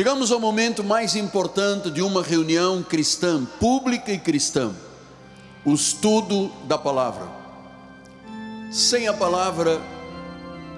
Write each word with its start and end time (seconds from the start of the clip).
Chegamos 0.00 0.32
ao 0.32 0.40
momento 0.40 0.82
mais 0.82 1.14
importante 1.14 1.90
de 1.90 2.00
uma 2.00 2.22
reunião 2.22 2.82
cristã, 2.82 3.44
pública 3.44 4.10
e 4.10 4.18
cristã, 4.18 4.72
o 5.62 5.74
estudo 5.74 6.50
da 6.66 6.78
palavra. 6.78 7.28
Sem 8.72 9.08
a 9.08 9.12
palavra, 9.12 9.78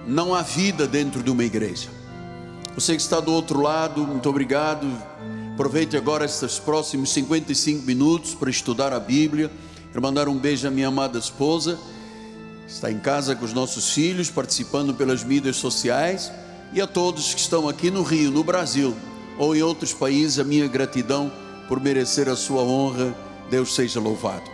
não 0.08 0.34
há 0.34 0.42
vida 0.42 0.88
dentro 0.88 1.22
de 1.22 1.30
uma 1.30 1.44
igreja. 1.44 1.88
Você 2.74 2.96
que 2.96 3.00
está 3.00 3.20
do 3.20 3.32
outro 3.32 3.60
lado, 3.60 4.04
muito 4.04 4.28
obrigado. 4.28 4.88
Aproveite 5.54 5.96
agora 5.96 6.24
estes 6.24 6.58
próximos 6.58 7.12
55 7.12 7.86
minutos 7.86 8.34
para 8.34 8.50
estudar 8.50 8.92
a 8.92 8.98
Bíblia. 8.98 9.52
Quero 9.92 10.02
mandar 10.02 10.26
um 10.26 10.36
beijo 10.36 10.66
à 10.66 10.70
minha 10.72 10.88
amada 10.88 11.16
esposa. 11.16 11.78
Está 12.66 12.90
em 12.90 12.98
casa 12.98 13.36
com 13.36 13.44
os 13.44 13.52
nossos 13.52 13.92
filhos, 13.92 14.28
participando 14.30 14.92
pelas 14.92 15.22
mídias 15.22 15.54
sociais 15.54 16.32
e 16.72 16.80
a 16.80 16.88
todos 16.88 17.32
que 17.32 17.40
estão 17.40 17.68
aqui 17.68 17.88
no 17.88 18.02
Rio, 18.02 18.32
no 18.32 18.42
Brasil 18.42 18.96
ou 19.42 19.56
em 19.56 19.62
outros 19.62 19.92
países, 19.92 20.38
a 20.38 20.44
minha 20.44 20.68
gratidão 20.68 21.32
por 21.66 21.80
merecer 21.80 22.28
a 22.28 22.36
sua 22.36 22.62
honra. 22.62 23.12
Deus 23.50 23.74
seja 23.74 23.98
louvado. 23.98 24.48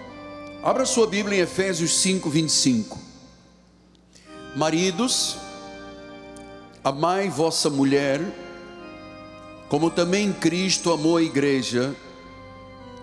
Abra 0.63 0.87
sua 0.87 1.07
Bíblia 1.07 1.41
em 1.41 1.43
Efésios 1.43 1.99
5, 1.99 2.31
25. 2.31 2.99
Maridos, 4.57 5.37
amai 6.83 7.29
vossa 7.29 7.69
mulher, 7.69 8.19
como 9.69 9.91
também 9.91 10.33
Cristo 10.33 10.91
amou 10.91 11.19
a 11.19 11.23
igreja 11.23 11.95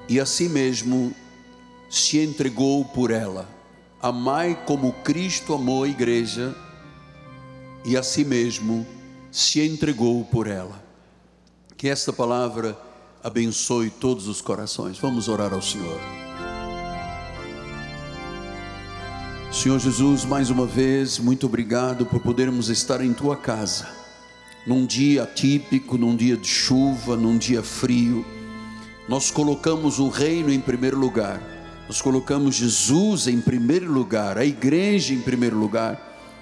e 0.09 0.19
a 0.19 0.25
si 0.25 0.49
mesmo 0.49 1.13
se 1.87 2.19
entregou 2.19 2.83
por 2.83 3.11
ela. 3.11 3.47
Amai 4.01 4.59
como 4.65 4.91
Cristo 4.91 5.53
amou 5.53 5.83
a 5.83 5.87
igreja 5.87 6.55
e 7.85 7.95
a 7.95 8.01
si 8.01 8.25
mesmo 8.25 8.87
se 9.31 9.61
entregou 9.61 10.25
por 10.25 10.47
ela. 10.47 10.84
Que 11.77 11.89
esta 11.89 12.13
palavra 12.13 12.77
abençoe 13.21 13.89
todos 13.89 14.29
os 14.29 14.39
corações. 14.39 14.97
Vamos 14.97 15.27
orar 15.27 15.53
ao 15.53 15.61
Senhor. 15.61 15.99
Senhor 19.51 19.77
Jesus, 19.79 20.23
mais 20.23 20.49
uma 20.49 20.65
vez, 20.65 21.19
muito 21.19 21.47
obrigado 21.47 22.05
por 22.05 22.21
podermos 22.21 22.69
estar 22.69 23.01
em 23.01 23.13
tua 23.13 23.35
casa, 23.35 23.89
num 24.65 24.85
dia 24.85 25.23
atípico, 25.23 25.97
num 25.97 26.15
dia 26.15 26.37
de 26.37 26.47
chuva, 26.47 27.17
num 27.17 27.37
dia 27.37 27.61
frio. 27.61 28.25
Nós 29.09 29.29
colocamos 29.29 29.99
o 29.99 30.07
reino 30.07 30.51
em 30.51 30.61
primeiro 30.61 30.97
lugar, 30.97 31.41
nós 31.87 32.01
colocamos 32.01 32.55
Jesus 32.55 33.27
em 33.27 33.41
primeiro 33.41 33.91
lugar, 33.91 34.37
a 34.37 34.45
igreja 34.45 35.13
em 35.13 35.19
primeiro 35.19 35.57
lugar. 35.57 36.01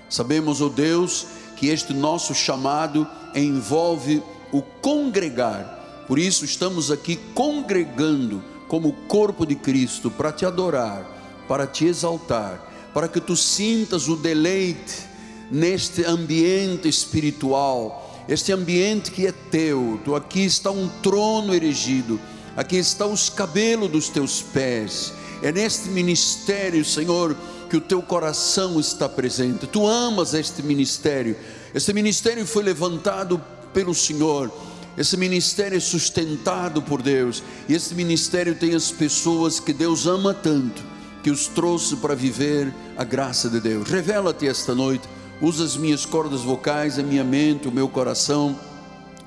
Sabemos, 0.10 0.62
ó 0.62 0.68
oh 0.68 0.70
Deus, 0.70 1.26
que 1.58 1.68
este 1.68 1.94
nosso 1.94 2.36
chamado 2.36 3.08
envolve 3.36 4.22
o 4.54 4.62
congregar. 4.62 6.06
Por 6.08 6.20
isso 6.20 6.46
estamos 6.46 6.92
aqui 6.92 7.18
congregando 7.34 8.42
como 8.68 8.94
corpo 9.08 9.46
de 9.46 9.56
Cristo 9.56 10.12
para 10.12 10.32
te 10.32 10.46
adorar, 10.46 11.44
para 11.48 11.66
te 11.66 11.86
exaltar, 11.86 12.92
para 12.94 13.08
que 13.08 13.20
tu 13.20 13.36
sintas 13.36 14.08
o 14.08 14.16
deleite 14.16 15.12
neste 15.52 16.06
ambiente 16.06 16.88
espiritual, 16.88 18.26
este 18.30 18.52
ambiente 18.52 19.12
que 19.12 19.28
é 19.28 19.32
teu. 19.32 20.00
Tu 20.06 20.16
aqui 20.16 20.46
está 20.46 20.72
um 20.72 20.88
trono 21.02 21.54
erigido, 21.54 22.20
aqui 22.56 22.78
estão 22.78 23.12
os 23.12 23.30
cabelos 23.30 23.90
dos 23.90 24.08
teus 24.08 24.42
pés. 24.42 25.14
É 25.42 25.52
neste 25.52 25.90
ministério, 25.90 26.86
Senhor, 26.86 27.36
que 27.70 27.78
o 27.78 27.82
teu 27.82 28.02
coração 28.02 28.80
está 28.80 29.10
presente. 29.10 29.68
Tu 29.68 29.86
amas 29.86 30.34
este 30.34 30.62
ministério. 30.62 31.36
Este 31.74 31.92
ministério 31.92 32.46
foi 32.46 32.64
levantado 32.64 33.42
pelo 33.74 33.94
Senhor. 33.94 34.52
Esse 34.98 35.18
ministério 35.18 35.78
é 35.78 35.80
sustentado 35.80 36.82
por 36.82 37.02
Deus. 37.02 37.44
E 37.68 37.74
esse 37.74 37.96
ministério 37.96 38.56
tem 38.56 38.76
as 38.76 38.92
pessoas 38.92 39.60
que 39.60 39.74
Deus 39.74 40.06
ama 40.06 40.34
tanto, 40.34 40.84
que 41.24 41.32
os 41.32 41.48
trouxe 41.48 41.96
para 41.98 42.16
viver 42.16 42.74
a 42.96 43.04
graça 43.04 43.50
de 43.50 43.60
Deus. 43.60 43.90
Revela-te 43.90 44.48
esta 44.48 44.76
noite. 44.76 45.08
Usa 45.42 45.64
as 45.64 45.76
minhas 45.76 46.06
cordas 46.06 46.42
vocais, 46.42 47.00
a 47.00 47.04
minha 47.04 47.24
mente, 47.24 47.68
o 47.68 47.72
meu 47.72 47.90
coração, 47.90 48.58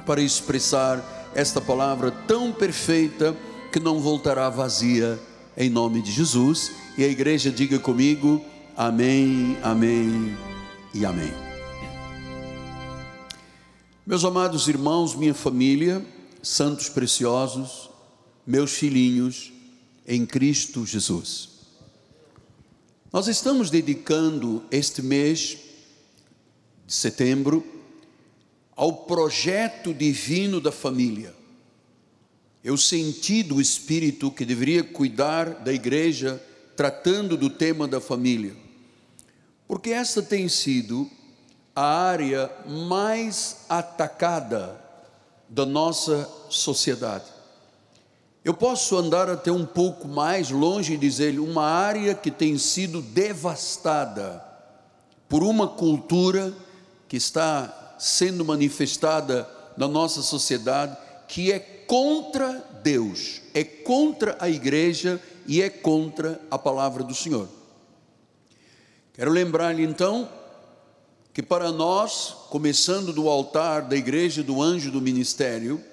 para 0.06 0.22
expressar 0.22 1.30
esta 1.34 1.60
palavra 1.60 2.10
tão 2.10 2.52
perfeita 2.52 3.36
que 3.72 3.80
não 3.80 4.00
voltará 4.00 4.48
vazia, 4.48 5.18
em 5.56 5.68
nome 5.68 6.00
de 6.00 6.12
Jesus. 6.12 6.72
E 6.96 7.04
a 7.04 7.08
igreja 7.08 7.50
diga 7.50 7.78
comigo: 7.78 8.42
Amém, 8.76 9.58
Amém 9.62 10.34
e 10.94 11.04
Amém. 11.04 11.45
Meus 14.08 14.24
amados 14.24 14.68
irmãos, 14.68 15.16
minha 15.16 15.34
família, 15.34 16.00
santos 16.40 16.88
preciosos, 16.88 17.90
meus 18.46 18.70
filhinhos 18.74 19.52
em 20.06 20.24
Cristo 20.24 20.86
Jesus. 20.86 21.48
Nós 23.12 23.26
estamos 23.26 23.68
dedicando 23.68 24.62
este 24.70 25.02
mês 25.02 25.58
de 26.86 26.94
setembro 26.94 27.66
ao 28.76 28.92
projeto 28.92 29.92
divino 29.92 30.60
da 30.60 30.70
família. 30.70 31.34
Eu 32.62 32.76
senti 32.76 33.42
do 33.42 33.60
Espírito 33.60 34.30
que 34.30 34.44
deveria 34.44 34.84
cuidar 34.84 35.64
da 35.64 35.72
igreja 35.72 36.40
tratando 36.76 37.36
do 37.36 37.50
tema 37.50 37.88
da 37.88 38.00
família, 38.00 38.54
porque 39.66 39.90
essa 39.90 40.22
tem 40.22 40.48
sido 40.48 41.10
a 41.76 41.84
área 41.84 42.50
mais 42.66 43.58
atacada 43.68 44.80
da 45.46 45.66
nossa 45.66 46.26
sociedade. 46.48 47.26
Eu 48.42 48.54
posso 48.54 48.96
andar 48.96 49.28
até 49.28 49.52
um 49.52 49.66
pouco 49.66 50.08
mais 50.08 50.50
longe 50.50 50.94
e 50.94 50.96
dizer 50.96 51.38
uma 51.38 51.64
área 51.64 52.14
que 52.14 52.30
tem 52.30 52.56
sido 52.56 53.02
devastada 53.02 54.42
por 55.28 55.42
uma 55.42 55.68
cultura 55.68 56.54
que 57.08 57.18
está 57.18 57.96
sendo 57.98 58.42
manifestada 58.42 59.46
na 59.76 59.86
nossa 59.86 60.22
sociedade 60.22 60.96
que 61.28 61.52
é 61.52 61.58
contra 61.58 62.64
Deus, 62.82 63.42
é 63.52 63.62
contra 63.62 64.36
a 64.40 64.48
igreja 64.48 65.20
e 65.46 65.60
é 65.60 65.68
contra 65.68 66.40
a 66.50 66.58
palavra 66.58 67.04
do 67.04 67.14
Senhor. 67.14 67.48
Quero 69.12 69.30
lembrar-lhe 69.30 69.82
então 69.82 70.28
que 71.36 71.42
para 71.42 71.70
nós, 71.70 72.34
começando 72.48 73.12
do 73.12 73.28
altar 73.28 73.82
da 73.82 73.94
igreja 73.94 74.42
do 74.42 74.62
anjo 74.62 74.90
do 74.90 75.02
ministério, 75.02 75.84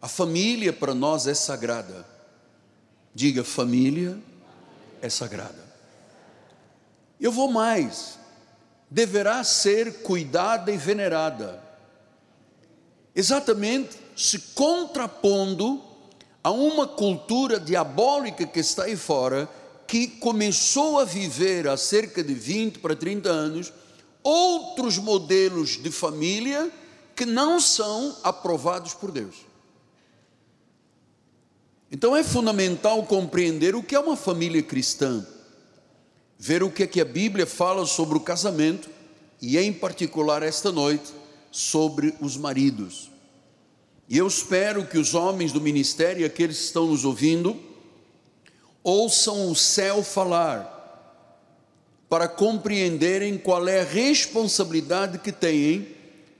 a 0.00 0.08
família 0.08 0.72
para 0.72 0.94
nós 0.94 1.26
é 1.26 1.34
sagrada. 1.34 2.06
Diga, 3.14 3.44
família 3.44 4.16
é 5.02 5.10
sagrada. 5.10 5.62
Eu 7.20 7.30
vou 7.30 7.52
mais, 7.52 8.18
deverá 8.90 9.44
ser 9.44 10.00
cuidada 10.00 10.72
e 10.72 10.78
venerada, 10.78 11.62
exatamente 13.14 13.98
se 14.16 14.38
contrapondo 14.54 15.84
a 16.42 16.50
uma 16.50 16.86
cultura 16.86 17.60
diabólica 17.60 18.46
que 18.46 18.60
está 18.60 18.84
aí 18.84 18.96
fora, 18.96 19.46
que 19.86 20.08
começou 20.08 20.98
a 20.98 21.04
viver 21.04 21.68
há 21.68 21.76
cerca 21.76 22.24
de 22.24 22.32
20 22.32 22.78
para 22.78 22.96
30 22.96 23.28
anos 23.28 23.70
outros 24.22 24.98
modelos 24.98 25.76
de 25.76 25.90
família 25.90 26.70
que 27.14 27.26
não 27.26 27.60
são 27.60 28.16
aprovados 28.22 28.94
por 28.94 29.10
Deus. 29.10 29.36
Então 31.90 32.16
é 32.16 32.22
fundamental 32.22 33.02
compreender 33.04 33.74
o 33.74 33.82
que 33.82 33.94
é 33.94 34.00
uma 34.00 34.16
família 34.16 34.62
cristã, 34.62 35.26
ver 36.38 36.62
o 36.62 36.70
que 36.70 36.84
é 36.84 36.86
que 36.86 37.00
a 37.00 37.04
Bíblia 37.04 37.46
fala 37.46 37.84
sobre 37.84 38.16
o 38.16 38.20
casamento 38.20 38.88
e 39.42 39.58
em 39.58 39.72
particular 39.72 40.42
esta 40.42 40.70
noite 40.70 41.12
sobre 41.50 42.14
os 42.20 42.36
maridos. 42.36 43.10
E 44.08 44.16
eu 44.18 44.26
espero 44.26 44.86
que 44.86 44.98
os 44.98 45.14
homens 45.14 45.52
do 45.52 45.60
ministério, 45.60 46.26
aqueles 46.26 46.58
que 46.58 46.64
estão 46.64 46.86
nos 46.86 47.04
ouvindo, 47.04 47.58
ouçam 48.82 49.50
o 49.50 49.54
céu 49.54 50.02
falar, 50.02 50.79
para 52.10 52.26
compreenderem 52.26 53.38
qual 53.38 53.68
é 53.68 53.82
a 53.82 53.84
responsabilidade 53.84 55.18
que 55.20 55.30
têm 55.30 55.86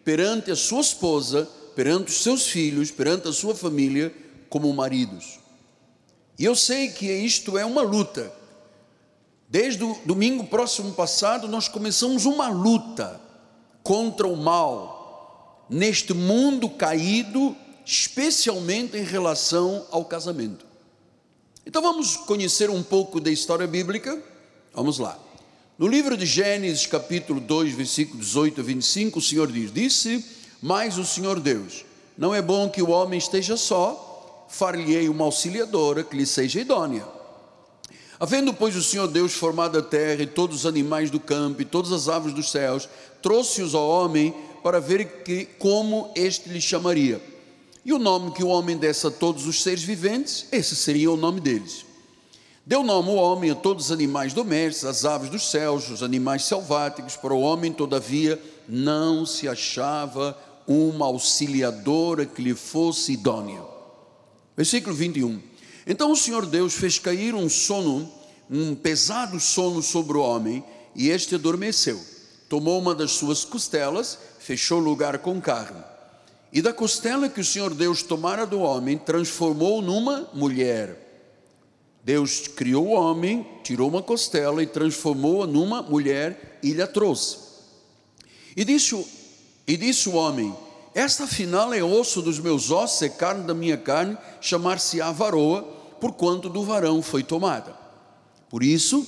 perante 0.04 0.50
a 0.50 0.56
sua 0.56 0.80
esposa, 0.80 1.48
perante 1.76 2.08
os 2.08 2.24
seus 2.24 2.48
filhos, 2.48 2.90
perante 2.90 3.28
a 3.28 3.32
sua 3.32 3.54
família, 3.54 4.12
como 4.48 4.72
maridos. 4.74 5.38
E 6.36 6.44
eu 6.44 6.56
sei 6.56 6.88
que 6.88 7.06
isto 7.06 7.56
é 7.56 7.64
uma 7.64 7.82
luta. 7.82 8.32
Desde 9.48 9.84
o 9.84 9.96
domingo 10.04 10.44
próximo 10.44 10.92
passado, 10.92 11.46
nós 11.46 11.68
começamos 11.68 12.26
uma 12.26 12.48
luta 12.48 13.20
contra 13.84 14.26
o 14.26 14.36
mal 14.36 15.66
neste 15.70 16.12
mundo 16.12 16.68
caído, 16.68 17.56
especialmente 17.86 18.96
em 18.96 19.04
relação 19.04 19.86
ao 19.92 20.04
casamento. 20.04 20.66
Então 21.64 21.80
vamos 21.80 22.16
conhecer 22.16 22.70
um 22.70 22.82
pouco 22.82 23.20
da 23.20 23.30
história 23.30 23.68
bíblica? 23.68 24.20
Vamos 24.74 24.98
lá. 24.98 25.29
No 25.80 25.88
livro 25.88 26.14
de 26.14 26.26
Gênesis, 26.26 26.86
capítulo 26.86 27.40
2, 27.40 27.72
versículo 27.72 28.20
18 28.20 28.60
a 28.60 28.64
25, 28.64 29.18
o 29.18 29.22
Senhor 29.22 29.50
diz: 29.50 29.72
Disse 29.72 30.22
mais 30.60 30.98
o 30.98 31.06
Senhor 31.06 31.40
Deus: 31.40 31.86
Não 32.18 32.34
é 32.34 32.42
bom 32.42 32.68
que 32.68 32.82
o 32.82 32.90
homem 32.90 33.18
esteja 33.18 33.56
só, 33.56 34.46
far-lhe-ei 34.50 35.08
uma 35.08 35.24
auxiliadora 35.24 36.04
que 36.04 36.14
lhe 36.14 36.26
seja 36.26 36.60
idônea. 36.60 37.08
Havendo, 38.20 38.52
pois, 38.52 38.76
o 38.76 38.82
Senhor 38.82 39.08
Deus 39.08 39.32
formado 39.32 39.78
a 39.78 39.82
terra 39.82 40.22
e 40.22 40.26
todos 40.26 40.58
os 40.58 40.66
animais 40.66 41.10
do 41.10 41.18
campo 41.18 41.62
e 41.62 41.64
todas 41.64 41.92
as 41.92 42.10
aves 42.10 42.34
dos 42.34 42.50
céus, 42.50 42.86
trouxe-os 43.22 43.74
ao 43.74 43.88
homem 43.88 44.34
para 44.62 44.80
ver 44.80 45.22
que, 45.24 45.46
como 45.58 46.12
este 46.14 46.50
lhe 46.50 46.60
chamaria. 46.60 47.22
E 47.86 47.94
o 47.94 47.98
nome 47.98 48.32
que 48.32 48.44
o 48.44 48.48
homem 48.48 48.76
desse 48.76 49.06
a 49.06 49.10
todos 49.10 49.46
os 49.46 49.62
seres 49.62 49.82
viventes, 49.82 50.44
esse 50.52 50.76
seria 50.76 51.10
o 51.10 51.16
nome 51.16 51.40
deles. 51.40 51.86
Deu 52.70 52.84
nome 52.84 53.08
o 53.08 53.14
homem 53.14 53.50
a 53.50 53.54
todos 53.56 53.86
os 53.86 53.90
animais 53.90 54.32
domésticos, 54.32 54.88
as 54.88 55.04
aves 55.04 55.28
dos 55.28 55.50
céus, 55.50 55.90
os 55.90 56.04
animais 56.04 56.44
selváticos. 56.44 57.16
Para 57.16 57.34
o 57.34 57.40
homem, 57.40 57.72
todavia, 57.72 58.40
não 58.68 59.26
se 59.26 59.48
achava 59.48 60.38
uma 60.68 61.06
auxiliadora 61.06 62.24
que 62.24 62.40
lhe 62.40 62.54
fosse 62.54 63.14
idônea. 63.14 63.60
Versículo 64.56 64.94
21. 64.94 65.42
Então 65.84 66.12
o 66.12 66.16
Senhor 66.16 66.46
Deus 66.46 66.74
fez 66.74 66.96
cair 66.96 67.34
um 67.34 67.48
sono, 67.48 68.08
um 68.48 68.76
pesado 68.76 69.40
sono 69.40 69.82
sobre 69.82 70.16
o 70.16 70.22
homem, 70.22 70.62
e 70.94 71.08
este 71.08 71.34
adormeceu. 71.34 72.00
Tomou 72.48 72.78
uma 72.78 72.94
das 72.94 73.10
suas 73.10 73.44
costelas, 73.44 74.16
fechou 74.38 74.78
o 74.78 74.84
lugar 74.84 75.18
com 75.18 75.40
carne. 75.40 75.82
E 76.52 76.62
da 76.62 76.72
costela 76.72 77.28
que 77.28 77.40
o 77.40 77.44
Senhor 77.44 77.74
Deus 77.74 78.04
tomara 78.04 78.46
do 78.46 78.60
homem, 78.60 78.96
transformou 78.96 79.82
numa 79.82 80.30
mulher. 80.32 81.09
Deus 82.02 82.48
criou 82.48 82.88
o 82.88 82.92
homem, 82.92 83.46
tirou 83.62 83.88
uma 83.88 84.02
costela 84.02 84.62
e 84.62 84.66
transformou-a 84.66 85.46
numa 85.46 85.82
mulher 85.82 86.58
e 86.62 86.72
lhe 86.72 86.82
a 86.82 86.86
trouxe. 86.86 87.38
E 88.56 88.64
disse, 88.64 89.06
e 89.66 89.76
disse 89.76 90.08
o 90.08 90.14
homem: 90.14 90.54
Esta 90.94 91.24
afinal 91.24 91.72
é 91.74 91.82
osso 91.82 92.22
dos 92.22 92.38
meus 92.38 92.70
ossos, 92.70 93.02
é 93.02 93.08
carne 93.08 93.44
da 93.44 93.54
minha 93.54 93.76
carne, 93.76 94.16
chamar-se-á 94.40 95.12
varoa, 95.12 95.62
porquanto 96.00 96.48
do 96.48 96.64
varão 96.64 97.02
foi 97.02 97.22
tomada. 97.22 97.76
Por 98.48 98.62
isso, 98.62 99.06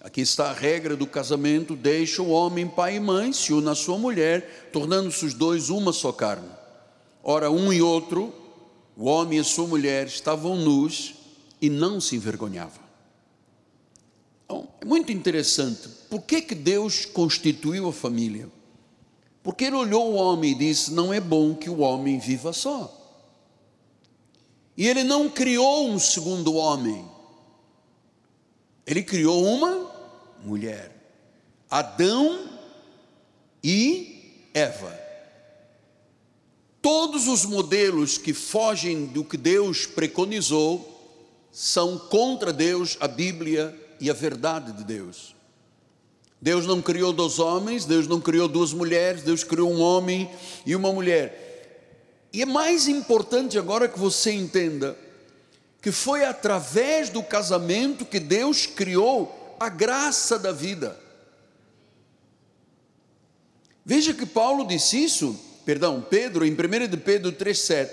aqui 0.00 0.20
está 0.20 0.50
a 0.50 0.52
regra 0.52 0.96
do 0.96 1.06
casamento: 1.06 1.76
deixa 1.76 2.22
o 2.22 2.30
homem 2.30 2.66
pai 2.66 2.96
e 2.96 3.00
mãe, 3.00 3.32
se 3.32 3.52
une 3.52 3.68
à 3.68 3.74
sua 3.74 3.96
mulher, 3.96 4.68
tornando-se 4.72 5.24
os 5.24 5.32
dois 5.32 5.70
uma 5.70 5.92
só 5.92 6.10
carne. 6.10 6.48
Ora, 7.22 7.52
um 7.52 7.72
e 7.72 7.80
outro, 7.80 8.34
o 8.96 9.04
homem 9.04 9.38
e 9.38 9.40
a 9.40 9.44
sua 9.44 9.66
mulher, 9.66 10.08
estavam 10.08 10.56
nus 10.56 11.21
e 11.62 11.70
não 11.70 12.00
se 12.00 12.16
envergonhava. 12.16 12.80
Então, 14.44 14.68
é 14.80 14.84
muito 14.84 15.12
interessante. 15.12 15.88
Por 16.10 16.22
que, 16.22 16.42
que 16.42 16.56
Deus 16.56 17.06
constituiu 17.06 17.88
a 17.88 17.92
família? 17.92 18.48
Porque 19.44 19.64
ele 19.64 19.76
olhou 19.76 20.10
o 20.10 20.14
homem 20.14 20.50
e 20.50 20.54
disse: 20.56 20.92
Não 20.92 21.14
é 21.14 21.20
bom 21.20 21.54
que 21.54 21.70
o 21.70 21.78
homem 21.78 22.18
viva 22.18 22.52
só. 22.52 22.98
E 24.76 24.88
ele 24.88 25.04
não 25.04 25.28
criou 25.28 25.88
um 25.88 25.98
segundo 25.98 26.54
homem, 26.54 27.08
ele 28.84 29.02
criou 29.02 29.44
uma 29.44 29.90
mulher. 30.44 30.90
Adão 31.70 32.50
e 33.62 34.48
Eva. 34.52 34.98
Todos 36.80 37.28
os 37.28 37.44
modelos 37.44 38.18
que 38.18 38.34
fogem 38.34 39.06
do 39.06 39.24
que 39.24 39.36
Deus 39.36 39.86
preconizou 39.86 40.92
são 41.52 41.98
contra 41.98 42.52
Deus, 42.52 42.96
a 42.98 43.06
Bíblia 43.06 43.78
e 44.00 44.10
a 44.10 44.14
verdade 44.14 44.72
de 44.72 44.82
Deus. 44.82 45.36
Deus 46.40 46.66
não 46.66 46.82
criou 46.82 47.12
dois 47.12 47.38
homens, 47.38 47.84
Deus 47.84 48.08
não 48.08 48.20
criou 48.20 48.48
duas 48.48 48.72
mulheres, 48.72 49.22
Deus 49.22 49.44
criou 49.44 49.70
um 49.70 49.80
homem 49.80 50.28
e 50.66 50.74
uma 50.74 50.92
mulher. 50.92 52.30
E 52.32 52.42
é 52.42 52.46
mais 52.46 52.88
importante 52.88 53.58
agora 53.58 53.86
que 53.86 53.98
você 53.98 54.32
entenda 54.32 54.96
que 55.80 55.92
foi 55.92 56.24
através 56.24 57.10
do 57.10 57.22
casamento 57.22 58.06
que 58.06 58.18
Deus 58.18 58.66
criou 58.66 59.56
a 59.60 59.68
graça 59.68 60.38
da 60.38 60.52
vida. 60.52 60.98
Veja 63.84 64.14
que 64.14 64.24
Paulo 64.24 64.64
disse 64.64 65.02
isso, 65.02 65.38
perdão, 65.66 66.00
Pedro, 66.00 66.46
em 66.46 66.52
1 66.52 66.88
de 66.88 66.96
Pedro 66.96 67.32
3,7, 67.32 67.90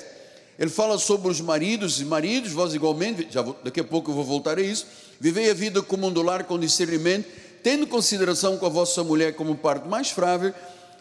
ele 0.59 0.69
fala 0.69 0.99
sobre 0.99 1.31
os 1.31 1.39
maridos, 1.39 2.01
e 2.01 2.05
maridos, 2.05 2.51
vós 2.51 2.73
igualmente, 2.73 3.27
já 3.31 3.41
vou, 3.41 3.57
daqui 3.63 3.79
a 3.79 3.83
pouco 3.83 4.11
eu 4.11 4.15
vou 4.15 4.25
voltar 4.25 4.57
a 4.57 4.61
isso, 4.61 4.85
vivei 5.17 5.49
a 5.49 5.53
vida 5.53 5.81
como 5.81 6.05
um 6.05 6.43
com 6.43 6.59
discernimento, 6.59 7.29
tendo 7.63 7.87
consideração 7.87 8.57
com 8.57 8.65
a 8.65 8.69
vossa 8.69 9.01
mulher 9.01 9.35
como 9.35 9.55
parte 9.55 9.87
mais 9.87 10.11
frágil, 10.11 10.53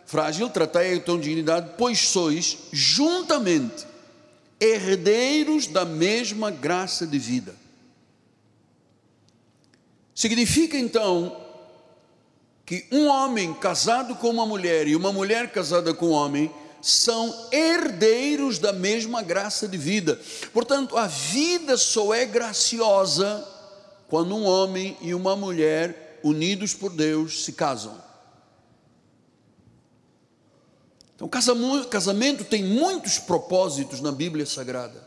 frágil, 0.06 0.48
tratai-a 0.48 1.00
com 1.00 1.18
dignidade, 1.18 1.70
pois 1.76 1.98
sois 1.98 2.56
juntamente 2.72 3.84
herdeiros 4.60 5.66
da 5.66 5.84
mesma 5.84 6.52
graça 6.52 7.04
de 7.04 7.18
vida. 7.18 7.52
Significa 10.14 10.78
então 10.78 11.36
que 12.64 12.86
um 12.92 13.08
homem 13.08 13.52
casado 13.54 14.14
com 14.14 14.30
uma 14.30 14.46
mulher 14.46 14.86
e 14.86 14.94
uma 14.94 15.12
mulher 15.12 15.50
casada 15.50 15.92
com 15.92 16.10
um 16.10 16.12
homem 16.12 16.48
são 16.90 17.48
herdeiros 17.52 18.58
da 18.58 18.72
mesma 18.72 19.22
graça 19.22 19.68
de 19.68 19.76
vida. 19.76 20.18
Portanto, 20.52 20.96
a 20.96 21.06
vida 21.06 21.76
só 21.76 22.14
é 22.14 22.24
graciosa 22.24 23.46
quando 24.08 24.34
um 24.34 24.44
homem 24.44 24.96
e 25.00 25.14
uma 25.14 25.36
mulher 25.36 26.20
unidos 26.22 26.74
por 26.74 26.90
Deus 26.90 27.44
se 27.44 27.52
casam. 27.52 28.02
Então, 31.14 31.28
casamento 31.28 32.44
tem 32.44 32.64
muitos 32.64 33.18
propósitos 33.18 34.00
na 34.00 34.12
Bíblia 34.12 34.46
Sagrada. 34.46 35.06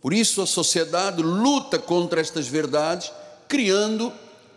Por 0.00 0.12
isso, 0.12 0.42
a 0.42 0.46
sociedade 0.46 1.22
luta 1.22 1.78
contra 1.78 2.20
estas 2.20 2.46
verdades, 2.46 3.10
criando 3.48 4.12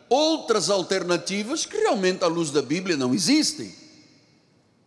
outras 0.09 0.69
alternativas 0.69 1.65
que 1.65 1.77
realmente, 1.77 2.23
à 2.23 2.27
luz 2.27 2.51
da 2.51 2.61
Bíblia, 2.61 2.97
não 2.97 3.15
existem. 3.15 3.78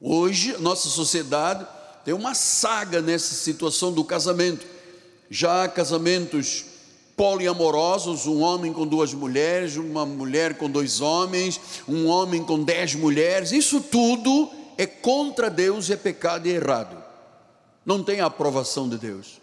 Hoje, 0.03 0.57
nossa 0.59 0.89
sociedade 0.89 1.65
tem 2.05 2.13
uma 2.13 2.35
saga 2.35 3.01
nessa 3.01 3.35
situação 3.35 3.93
do 3.93 4.03
casamento. 4.03 4.67
Já 5.31 5.63
há 5.63 5.69
casamentos 5.69 6.65
poliamorosos, 7.17 8.27
um 8.27 8.41
homem 8.41 8.73
com 8.73 8.85
duas 8.85 9.15
mulheres, 9.15 9.77
uma 9.77 10.05
mulher 10.05 10.59
com 10.59 10.69
dois 10.69 11.01
homens, 11.01 11.61
um 11.87 12.09
homem 12.09 12.43
com 12.43 12.65
dez 12.65 12.97
mulheres, 12.97 13.53
isso 13.53 13.81
tudo 13.81 14.51
é 14.77 14.87
contra 14.87 15.49
Deus, 15.49 15.89
é 15.89 15.97
pecado 15.97 16.49
e 16.49 16.51
é 16.51 16.57
errado. 16.57 17.01
Não 17.87 18.03
tem 18.03 18.21
a 18.21 18.27
aprovação 18.27 18.89
de 18.89 18.99
Deus. 18.99 19.41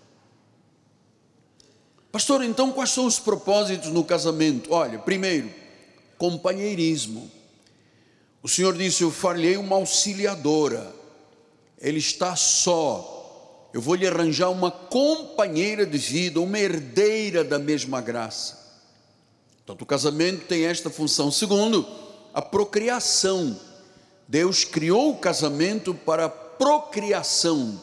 Pastor, 2.12 2.44
então 2.44 2.72
quais 2.72 2.90
são 2.90 3.06
os 3.06 3.18
propósitos 3.18 3.92
no 3.92 4.04
casamento? 4.04 4.74
Olha, 4.74 5.00
primeiro, 5.00 5.50
companheirismo. 6.18 7.32
O 8.42 8.48
Senhor 8.48 8.76
disse: 8.78 9.04
Eu 9.04 9.12
falhei 9.12 9.58
uma 9.58 9.76
auxiliadora, 9.76 10.94
ele 11.80 12.00
está 12.00 12.36
só. 12.36 13.70
Eu 13.74 13.82
vou 13.82 13.96
lhe 13.96 14.08
arranjar 14.08 14.50
uma 14.50 14.72
companheira 14.72 15.86
de 15.86 15.98
vida, 15.98 16.40
uma 16.40 16.58
herdeira 16.58 17.44
da 17.44 17.60
mesma 17.60 18.02
graça. 18.02 18.58
Tanto 19.66 19.84
o 19.84 19.86
casamento 19.86 20.46
tem 20.46 20.66
esta 20.66 20.90
função. 20.90 21.32
Segundo, 21.32 21.86
a 22.34 22.42
procriação. 22.42 23.60
Deus 24.28 24.64
criou 24.64 25.12
o 25.12 25.18
casamento 25.18 25.94
para 25.94 26.30
procriação. 26.30 27.80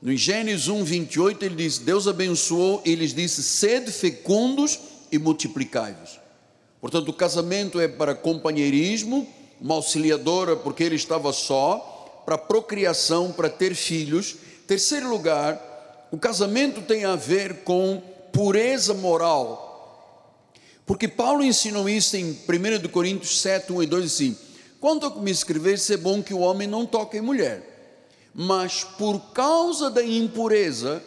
No 0.00 0.14
Gênesis 0.16 0.68
1, 0.68 0.84
28, 0.84 1.44
ele 1.44 1.56
diz: 1.56 1.78
Deus 1.78 2.06
abençoou 2.06 2.82
e 2.84 2.94
lhes 2.94 3.14
disse: 3.14 3.42
sede 3.42 3.90
fecundos 3.90 4.78
e 5.10 5.18
multiplicai-vos. 5.18 6.20
Portanto, 6.80 7.08
o 7.08 7.14
casamento 7.14 7.80
é 7.80 7.88
para 7.88 8.14
companheirismo 8.14 9.26
uma 9.60 9.74
auxiliadora, 9.74 10.56
porque 10.56 10.82
ele 10.82 10.96
estava 10.96 11.32
só, 11.32 12.22
para 12.24 12.38
procriação, 12.38 13.32
para 13.32 13.48
ter 13.48 13.74
filhos. 13.74 14.36
Terceiro 14.66 15.08
lugar, 15.08 16.08
o 16.10 16.18
casamento 16.18 16.82
tem 16.82 17.04
a 17.04 17.16
ver 17.16 17.64
com 17.64 18.02
pureza 18.32 18.94
moral. 18.94 19.64
Porque 20.86 21.08
Paulo 21.08 21.42
ensinou 21.42 21.88
isso 21.88 22.16
em 22.16 22.30
1 22.30 22.88
Coríntios 22.90 23.40
7, 23.40 23.72
1 23.72 23.82
e 23.82 23.86
2, 23.86 24.04
assim: 24.04 24.38
Quanto 24.80 25.10
que 25.10 25.18
me 25.18 25.30
escreveste, 25.30 25.94
é 25.94 25.96
bom 25.96 26.22
que 26.22 26.34
o 26.34 26.40
homem 26.40 26.68
não 26.68 26.84
toque 26.84 27.16
em 27.16 27.22
mulher, 27.22 28.30
mas 28.34 28.84
por 28.84 29.32
causa 29.32 29.90
da 29.90 30.04
impureza, 30.04 31.02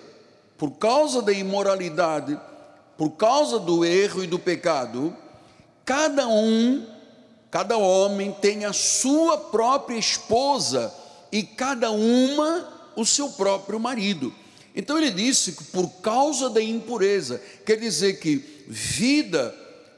por 0.57 0.71
causa 0.71 1.21
da 1.21 1.31
imoralidade, 1.31 2.39
por 2.97 3.11
causa 3.11 3.59
do 3.59 3.85
erro 3.85 4.23
e 4.23 4.27
do 4.27 4.39
pecado, 4.39 5.15
cada 5.85 6.27
um 6.27 6.96
Cada 7.57 7.75
homem 7.75 8.31
tem 8.33 8.65
a 8.65 8.71
sua 8.71 9.35
própria 9.35 9.97
esposa 9.97 10.93
e 11.31 11.41
cada 11.41 11.89
uma 11.89 12.91
o 12.95 13.03
seu 13.03 13.29
próprio 13.29 13.79
marido. 13.79 14.31
Então 14.75 14.95
ele 14.95 15.09
disse 15.09 15.53
que 15.53 15.63
por 15.63 15.89
causa 16.03 16.51
da 16.51 16.61
impureza, 16.61 17.41
quer 17.65 17.77
dizer 17.77 18.19
que 18.19 18.63
vida 18.67 19.55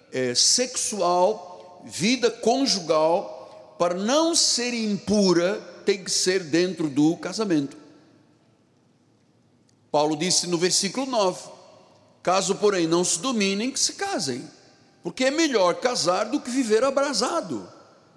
é, 0.10 0.34
sexual, 0.34 1.84
vida 1.84 2.32
conjugal, 2.32 3.76
para 3.78 3.94
não 3.94 4.34
ser 4.34 4.74
impura, 4.74 5.60
tem 5.86 6.02
que 6.02 6.12
ser 6.12 6.46
dentro 6.46 6.88
do 6.88 7.18
casamento. 7.18 7.76
Paulo 9.92 10.16
disse 10.16 10.48
no 10.48 10.58
versículo 10.58 11.06
9: 11.06 11.42
Caso, 12.24 12.56
porém, 12.56 12.88
não 12.88 13.04
se 13.04 13.20
dominem, 13.20 13.70
que 13.70 13.80
se 13.82 13.96
casem, 13.96 14.48
porque 15.04 15.26
é 15.26 15.32
melhor 15.32 15.76
casar 15.76 16.26
do 16.26 16.40
que 16.40 16.50
viver 16.50 16.84
abrasado. 16.84 17.68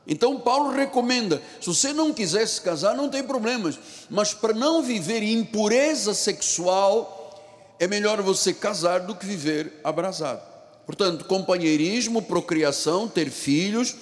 Então, 0.06 0.38
Paulo 0.38 0.70
recomenda: 0.70 1.40
se 1.60 1.66
você 1.66 1.92
não 1.92 2.12
quiser 2.12 2.46
se 2.46 2.60
casar, 2.60 2.96
não 2.96 3.08
tem 3.08 3.22
problemas, 3.22 3.78
mas 4.10 4.34
para 4.34 4.52
não 4.52 4.82
viver 4.82 5.22
impureza 5.22 6.12
sexual, 6.12 7.76
é 7.78 7.86
melhor 7.86 8.20
você 8.22 8.52
casar 8.52 9.00
do 9.00 9.14
que 9.14 9.24
viver 9.24 9.80
abrasado. 9.84 10.42
Portanto, 10.84 11.24
companheirismo, 11.24 12.22
procriação, 12.22 13.06
ter 13.06 13.30
filhos, 13.30 13.94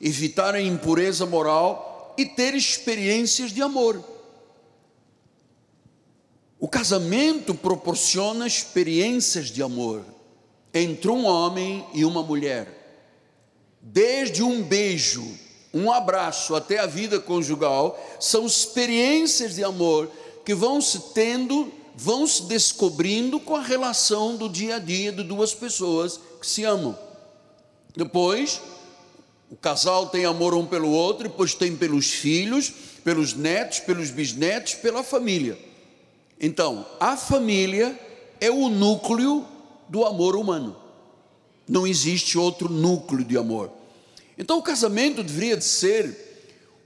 evitar 0.00 0.54
a 0.54 0.60
impureza 0.60 1.24
moral 1.24 2.14
e 2.18 2.26
ter 2.26 2.54
experiências 2.54 3.50
de 3.50 3.62
amor. 3.62 4.02
O 6.58 6.68
casamento 6.68 7.54
proporciona 7.54 8.46
experiências 8.46 9.46
de 9.46 9.62
amor 9.62 10.15
entre 10.76 11.10
um 11.10 11.24
homem 11.24 11.86
e 11.94 12.04
uma 12.04 12.22
mulher. 12.22 12.68
Desde 13.80 14.42
um 14.42 14.62
beijo, 14.62 15.26
um 15.72 15.90
abraço 15.90 16.54
até 16.54 16.78
a 16.78 16.86
vida 16.86 17.18
conjugal, 17.18 17.98
são 18.20 18.46
experiências 18.46 19.54
de 19.54 19.64
amor 19.64 20.10
que 20.44 20.54
vão 20.54 20.80
se 20.80 21.00
tendo, 21.14 21.72
vão 21.94 22.26
se 22.26 22.42
descobrindo 22.42 23.40
com 23.40 23.56
a 23.56 23.62
relação 23.62 24.36
do 24.36 24.48
dia 24.48 24.76
a 24.76 24.78
dia 24.78 25.10
de 25.12 25.22
duas 25.22 25.54
pessoas 25.54 26.20
que 26.40 26.46
se 26.46 26.64
amam. 26.64 26.96
Depois, 27.96 28.60
o 29.50 29.56
casal 29.56 30.06
tem 30.08 30.26
amor 30.26 30.52
um 30.54 30.66
pelo 30.66 30.90
outro, 30.90 31.28
depois 31.28 31.54
tem 31.54 31.74
pelos 31.74 32.10
filhos, 32.10 32.72
pelos 33.02 33.32
netos, 33.32 33.80
pelos 33.80 34.10
bisnetos, 34.10 34.74
pela 34.74 35.02
família. 35.02 35.58
Então, 36.38 36.84
a 37.00 37.16
família 37.16 37.98
é 38.40 38.50
o 38.50 38.68
núcleo 38.68 39.46
do 39.88 40.04
amor 40.04 40.36
humano. 40.36 40.76
Não 41.68 41.86
existe 41.86 42.38
outro 42.38 42.68
núcleo 42.68 43.24
de 43.24 43.36
amor. 43.36 43.70
Então, 44.38 44.58
o 44.58 44.62
casamento 44.62 45.22
deveria 45.22 45.56
de 45.56 45.64
ser 45.64 46.26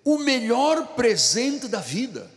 o 0.04 0.18
melhor 0.18 0.88
presente 0.94 1.68
da 1.68 1.80
vida. 1.80 2.30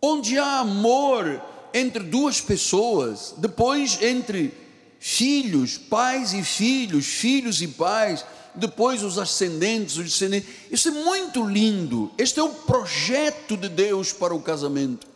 Onde 0.00 0.38
há 0.38 0.60
amor 0.60 1.42
entre 1.74 2.02
duas 2.02 2.40
pessoas, 2.40 3.34
depois 3.36 4.00
entre 4.00 4.54
filhos, 4.98 5.76
pais 5.76 6.32
e 6.32 6.42
filhos, 6.42 7.06
filhos 7.06 7.60
e 7.60 7.68
pais, 7.68 8.24
depois 8.54 9.02
os 9.02 9.18
ascendentes, 9.18 9.96
os 9.96 10.04
descendentes. 10.04 10.48
Isso 10.70 10.88
é 10.88 10.92
muito 10.92 11.44
lindo. 11.46 12.10
Este 12.16 12.40
é 12.40 12.42
o 12.42 12.48
projeto 12.48 13.56
de 13.56 13.68
Deus 13.68 14.12
para 14.12 14.34
o 14.34 14.40
casamento. 14.40 15.06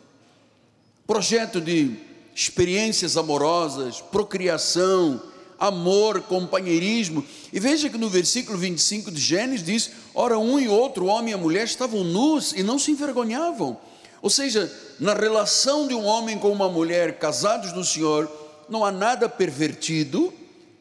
Projeto 1.07 1.59
de 1.59 1.97
experiências 2.33 3.17
amorosas, 3.17 4.01
procriação, 4.01 5.21
amor, 5.59 6.21
companheirismo. 6.21 7.23
E 7.53 7.59
veja 7.59 7.89
que 7.89 7.97
no 7.97 8.09
versículo 8.09 8.57
25 8.57 9.11
de 9.11 9.21
Gênesis 9.21 9.63
diz: 9.63 9.91
Ora, 10.13 10.39
um 10.39 10.59
e 10.59 10.67
outro, 10.67 11.05
homem 11.05 11.33
e 11.33 11.37
mulher, 11.37 11.65
estavam 11.65 12.03
nus 12.03 12.51
e 12.53 12.63
não 12.63 12.79
se 12.79 12.91
envergonhavam. 12.91 13.77
Ou 14.21 14.29
seja, 14.29 14.71
na 14.99 15.13
relação 15.13 15.87
de 15.87 15.93
um 15.93 16.05
homem 16.05 16.37
com 16.37 16.51
uma 16.51 16.69
mulher 16.69 17.17
casados 17.17 17.73
no 17.73 17.83
Senhor, 17.83 18.29
não 18.69 18.85
há 18.85 18.91
nada 18.91 19.27
pervertido, 19.29 20.33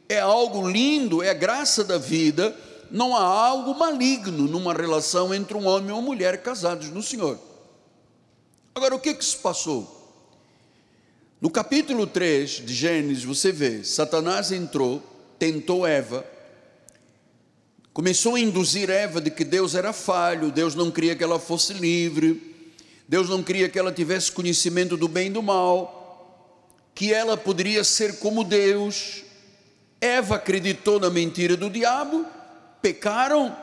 é 0.09 0.21
algo 0.21 0.69
lindo, 0.69 1.23
é 1.23 1.31
a 1.31 1.35
graça 1.35 1.85
da 1.85 1.99
vida, 1.99 2.55
não 2.91 3.17
há 3.17 3.23
algo 3.23 3.75
maligno 3.75 4.47
numa 4.47 4.75
relação 4.75 5.33
entre 5.33 5.57
um 5.57 5.67
homem 5.67 5.91
e 5.91 5.93
uma 5.93 6.03
mulher 6.03 6.43
casados 6.43 6.89
no 6.89 7.03
Senhor. 7.03 7.39
Agora, 8.75 8.95
o 8.95 9.01
que, 9.01 9.15
que 9.15 9.25
se 9.25 9.37
passou? 9.37 10.00
No 11.41 11.49
capítulo 11.49 12.07
3 12.07 12.67
de 12.67 12.75
Gênesis, 12.75 13.25
você 13.25 13.51
vê, 13.51 13.83
Satanás 13.83 14.53
entrou, 14.53 15.03
tentou 15.39 15.87
Eva, 15.87 16.23
começou 17.95 18.35
a 18.35 18.41
induzir 18.41 18.91
Eva 18.91 19.23
de 19.23 19.31
que 19.31 19.43
Deus 19.43 19.75
era 19.75 19.91
falho, 19.91 20.51
Deus 20.51 20.75
não 20.75 20.91
queria 20.91 21.17
que 21.17 21.25
ela 21.25 21.39
fosse 21.39 21.73
livre, 21.73 22.55
Deus 23.09 23.31
não 23.31 23.43
queria 23.43 23.71
que 23.71 23.79
ela 23.79 23.91
tivesse 23.91 24.31
conhecimento 24.31 24.99
do 24.99 25.09
bem 25.09 25.29
e 25.29 25.31
do 25.31 25.43
mal, 25.43 26.69
que 26.95 27.11
ela 27.11 27.39
poderia 27.39 27.85
ser 27.85 28.19
como 28.19 28.45
Deus, 28.45 29.23
Eva 29.99 30.37
acreditou 30.37 31.01
na 31.01 31.09
mentira 31.09 31.57
do 31.57 31.71
diabo, 31.71 32.27
pecaram 32.83 33.57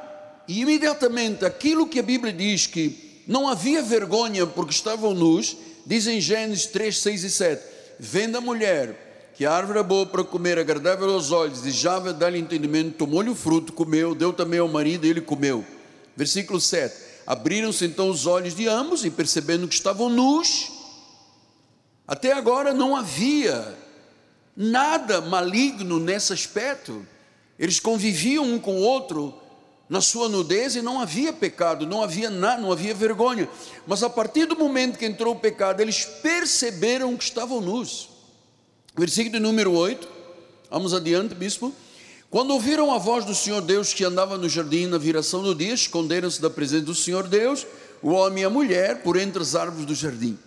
e 0.48 0.62
imediatamente 0.62 1.46
aquilo 1.46 1.88
que 1.88 2.00
a 2.00 2.04
Bíblia 2.04 2.34
diz 2.34 2.66
que 2.66 3.22
não 3.28 3.48
havia 3.48 3.84
vergonha 3.84 4.48
porque 4.48 4.74
estavam 4.74 5.14
nus, 5.14 5.56
diz 5.88 6.06
em 6.06 6.20
Gênesis 6.20 6.66
3, 6.66 6.96
6 6.96 7.24
e 7.24 7.30
7: 7.30 7.64
Vendo 7.98 8.38
a 8.38 8.42
mulher 8.42 9.32
que 9.34 9.46
a 9.46 9.54
árvore 9.54 9.80
é 9.80 9.84
boa 9.84 10.06
para 10.06 10.24
comer, 10.24 10.60
agradável 10.60 11.10
aos 11.10 11.32
olhos, 11.32 11.62
desejava 11.62 12.12
dar-lhe 12.12 12.38
entendimento, 12.38 12.98
tomou-lhe 12.98 13.30
o 13.30 13.36
fruto, 13.36 13.72
comeu, 13.72 14.14
deu 14.14 14.34
também 14.34 14.60
ao 14.60 14.68
marido 14.68 15.06
e 15.06 15.10
ele 15.10 15.22
comeu. 15.22 15.66
Versículo 16.16 16.60
7: 16.60 16.94
Abriram-se 17.26 17.86
então 17.86 18.10
os 18.10 18.26
olhos 18.26 18.54
de 18.54 18.68
ambos 18.68 19.06
e 19.06 19.10
percebendo 19.10 19.68
que 19.68 19.76
estavam 19.76 20.10
nus, 20.10 20.70
até 22.06 22.34
agora 22.34 22.74
não 22.74 22.96
havia 22.96 23.76
nada 24.56 25.22
maligno 25.22 26.00
nesse 26.00 26.34
aspecto. 26.34 27.06
Eles 27.58 27.80
conviviam 27.80 28.44
um 28.44 28.60
com 28.60 28.76
o 28.78 28.82
outro 28.82 29.34
na 29.90 30.02
sua 30.02 30.28
nudez 30.28 30.76
e 30.76 30.82
não 30.82 31.00
havia 31.00 31.32
pecado, 31.32 31.86
não 31.86 32.04
havia 32.04 32.30
nada, 32.30 32.62
não 32.62 32.72
havia 32.72 32.94
vergonha. 32.94 33.50
Mas 33.86 34.04
a 34.04 34.10
partir 34.10 34.46
do 34.46 34.56
momento 34.56 34.98
que 34.98 35.06
entrou 35.06 35.34
o 35.34 35.40
pecado, 35.40 35.82
eles 35.82 36.06
perceberam 36.06 37.16
que 37.16 37.24
estavam 37.24 37.62
nus. 37.62 38.10
Versículo 38.96 39.40
número 39.40 39.72
8. 39.72 40.08
Vamos 40.70 40.94
adiante, 40.94 41.34
bispo. 41.34 41.74
Quando 42.30 42.52
ouviram 42.52 42.94
a 42.94 42.98
voz 42.98 43.24
do 43.24 43.34
Senhor 43.34 43.62
Deus 43.62 43.94
que 43.94 44.04
andava 44.04 44.38
no 44.38 44.50
jardim 44.50 44.88
na 44.88 44.98
viração 44.98 45.42
do 45.42 45.56
dia, 45.56 45.74
esconderam-se 45.74 46.42
da 46.42 46.50
presença 46.50 46.86
do 46.86 46.96
Senhor 46.96 47.28
Deus, 47.28 47.66
o 48.02 48.10
homem 48.10 48.44
e 48.44 48.46
a 48.46 48.50
mulher, 48.50 49.02
por 49.02 49.16
entre 49.16 49.42
as 49.42 49.56
árvores 49.56 49.86
do 49.86 49.96
jardim. 49.96 50.38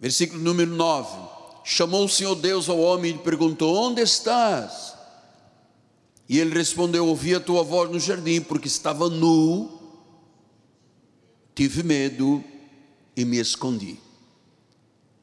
Versículo 0.00 0.40
número 0.42 0.70
9 0.70 1.34
chamou 1.64 2.04
o 2.04 2.08
Senhor 2.08 2.34
Deus 2.34 2.68
ao 2.68 2.78
homem 2.78 3.10
e 3.10 3.14
lhe 3.14 3.20
perguntou: 3.20 3.74
Onde 3.74 4.02
estás? 4.02 4.93
E 6.28 6.38
ele 6.38 6.54
respondeu: 6.54 7.06
Ouvi 7.06 7.34
a 7.34 7.40
tua 7.40 7.62
voz 7.62 7.90
no 7.90 8.00
jardim, 8.00 8.40
porque 8.40 8.68
estava 8.68 9.08
nu, 9.08 9.80
tive 11.54 11.82
medo 11.82 12.42
e 13.16 13.24
me 13.24 13.38
escondi. 13.38 13.98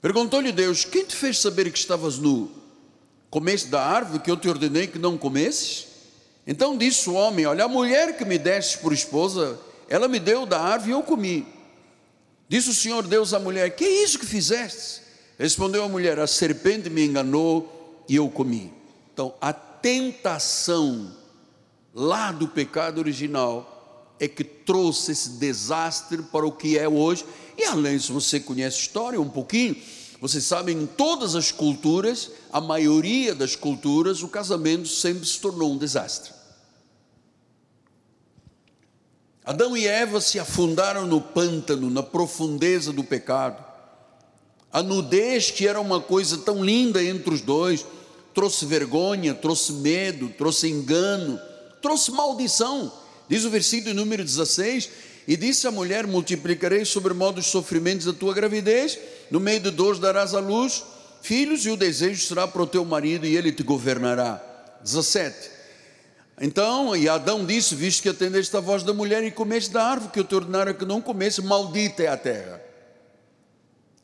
Perguntou-lhe 0.01 0.51
Deus: 0.51 0.85
Quem 0.85 1.05
te 1.05 1.15
fez 1.15 1.39
saber 1.39 1.71
que 1.71 1.77
estavas 1.77 2.17
nu? 2.17 2.51
Comeste 3.29 3.69
da 3.69 3.83
árvore 3.83 4.19
que 4.19 4.29
eu 4.29 4.37
te 4.37 4.49
ordenei 4.49 4.87
que 4.87 4.99
não 4.99 5.17
comesses? 5.17 5.87
Então 6.45 6.77
disse 6.77 7.09
o 7.09 7.13
homem: 7.13 7.45
Olha, 7.45 7.65
a 7.65 7.67
mulher 7.67 8.17
que 8.17 8.25
me 8.25 8.37
deste 8.37 8.77
por 8.79 8.93
esposa, 8.93 9.59
ela 9.87 10.07
me 10.07 10.19
deu 10.19 10.45
da 10.45 10.59
árvore 10.59 10.91
e 10.91 10.93
eu 10.93 11.03
comi. 11.03 11.47
Disse 12.47 12.69
o 12.69 12.73
Senhor 12.73 13.07
Deus 13.07 13.33
à 13.33 13.39
mulher: 13.39 13.75
Que 13.75 13.83
é 13.83 14.03
isso 14.03 14.19
que 14.19 14.25
fizeste? 14.25 15.01
Respondeu 15.37 15.83
a 15.83 15.89
mulher: 15.89 16.19
A 16.19 16.27
serpente 16.27 16.89
me 16.89 17.05
enganou 17.05 18.03
e 18.07 18.15
eu 18.15 18.29
comi. 18.29 18.73
Então, 19.13 19.33
a 19.41 19.53
tentação 19.81 21.11
lá 21.93 22.31
do 22.31 22.47
pecado 22.47 22.99
original 22.99 24.15
é 24.19 24.27
que 24.27 24.43
trouxe 24.43 25.11
esse 25.11 25.29
desastre 25.31 26.21
para 26.21 26.45
o 26.45 26.51
que 26.51 26.77
é 26.77 26.87
hoje. 26.87 27.25
E 27.57 27.63
além, 27.63 27.97
se 27.97 28.11
você 28.11 28.39
conhece 28.39 28.77
a 28.77 28.81
história 28.81 29.19
um 29.19 29.29
pouquinho, 29.29 29.75
você 30.21 30.39
sabe, 30.39 30.71
em 30.71 30.85
todas 30.85 31.35
as 31.35 31.51
culturas, 31.51 32.29
a 32.53 32.61
maioria 32.61 33.33
das 33.33 33.55
culturas, 33.55 34.21
o 34.21 34.27
casamento 34.27 34.87
sempre 34.87 35.25
se 35.25 35.39
tornou 35.39 35.71
um 35.71 35.77
desastre. 35.77 36.31
Adão 39.43 39.75
e 39.75 39.87
Eva 39.87 40.21
se 40.21 40.37
afundaram 40.37 41.07
no 41.07 41.19
pântano, 41.19 41.89
na 41.89 42.03
profundeza 42.03 42.93
do 42.93 43.03
pecado. 43.03 43.65
A 44.71 44.83
nudez, 44.83 45.49
que 45.49 45.67
era 45.67 45.81
uma 45.81 45.99
coisa 45.99 46.37
tão 46.37 46.63
linda 46.63 47.03
entre 47.03 47.33
os 47.33 47.41
dois, 47.41 47.83
trouxe 48.33 48.65
vergonha, 48.65 49.33
trouxe 49.33 49.73
medo, 49.73 50.29
trouxe 50.29 50.67
engano, 50.67 51.39
trouxe 51.81 52.11
maldição. 52.11 52.91
Diz 53.27 53.45
o 53.45 53.49
versículo 53.49 53.93
número 53.93 54.23
16: 54.23 54.89
E 55.27 55.37
disse 55.37 55.67
a 55.67 55.71
mulher: 55.71 56.07
Multiplicarei 56.07 56.85
sobre 56.85 57.13
modo 57.13 57.39
os 57.39 57.47
sofrimentos 57.47 58.05
da 58.05 58.13
tua 58.13 58.33
gravidez, 58.33 58.97
no 59.29 59.39
meio 59.39 59.59
de 59.59 59.71
dores 59.71 59.99
darás 59.99 60.33
à 60.33 60.39
luz 60.39 60.83
filhos, 61.21 61.65
e 61.65 61.69
o 61.69 61.77
desejo 61.77 62.25
será 62.25 62.47
para 62.47 62.63
o 62.63 62.67
teu 62.67 62.83
marido, 62.83 63.25
e 63.25 63.37
ele 63.37 63.51
te 63.51 63.63
governará. 63.63 64.41
17. 64.83 65.51
Então, 66.41 66.95
e 66.95 67.07
Adão 67.07 67.45
disse: 67.45 67.75
Visto 67.75 68.01
que 68.01 68.09
atendeste 68.09 68.55
a 68.57 68.59
voz 68.59 68.83
da 68.83 68.93
mulher 68.93 69.23
e 69.23 69.31
comeste 69.31 69.71
da 69.71 69.83
árvore 69.83 70.11
que 70.11 70.19
eu 70.19 70.23
te 70.23 70.33
ordenara 70.33 70.73
que 70.73 70.85
não 70.85 70.99
comesse, 70.99 71.41
maldita 71.41 72.03
é 72.03 72.07
a 72.07 72.17
terra 72.17 72.71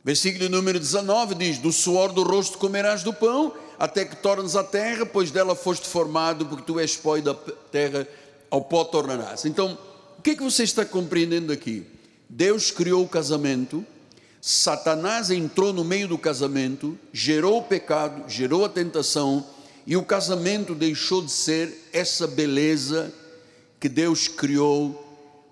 Versículo 0.07 0.47
número 0.47 0.79
19 0.79 1.35
diz: 1.35 1.57
Do 1.57 1.69
suor 1.69 2.13
do 2.13 2.23
rosto 2.23 2.57
comerás 2.57 3.03
do 3.03 3.11
pão, 3.11 3.53
até 3.79 4.05
que 4.05 4.15
tornes 4.15 4.55
a 4.55 4.63
terra, 4.63 5.05
pois 5.05 5.31
dela 5.31 5.55
foste 5.55 5.87
formado, 5.87 6.45
porque 6.45 6.63
tu 6.63 6.79
és 6.79 6.95
pó 6.95 7.17
e 7.17 7.21
da 7.21 7.33
terra 7.33 8.07
ao 8.49 8.61
pó 8.61 8.83
tornarás. 8.83 9.45
Então, 9.45 9.77
o 10.17 10.21
que 10.21 10.31
é 10.31 10.35
que 10.35 10.43
você 10.43 10.63
está 10.63 10.85
compreendendo 10.85 11.51
aqui? 11.51 11.85
Deus 12.29 12.71
criou 12.71 13.03
o 13.03 13.07
casamento, 13.07 13.85
Satanás 14.41 15.29
entrou 15.29 15.73
no 15.73 15.83
meio 15.83 16.07
do 16.07 16.17
casamento, 16.17 16.97
gerou 17.11 17.59
o 17.59 17.63
pecado, 17.63 18.29
gerou 18.29 18.65
a 18.65 18.69
tentação, 18.69 19.45
e 19.85 19.95
o 19.95 20.03
casamento 20.03 20.75
deixou 20.75 21.21
de 21.21 21.31
ser 21.31 21.89
essa 21.93 22.27
beleza 22.27 23.13
que 23.79 23.87
Deus 23.87 24.27
criou 24.27 25.03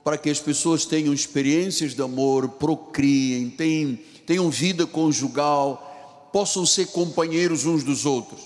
para 0.04 0.18
que 0.18 0.30
as 0.30 0.40
pessoas 0.40 0.86
tenham 0.86 1.14
experiências 1.14 1.96
de 1.96 2.02
amor, 2.02 2.50
procriem, 2.50 3.50
tenham, 3.50 3.98
tenham 4.26 4.50
vida 4.50 4.86
conjugal, 4.86 5.95
possam 6.36 6.66
ser 6.66 6.88
companheiros 6.88 7.66
uns 7.66 7.82
dos 7.82 8.06
outros. 8.06 8.42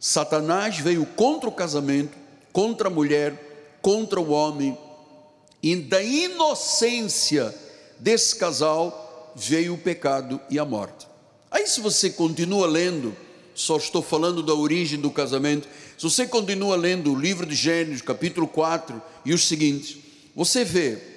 Satanás 0.00 0.78
veio 0.78 1.06
contra 1.06 1.48
o 1.48 1.52
casamento, 1.52 2.18
contra 2.52 2.88
a 2.88 2.90
mulher, 2.90 3.78
contra 3.80 4.20
o 4.20 4.32
homem, 4.32 4.76
e 5.62 5.76
da 5.76 6.02
inocência 6.02 7.54
desse 8.00 8.34
casal 8.34 9.32
veio 9.36 9.74
o 9.74 9.78
pecado 9.78 10.40
e 10.50 10.58
a 10.58 10.64
morte. 10.64 11.06
Aí, 11.52 11.68
se 11.68 11.80
você 11.80 12.10
continua 12.10 12.66
lendo, 12.66 13.16
só 13.54 13.76
estou 13.76 14.02
falando 14.02 14.42
da 14.42 14.52
origem 14.52 14.98
do 15.00 15.08
casamento, 15.08 15.68
se 15.96 16.02
você 16.02 16.26
continua 16.26 16.74
lendo 16.74 17.12
o 17.12 17.16
livro 17.16 17.46
de 17.46 17.54
Gênesis, 17.54 18.02
capítulo 18.02 18.48
4 18.48 19.00
e 19.24 19.32
os 19.32 19.46
seguintes, 19.46 19.98
você 20.34 20.64
vê 20.64 21.13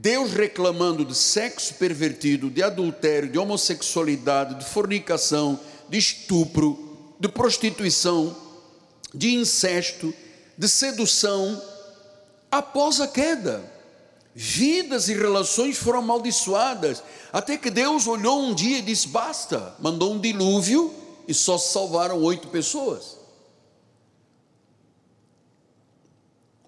Deus 0.00 0.30
reclamando 0.30 1.04
de 1.04 1.12
sexo 1.12 1.74
pervertido, 1.74 2.48
de 2.48 2.62
adultério, 2.62 3.28
de 3.28 3.36
homossexualidade, 3.36 4.54
de 4.54 4.64
fornicação, 4.64 5.58
de 5.88 5.98
estupro, 5.98 6.78
de 7.18 7.28
prostituição, 7.28 8.36
de 9.12 9.34
incesto, 9.34 10.14
de 10.56 10.68
sedução, 10.68 11.60
após 12.48 13.00
a 13.00 13.08
queda. 13.08 13.60
Vidas 14.32 15.08
e 15.08 15.14
relações 15.14 15.76
foram 15.76 15.98
amaldiçoadas, 15.98 17.02
até 17.32 17.56
que 17.56 17.68
Deus 17.68 18.06
olhou 18.06 18.40
um 18.40 18.54
dia 18.54 18.78
e 18.78 18.82
disse: 18.82 19.08
basta, 19.08 19.74
mandou 19.80 20.12
um 20.12 20.20
dilúvio 20.20 20.94
e 21.26 21.34
só 21.34 21.58
salvaram 21.58 22.22
oito 22.22 22.46
pessoas. 22.46 23.16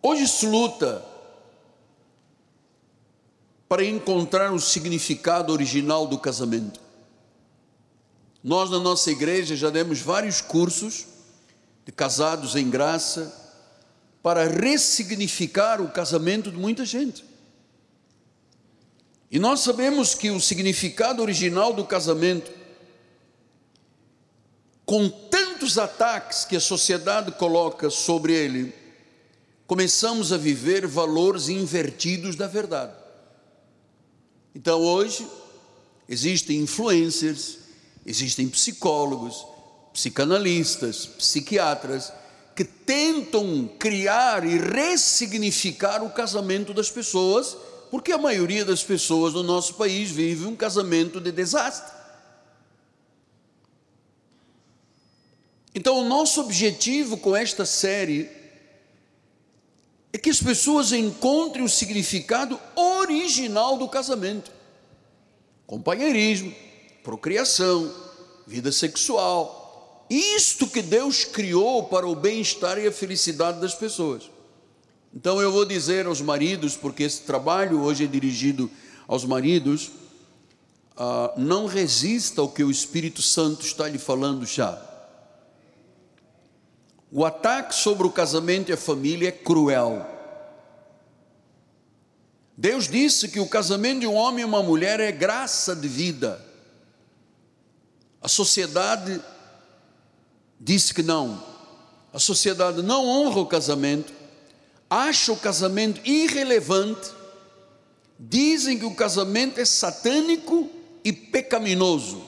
Hoje 0.03 0.27
se 0.27 0.47
luta 0.47 1.10
para 3.71 3.85
encontrar 3.85 4.53
o 4.53 4.59
significado 4.59 5.53
original 5.53 6.05
do 6.05 6.19
casamento. 6.19 6.81
Nós, 8.43 8.69
na 8.69 8.81
nossa 8.81 9.13
igreja, 9.13 9.55
já 9.55 9.71
demos 9.71 10.01
vários 10.01 10.41
cursos 10.41 11.07
de 11.87 11.93
casados 11.93 12.57
em 12.57 12.69
graça 12.69 13.33
para 14.25 14.43
ressignificar 14.49 15.81
o 15.81 15.89
casamento 15.89 16.51
de 16.51 16.57
muita 16.57 16.85
gente. 16.85 17.25
E 19.31 19.39
nós 19.39 19.61
sabemos 19.61 20.17
que 20.17 20.33
o 20.33 20.41
significado 20.41 21.23
original 21.23 21.73
do 21.73 21.85
casamento, 21.85 22.51
com 24.85 25.09
tantos 25.09 25.79
ataques 25.79 26.45
que 26.45 26.57
a 26.57 26.61
sociedade 26.61 27.31
coloca 27.31 27.89
sobre 27.89 28.33
ele, 28.33 28.75
começamos 29.65 30.33
a 30.33 30.37
viver 30.37 30.89
valores 30.89 31.49
invertidos 31.49 32.35
da 32.35 32.49
verdade. 32.49 33.00
Então 34.55 34.81
hoje 34.81 35.27
existem 36.09 36.59
influencers, 36.59 37.59
existem 38.05 38.49
psicólogos, 38.49 39.47
psicanalistas, 39.93 41.07
psiquiatras 41.07 42.13
que 42.55 42.65
tentam 42.65 43.69
criar 43.79 44.45
e 44.45 44.59
ressignificar 44.59 46.03
o 46.03 46.11
casamento 46.11 46.75
das 46.75 46.91
pessoas, 46.91 47.57
porque 47.91 48.13
a 48.13 48.19
maioria 48.19 48.65
das 48.65 48.83
pessoas 48.83 49.33
no 49.33 49.43
nosso 49.43 49.75
país 49.75 50.11
vive 50.11 50.47
um 50.47 50.57
casamento 50.57 51.21
de 51.21 51.33
desastre. 51.33 52.01
Então, 55.75 56.01
o 56.01 56.09
nosso 56.09 56.41
objetivo 56.41 57.17
com 57.17 57.35
esta 57.35 57.65
série 57.65 58.29
é 60.13 60.19
que 60.19 60.31
as 60.31 60.43
pessoas 60.43 60.93
encontrem 60.93 61.65
o 61.65 61.69
significado 61.69 62.59
original 62.75 63.77
do 63.77 63.89
casamento: 63.89 64.51
companheirismo, 65.67 66.55
procriação, 67.03 67.93
vida 68.47 68.73
sexual. 68.73 70.07
Isto 70.11 70.67
que 70.67 70.83
Deus 70.83 71.25
criou 71.25 71.85
para 71.85 72.07
o 72.07 72.17
bem-estar 72.17 72.79
e 72.79 72.87
a 72.87 72.93
felicidade 72.93 73.61
das 73.61 73.75
pessoas. 73.75 74.29
Então 75.15 75.41
eu 75.41 75.53
vou 75.53 75.65
dizer 75.65 76.07
aos 76.07 76.21
maridos, 76.21 76.77
porque 76.77 77.05
esse 77.05 77.23
trabalho 77.23 77.81
hoje 77.83 78.05
é 78.05 78.07
dirigido 78.09 78.69
aos 79.07 79.25
maridos, 79.25 79.91
uh, 80.97 81.33
não 81.37 81.67
resista 81.67 82.41
ao 82.41 82.49
que 82.49 82.65
o 82.65 82.71
Espírito 82.71 83.23
Santo 83.23 83.65
está 83.65 83.89
lhe 83.89 83.99
falando 83.99 84.45
já. 84.45 84.90
O 87.13 87.25
ataque 87.25 87.75
sobre 87.75 88.07
o 88.07 88.11
casamento 88.11 88.71
e 88.71 88.73
a 88.73 88.77
família 88.77 89.29
é 89.29 89.33
cruel. 89.33 90.07
Deus 92.57 92.87
disse 92.89 93.29
que 93.29 93.41
o 93.41 93.49
casamento 93.49 94.01
de 94.01 94.07
um 94.07 94.15
homem 94.15 94.43
e 94.43 94.45
uma 94.45 94.63
mulher 94.63 95.01
é 95.01 95.11
graça 95.11 95.75
de 95.75 95.89
vida. 95.89 96.45
A 98.23 98.29
sociedade 98.29 99.21
disse 100.61 100.93
que 100.93 101.03
não. 101.03 101.43
A 102.13 102.19
sociedade 102.19 102.83
não 102.83 103.07
honra 103.07 103.41
o 103.41 103.47
casamento, 103.47 104.13
acha 104.89 105.33
o 105.33 105.37
casamento 105.37 106.01
irrelevante, 106.05 107.11
dizem 108.19 108.79
que 108.79 108.85
o 108.85 108.95
casamento 108.95 109.59
é 109.59 109.65
satânico 109.65 110.69
e 111.03 111.13
pecaminoso. 111.13 112.23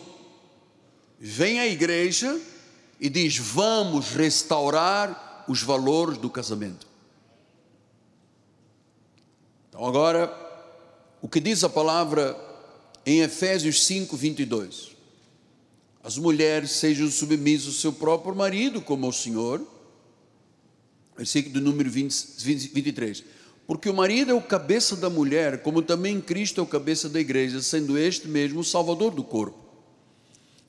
Vem 1.18 1.60
a 1.60 1.66
igreja 1.66 2.40
e 3.02 3.10
diz: 3.10 3.36
vamos 3.36 4.10
restaurar 4.12 5.44
os 5.48 5.60
valores 5.60 6.16
do 6.16 6.30
casamento. 6.30 6.86
Então, 9.68 9.84
agora, 9.84 10.32
o 11.20 11.28
que 11.28 11.40
diz 11.40 11.64
a 11.64 11.68
palavra 11.68 12.38
em 13.04 13.20
Efésios 13.20 13.84
5, 13.84 14.16
22? 14.16 14.92
As 16.04 16.16
mulheres 16.16 16.70
sejam 16.70 17.10
submissas 17.10 17.66
ao 17.66 17.72
seu 17.72 17.92
próprio 17.92 18.36
marido, 18.36 18.80
como 18.80 19.06
ao 19.06 19.12
Senhor. 19.12 19.66
Versículo 21.16 21.60
número 21.60 21.90
20, 21.90 22.14
23. 22.72 23.24
Porque 23.66 23.88
o 23.88 23.94
marido 23.94 24.30
é 24.30 24.34
o 24.34 24.40
cabeça 24.40 24.94
da 24.94 25.10
mulher, 25.10 25.62
como 25.62 25.82
também 25.82 26.20
Cristo 26.20 26.60
é 26.60 26.64
o 26.64 26.66
cabeça 26.66 27.08
da 27.08 27.18
igreja, 27.18 27.60
sendo 27.62 27.98
este 27.98 28.28
mesmo 28.28 28.60
o 28.60 28.64
salvador 28.64 29.12
do 29.12 29.24
corpo. 29.24 29.61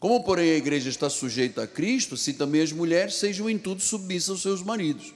Como, 0.03 0.21
porém, 0.21 0.51
a 0.51 0.57
igreja 0.57 0.89
está 0.89 1.09
sujeita 1.09 1.63
a 1.63 1.67
Cristo, 1.67 2.17
se 2.17 2.33
também 2.33 2.59
as 2.59 2.73
mulheres 2.73 3.15
sejam 3.15 3.49
em 3.49 3.57
tudo 3.57 3.81
submissas 3.81 4.31
aos 4.31 4.41
seus 4.41 4.61
maridos. 4.61 5.13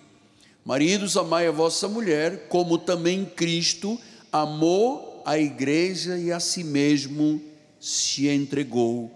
Maridos, 0.63 1.17
amai 1.17 1.45
a 1.45 1.51
vossa 1.51 1.89
mulher, 1.89 2.47
como 2.47 2.77
também 2.77 3.25
Cristo 3.25 3.99
amou 4.31 5.21
a 5.25 5.37
igreja 5.37 6.17
e 6.17 6.31
a 6.31 6.39
si 6.39 6.63
mesmo 6.63 7.43
se 7.81 8.29
entregou 8.29 9.11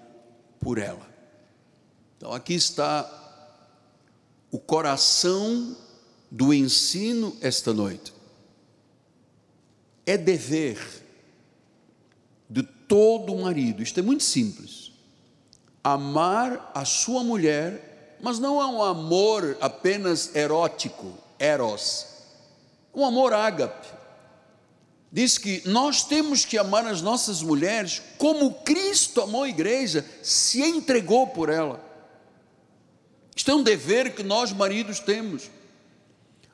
por 0.60 0.78
ela. 0.78 1.10
Então, 2.18 2.34
aqui 2.34 2.54
está 2.54 3.10
o 4.52 4.60
coração 4.60 5.78
do 6.30 6.54
ensino 6.54 7.38
esta 7.40 7.74
noite. 7.74 8.12
É 10.06 10.18
dever 10.18 10.78
de 12.50 12.62
todo 12.62 13.34
marido, 13.38 13.82
isto 13.82 14.02
é 14.02 14.04
muito 14.04 14.24
simples 14.24 14.81
amar 15.84 16.72
a 16.74 16.86
sua 16.86 17.24
mulher, 17.24 18.18
mas 18.22 18.40
não 18.40 18.62
é 18.62 18.66
um 18.66 18.82
amor 18.82 19.58
apenas 19.60 20.36
erótico, 20.36 21.14
eros, 21.40 22.06
um 22.94 23.06
amor 23.06 23.34
ágape. 23.34 23.88
Diz 25.12 25.38
que 25.38 25.62
nós 25.66 26.06
temos 26.06 26.46
que 26.46 26.58
amar 26.58 26.86
as 26.86 27.02
nossas 27.02 27.42
mulheres 27.42 28.02
como 28.18 28.54
Cristo 28.64 29.22
amou 29.22 29.44
a 29.44 29.50
igreja, 29.50 30.06
se 30.22 30.62
entregou 30.62 31.28
por 31.28 31.50
ela. 31.50 31.84
Isto 33.36 33.52
é 33.52 33.56
um 33.56 33.64
dever 33.64 34.14
que 34.14 34.24
nós 34.24 34.54
maridos 34.54 35.00
temos. 35.00 35.50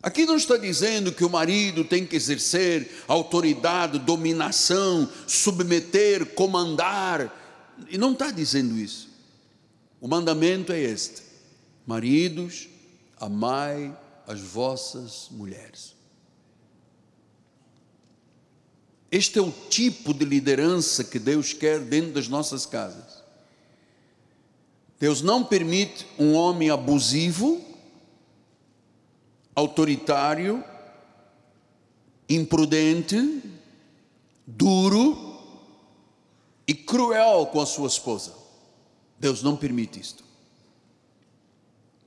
Aqui 0.02 0.26
não 0.26 0.38
está 0.38 0.58
dizendo 0.58 1.12
que 1.12 1.26
o 1.26 1.30
marido 1.30 1.84
tem 1.84 2.06
que 2.06 2.16
exercer 2.16 3.04
autoridade, 3.08 4.00
dominação, 4.00 5.10
submeter, 5.28 6.28
comandar. 6.28 7.32
E 7.90 7.98
não 7.98 8.14
está 8.14 8.32
dizendo 8.32 8.78
isso. 8.78 9.07
O 10.00 10.08
mandamento 10.08 10.72
é 10.72 10.80
este: 10.80 11.24
maridos, 11.86 12.68
amai 13.20 13.98
as 14.28 14.40
vossas 14.40 15.28
mulheres. 15.32 15.96
Este 19.10 19.40
é 19.40 19.42
o 19.42 19.52
tipo 19.52 20.14
de 20.14 20.26
liderança 20.26 21.04
que 21.04 21.18
Deus 21.18 21.54
quer 21.54 21.80
dentro 21.80 22.12
das 22.12 22.28
nossas 22.28 22.66
casas. 22.66 23.24
Deus 25.00 25.22
não 25.22 25.44
permite 25.44 26.06
um 26.20 26.34
homem 26.34 26.70
abusivo, 26.70 27.64
autoritário, 29.56 30.64
imprudente, 32.28 33.42
duro, 34.46 35.26
e 36.68 36.74
cruel 36.74 37.46
com 37.46 37.62
a 37.62 37.66
sua 37.66 37.88
esposa. 37.88 38.37
Deus 39.20 39.42
não 39.42 39.56
permite 39.56 40.00
isto. 40.00 40.24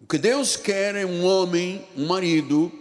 O 0.00 0.06
que 0.06 0.18
Deus 0.18 0.56
quer 0.56 0.94
é 0.94 1.04
um 1.04 1.24
homem, 1.24 1.84
um 1.96 2.06
marido, 2.06 2.72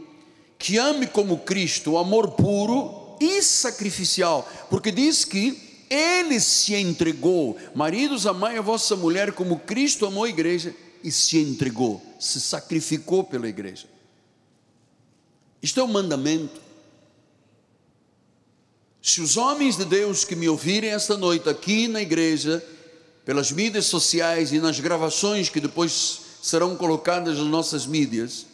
que 0.57 0.77
ame 0.77 1.07
como 1.07 1.39
Cristo, 1.39 1.91
o 1.91 1.97
amor 1.97 2.31
puro 2.31 3.17
e 3.19 3.41
sacrificial, 3.41 4.49
porque 4.69 4.91
diz 4.91 5.25
que 5.25 5.85
ele 5.89 6.39
se 6.39 6.75
entregou. 6.75 7.57
Maridos, 7.73 8.27
amai 8.27 8.57
a 8.57 8.61
vossa 8.61 8.95
mulher 8.95 9.33
como 9.33 9.59
Cristo 9.59 10.05
amou 10.05 10.23
a 10.23 10.29
igreja 10.29 10.75
e 11.03 11.11
se 11.11 11.37
entregou, 11.39 12.01
se 12.19 12.39
sacrificou 12.39 13.23
pela 13.23 13.47
igreja. 13.47 13.87
Isto 15.61 15.79
é 15.79 15.83
um 15.83 15.87
mandamento. 15.87 16.61
Se 19.01 19.21
os 19.21 19.37
homens 19.37 19.77
de 19.77 19.85
Deus 19.85 20.23
que 20.23 20.35
me 20.35 20.47
ouvirem 20.47 20.91
esta 20.91 21.17
noite 21.17 21.49
aqui 21.49 21.87
na 21.87 22.01
igreja, 22.01 22.63
pelas 23.25 23.51
mídias 23.51 23.86
sociais 23.86 24.51
e 24.51 24.60
nas 24.60 24.79
gravações 24.79 25.49
que 25.49 25.60
depois 25.60 26.21
serão 26.41 26.75
colocadas 26.75 27.38
nas 27.38 27.47
nossas 27.47 27.86
mídias, 27.86 28.45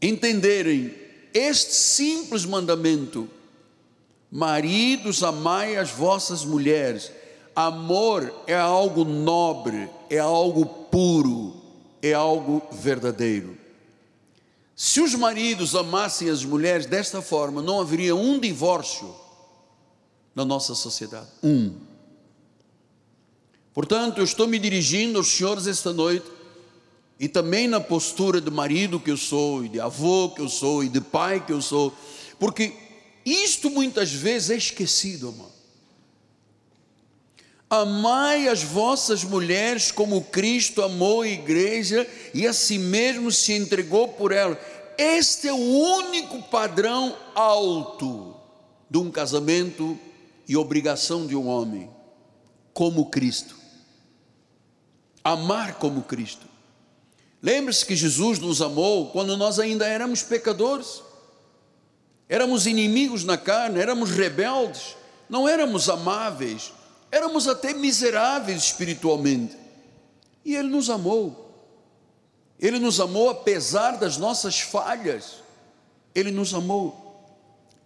entenderem 0.00 0.94
este 1.32 1.74
simples 1.74 2.44
mandamento: 2.44 3.28
maridos, 4.30 5.22
amai 5.22 5.76
as 5.76 5.90
vossas 5.90 6.44
mulheres. 6.44 7.10
Amor 7.54 8.32
é 8.46 8.54
algo 8.54 9.04
nobre, 9.04 9.88
é 10.10 10.18
algo 10.18 10.66
puro, 10.66 11.56
é 12.02 12.12
algo 12.12 12.62
verdadeiro. 12.70 13.56
Se 14.76 15.00
os 15.00 15.14
maridos 15.14 15.74
amassem 15.74 16.28
as 16.28 16.44
mulheres 16.44 16.84
desta 16.84 17.22
forma, 17.22 17.62
não 17.62 17.80
haveria 17.80 18.14
um 18.14 18.38
divórcio 18.38 19.14
na 20.34 20.44
nossa 20.44 20.74
sociedade. 20.74 21.28
Um. 21.42 21.85
Portanto, 23.76 24.22
eu 24.22 24.24
estou 24.24 24.48
me 24.48 24.58
dirigindo 24.58 25.18
aos 25.18 25.28
senhores 25.28 25.66
esta 25.66 25.92
noite, 25.92 26.24
e 27.20 27.28
também 27.28 27.68
na 27.68 27.78
postura 27.78 28.40
de 28.40 28.50
marido 28.50 28.98
que 28.98 29.10
eu 29.10 29.18
sou, 29.18 29.62
e 29.62 29.68
de 29.68 29.78
avô 29.78 30.30
que 30.30 30.40
eu 30.40 30.48
sou, 30.48 30.82
e 30.82 30.88
de 30.88 30.98
pai 30.98 31.44
que 31.44 31.52
eu 31.52 31.60
sou, 31.60 31.92
porque 32.38 32.72
isto 33.22 33.68
muitas 33.68 34.10
vezes 34.10 34.48
é 34.48 34.56
esquecido, 34.56 35.28
irmão. 35.28 35.52
Amai 37.68 38.48
as 38.48 38.62
vossas 38.62 39.22
mulheres 39.22 39.92
como 39.92 40.22
Cristo 40.24 40.80
amou 40.80 41.20
a 41.20 41.28
igreja 41.28 42.08
e 42.32 42.46
a 42.46 42.54
si 42.54 42.78
mesmo 42.78 43.30
se 43.30 43.52
entregou 43.52 44.08
por 44.08 44.32
ela. 44.32 44.58
Este 44.96 45.48
é 45.48 45.52
o 45.52 45.56
único 45.56 46.42
padrão 46.44 47.14
alto 47.34 48.34
de 48.88 48.96
um 48.96 49.10
casamento 49.10 49.98
e 50.48 50.56
obrigação 50.56 51.26
de 51.26 51.36
um 51.36 51.46
homem, 51.46 51.90
como 52.72 53.10
Cristo. 53.10 53.65
Amar 55.26 55.74
como 55.80 56.02
Cristo. 56.02 56.46
Lembre-se 57.42 57.84
que 57.84 57.96
Jesus 57.96 58.38
nos 58.38 58.62
amou 58.62 59.10
quando 59.10 59.36
nós 59.36 59.58
ainda 59.58 59.84
éramos 59.84 60.22
pecadores, 60.22 61.02
éramos 62.28 62.64
inimigos 62.64 63.24
na 63.24 63.36
carne, 63.36 63.80
éramos 63.80 64.12
rebeldes, 64.12 64.96
não 65.28 65.48
éramos 65.48 65.88
amáveis, 65.88 66.72
éramos 67.10 67.48
até 67.48 67.74
miseráveis 67.74 68.62
espiritualmente. 68.62 69.56
E 70.44 70.54
Ele 70.54 70.68
nos 70.68 70.88
amou. 70.88 71.50
Ele 72.60 72.78
nos 72.78 73.00
amou 73.00 73.28
apesar 73.28 73.96
das 73.96 74.16
nossas 74.18 74.60
falhas. 74.60 75.42
Ele 76.14 76.30
nos 76.30 76.54
amou. 76.54 77.24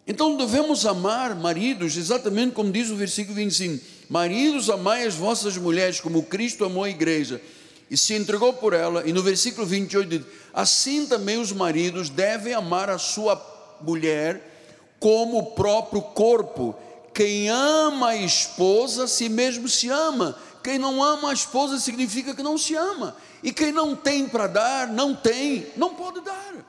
Então 0.07 0.37
devemos 0.37 0.85
amar 0.85 1.35
maridos, 1.35 1.97
exatamente 1.97 2.53
como 2.53 2.71
diz 2.71 2.91
o 2.91 2.97
versículo 2.97 3.37
25: 3.37 4.00
Maridos, 4.11 4.69
amai 4.69 5.07
as 5.07 5.15
vossas 5.15 5.57
mulheres, 5.57 6.01
como 6.01 6.25
Cristo 6.25 6.65
amou 6.65 6.83
a 6.83 6.91
igreja 6.91 7.41
e 7.89 7.97
se 7.97 8.13
entregou 8.15 8.53
por 8.53 8.73
ela. 8.73 9.09
E 9.09 9.13
no 9.13 9.23
versículo 9.23 9.65
28 9.65 10.09
diz: 10.09 10.27
Assim 10.53 11.07
também 11.07 11.39
os 11.39 11.53
maridos 11.53 12.11
devem 12.11 12.53
amar 12.53 12.91
a 12.91 12.99
sua 12.99 13.41
mulher 13.81 14.89
como 14.99 15.39
o 15.39 15.47
próprio 15.53 16.03
corpo. 16.03 16.75
Quem 17.15 17.49
ama 17.51 18.09
a 18.09 18.17
esposa, 18.17 19.07
si 19.07 19.29
mesmo 19.29 19.69
se 19.69 19.89
ama. 19.89 20.37
Quem 20.61 20.77
não 20.77 21.01
ama 21.01 21.31
a 21.31 21.33
esposa 21.33 21.79
significa 21.79 22.35
que 22.35 22.43
não 22.43 22.59
se 22.59 22.75
ama. 22.75 23.17
E 23.45 23.53
quem 23.53 23.71
não 23.71 23.95
tem 23.95 24.29
para 24.29 24.49
dar, 24.49 24.89
não 24.89 25.15
tem, 25.15 25.69
não 25.77 25.95
pode 25.95 26.21
dar. 26.21 26.67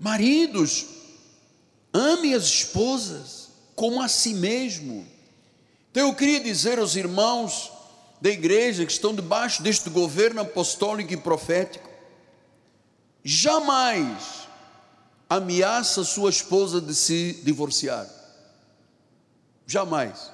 Maridos, 0.00 0.86
ame 1.92 2.34
as 2.34 2.42
esposas 2.42 3.43
como 3.74 4.00
a 4.00 4.08
si 4.08 4.34
mesmo. 4.34 5.06
Então 5.90 6.08
eu 6.08 6.14
queria 6.14 6.40
dizer 6.40 6.78
aos 6.78 6.96
irmãos 6.96 7.72
da 8.20 8.30
igreja 8.30 8.86
que 8.86 8.92
estão 8.92 9.14
debaixo 9.14 9.62
deste 9.62 9.90
governo 9.90 10.40
apostólico 10.40 11.12
e 11.12 11.16
profético, 11.16 11.88
jamais 13.22 14.48
ameaça 15.28 16.04
sua 16.04 16.30
esposa 16.30 16.80
de 16.80 16.94
se 16.94 17.40
divorciar. 17.44 18.08
Jamais. 19.66 20.32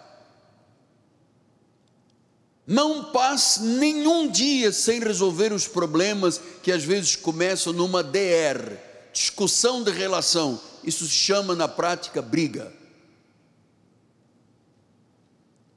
Não 2.67 3.05
passe 3.11 3.61
nenhum 3.63 4.29
dia 4.29 4.71
sem 4.71 5.01
resolver 5.01 5.53
os 5.53 5.67
problemas 5.67 6.41
que 6.63 6.71
às 6.71 6.85
vezes 6.85 7.17
começam 7.17 7.73
numa 7.73 8.03
DR, 8.03 8.77
discussão 9.13 9.83
de 9.83 9.91
relação. 9.91 10.61
Isso 10.85 11.05
se 11.05 11.15
chama 11.15 11.55
na 11.55 11.67
prática 11.67 12.23
briga. 12.23 12.73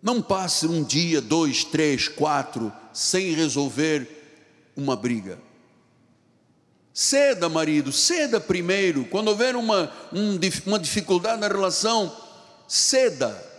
Não 0.04 0.22
passe 0.22 0.68
um 0.68 0.84
dia, 0.84 1.22
dois, 1.22 1.64
três, 1.64 2.10
quatro, 2.10 2.74
sem 2.92 3.34
resolver 3.34 4.06
uma 4.76 4.98
briga. 4.98 5.40
Ceda, 6.94 7.48
marido, 7.48 7.90
ceda 7.94 8.38
primeiro. 8.38 9.06
Quando 9.06 9.30
houver 9.30 9.56
uma, 9.56 9.90
um, 10.12 10.38
uma 10.66 10.78
dificuldade 10.78 11.40
na 11.40 11.48
relação, 11.48 12.14
ceda. 12.68 13.50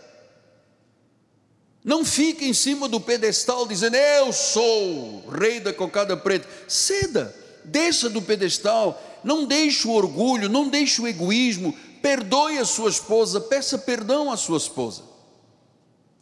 Não 1.83 2.05
fique 2.05 2.45
em 2.45 2.53
cima 2.53 2.91
do 2.91 3.01
pedestal 3.01 3.67
dizendo, 3.67 3.97
eu 3.97 4.31
sou 4.31 5.27
rei 5.31 5.61
da 5.61 5.73
cocada 5.73 6.15
preta. 6.15 6.47
Ceda, 6.69 7.35
desça 7.65 8.11
do 8.11 8.21
pedestal, 8.21 9.03
não 9.25 9.47
deixe 9.47 9.89
o 9.89 9.93
orgulho, 9.93 10.51
não 10.51 10.69
deixe 10.69 11.01
o 11.01 11.09
egoísmo, 11.09 11.75
perdoe 12.03 12.59
a 12.59 12.67
sua 12.67 12.91
esposa, 12.91 13.41
peça 13.41 13.79
perdão 13.79 14.31
à 14.31 14.37
sua 14.37 14.59
esposa. 14.59 15.14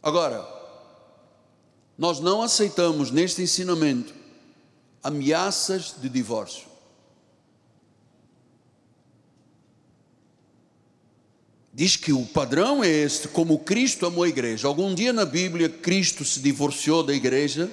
Agora, 0.03 0.45
nós 1.97 2.19
não 2.19 2.43
aceitamos 2.43 3.09
neste 3.09 3.41
ensinamento 3.41 4.13
ameaças 5.01 5.95
de 5.99 6.09
divórcio. 6.09 6.73
diz 11.73 11.95
que 11.95 12.13
o 12.13 12.25
padrão 12.25 12.83
é 12.83 12.87
este, 12.87 13.27
como 13.27 13.57
Cristo 13.59 14.05
amou 14.05 14.23
a 14.23 14.29
igreja. 14.29 14.67
Algum 14.67 14.93
dia 14.93 15.11
na 15.11 15.25
Bíblia 15.25 15.67
Cristo 15.67 16.23
se 16.23 16.39
divorciou 16.39 17.01
da 17.01 17.13
igreja? 17.13 17.71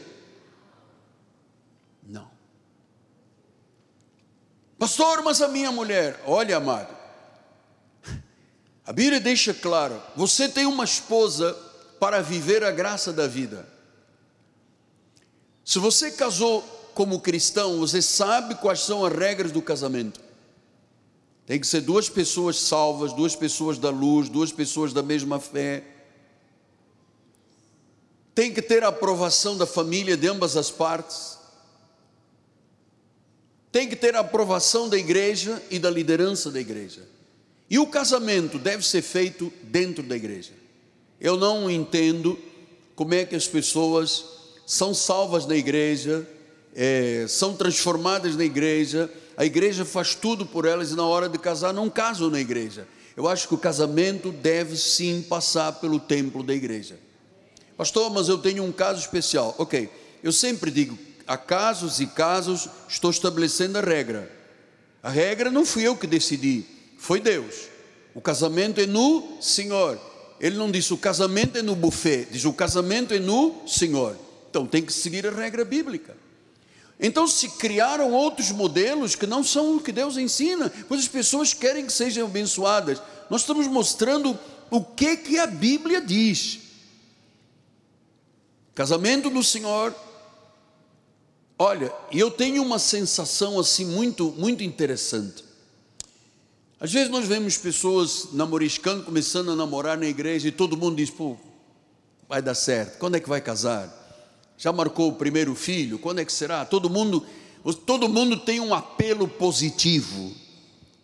Não. 2.09 2.31
Pastor, 4.79 5.23
mas 5.23 5.43
a 5.43 5.49
minha 5.49 5.71
mulher, 5.71 6.21
olha, 6.25 6.57
amado, 6.57 6.97
a 8.87 8.93
Bíblia 8.93 9.21
deixa 9.21 9.53
claro: 9.53 10.03
você 10.17 10.49
tem 10.49 10.65
uma 10.65 10.85
esposa 10.85 11.55
para 12.01 12.23
viver 12.23 12.65
a 12.65 12.71
graça 12.71 13.13
da 13.13 13.29
vida. 13.29 13.69
Se 15.63 15.79
você 15.79 16.11
casou 16.11 16.63
como 16.95 17.21
cristão, 17.21 17.79
você 17.79 18.01
sabe 18.01 18.55
quais 18.57 18.81
são 18.81 19.05
as 19.05 19.13
regras 19.13 19.53
do 19.53 19.61
casamento. 19.61 20.19
Tem 21.47 21.61
que 21.61 21.67
ser 21.67 21.83
duas 21.83 22.09
pessoas 22.09 22.57
salvas, 22.57 23.13
duas 23.13 23.37
pessoas 23.37 23.79
da 23.79 23.91
luz, 23.91 24.29
duas 24.29 24.51
pessoas 24.51 24.93
da 24.93 25.03
mesma 25.03 25.39
fé. 25.39 25.85
Tem 28.35 28.53
que 28.53 28.63
ter 28.63 28.83
a 28.83 28.89
aprovação 28.89 29.57
da 29.57 29.67
família 29.67 30.17
de 30.17 30.27
ambas 30.27 30.57
as 30.57 30.71
partes. 30.71 31.39
Tem 33.71 33.89
que 33.89 33.97
ter 33.97 34.17
a 34.17 34.21
aprovação 34.21 34.89
da 34.89 34.97
igreja 34.97 35.63
e 35.71 35.79
da 35.79 35.91
liderança 35.91 36.51
da 36.51 36.61
igreja. 36.61 37.07
E 37.69 37.79
o 37.79 37.87
casamento 37.87 38.59
deve 38.59 38.85
ser 38.85 39.03
feito 39.03 39.53
dentro 39.63 40.03
da 40.03 40.17
igreja. 40.17 40.60
Eu 41.21 41.37
não 41.37 41.71
entendo 41.71 42.39
como 42.97 43.15
é 43.15 43.25
que 43.25 43.37
as 43.37 43.47
pessoas 43.47 44.25
são 44.67 44.95
salvas 44.95 45.47
na 45.47 45.57
igreja, 45.57 46.27
é, 46.75 47.27
são 47.29 47.55
transformadas 47.55 48.37
na 48.37 48.45
igreja, 48.45 49.11
a 49.37 49.45
igreja 49.45 49.85
faz 49.85 50.15
tudo 50.15 50.47
por 50.47 50.65
elas 50.65 50.91
e 50.91 50.97
na 50.97 51.05
hora 51.05 51.29
de 51.29 51.39
casar 51.39 51.73
não 51.73 51.91
casam 51.91 52.31
na 52.31 52.41
igreja. 52.41 52.87
Eu 53.17 53.29
acho 53.29 53.49
que 53.49 53.55
o 53.55 53.59
casamento 53.59 54.31
deve 54.31 54.77
sim 54.77 55.23
passar 55.29 55.73
pelo 55.73 55.99
templo 55.99 56.43
da 56.43 56.55
igreja. 56.55 56.99
Pastor, 57.77 58.11
mas 58.11 58.29
eu 58.29 58.39
tenho 58.39 58.63
um 58.63 58.73
caso 58.73 59.01
especial. 59.01 59.55
Ok, 59.59 59.91
eu 60.23 60.33
sempre 60.33 60.71
digo: 60.71 60.99
há 61.27 61.37
casos 61.37 62.01
e 62.01 62.07
casos, 62.07 62.69
estou 62.89 63.11
estabelecendo 63.11 63.79
a 63.79 63.81
regra. 63.81 64.31
A 65.03 65.09
regra 65.09 65.51
não 65.51 65.65
fui 65.65 65.87
eu 65.87 65.97
que 65.97 66.07
decidi, 66.07 66.65
foi 66.99 67.21
Deus. 67.21 67.69
O 68.15 68.21
casamento 68.21 68.81
é 68.81 68.87
no 68.87 69.39
Senhor. 69.41 69.99
Ele 70.41 70.57
não 70.57 70.71
disse 70.71 70.95
o 70.95 70.97
casamento 70.97 71.59
é 71.59 71.63
no 71.63 71.77
buffet, 71.77 72.27
diz 72.31 72.47
o 72.47 72.53
casamento 72.53 73.13
é 73.13 73.19
no 73.19 73.63
Senhor. 73.69 74.17
Então 74.49 74.67
tem 74.67 74.83
que 74.83 74.93
seguir 74.93 75.27
a 75.27 75.31
regra 75.31 75.65
bíblica. 75.67 76.17
Então 76.99 77.29
se 77.29 77.49
criaram 77.51 78.13
outros 78.13 78.51
modelos 78.51 79.15
que 79.15 79.27
não 79.27 79.45
são 79.45 79.77
o 79.77 79.81
que 79.81 79.93
Deus 79.93 80.17
ensina, 80.17 80.73
pois 80.89 81.01
as 81.03 81.09
pessoas 81.09 81.53
querem 81.53 81.85
que 81.85 81.93
sejam 81.93 82.27
abençoadas. 82.27 83.01
Nós 83.29 83.43
estamos 83.43 83.67
mostrando 83.67 84.39
o 84.71 84.83
que 84.83 85.17
que 85.19 85.39
a 85.39 85.47
Bíblia 85.47 86.01
diz. 86.01 86.59
Casamento 88.75 89.29
do 89.29 89.45
Senhor. 89.45 89.95
Olha, 91.59 91.93
eu 92.11 92.31
tenho 92.31 92.63
uma 92.63 92.79
sensação 92.79 93.59
assim 93.59 93.85
muito 93.85 94.33
muito 94.39 94.65
interessante. 94.65 95.50
Às 96.81 96.91
vezes 96.91 97.11
nós 97.11 97.27
vemos 97.29 97.59
pessoas 97.59 98.29
namoriscando, 98.33 99.05
começando 99.05 99.51
a 99.51 99.55
namorar 99.55 99.99
na 99.99 100.07
igreja 100.07 100.49
e 100.49 100.53
todo 100.53 100.79
mundo 100.79 100.97
diz, 100.97 101.11
pô, 101.11 101.37
vai 102.27 102.41
dar 102.41 102.55
certo. 102.55 102.97
Quando 102.99 103.17
é 103.17 103.21
que 103.21 103.29
vai 103.29 103.43
casar? 103.43 103.95
Já 104.57 104.73
marcou 104.73 105.11
o 105.11 105.15
primeiro 105.15 105.55
filho? 105.55 105.99
Quando 105.99 106.21
é 106.21 106.25
que 106.25 106.33
será? 106.33 106.65
Todo 106.65 106.89
mundo, 106.89 107.27
todo 107.85 108.09
mundo 108.09 108.39
tem 108.39 108.61
um 108.61 108.73
apelo 108.73 109.29
positivo. 109.29 110.35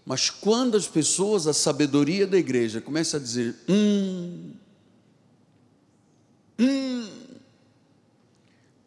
Mas 0.07 0.31
quando 0.31 0.79
as 0.79 0.87
pessoas, 0.87 1.47
a 1.47 1.53
sabedoria 1.53 2.27
da 2.27 2.39
igreja, 2.39 2.81
começa 2.81 3.19
a 3.19 3.21
dizer, 3.21 3.55
hum, 3.69 4.53
hum, 6.59 7.09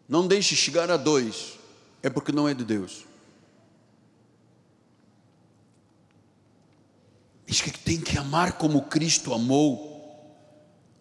não 0.08 0.28
deixe 0.28 0.56
chegar 0.56 0.90
a 0.90 0.98
dois, 0.98 1.60
é 2.02 2.10
porque 2.10 2.32
não 2.32 2.50
é 2.50 2.56
de 2.56 2.64
Deus. 2.64 3.09
Diz 7.50 7.62
que 7.62 7.72
tem 7.72 8.00
que 8.00 8.16
amar 8.16 8.60
como 8.60 8.84
Cristo 8.84 9.34
amou. 9.34 9.90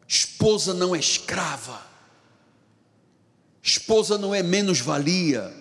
Esposa 0.08 0.72
não 0.72 0.96
é 0.96 0.98
escrava. 0.98 1.78
Esposa 3.62 4.16
não 4.16 4.34
é 4.34 4.42
menos 4.42 4.80
valia. 4.80 5.52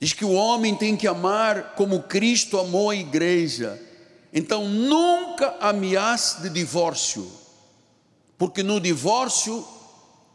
Diz 0.00 0.14
que 0.14 0.24
o 0.24 0.32
homem 0.32 0.74
tem 0.74 0.96
que 0.96 1.06
amar 1.06 1.74
como 1.74 2.04
Cristo 2.04 2.58
amou 2.58 2.88
a 2.88 2.96
igreja. 2.96 3.78
Então 4.32 4.66
nunca 4.66 5.54
ameace 5.60 6.40
de 6.40 6.48
divórcio, 6.48 7.30
porque 8.38 8.62
no 8.62 8.80
divórcio 8.80 9.62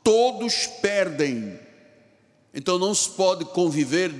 todos 0.04 0.68
perdem. 0.84 1.60
Então 2.56 2.80
não 2.80 2.96
se 2.96 3.10
pode 3.10 3.44
conviver 3.46 4.12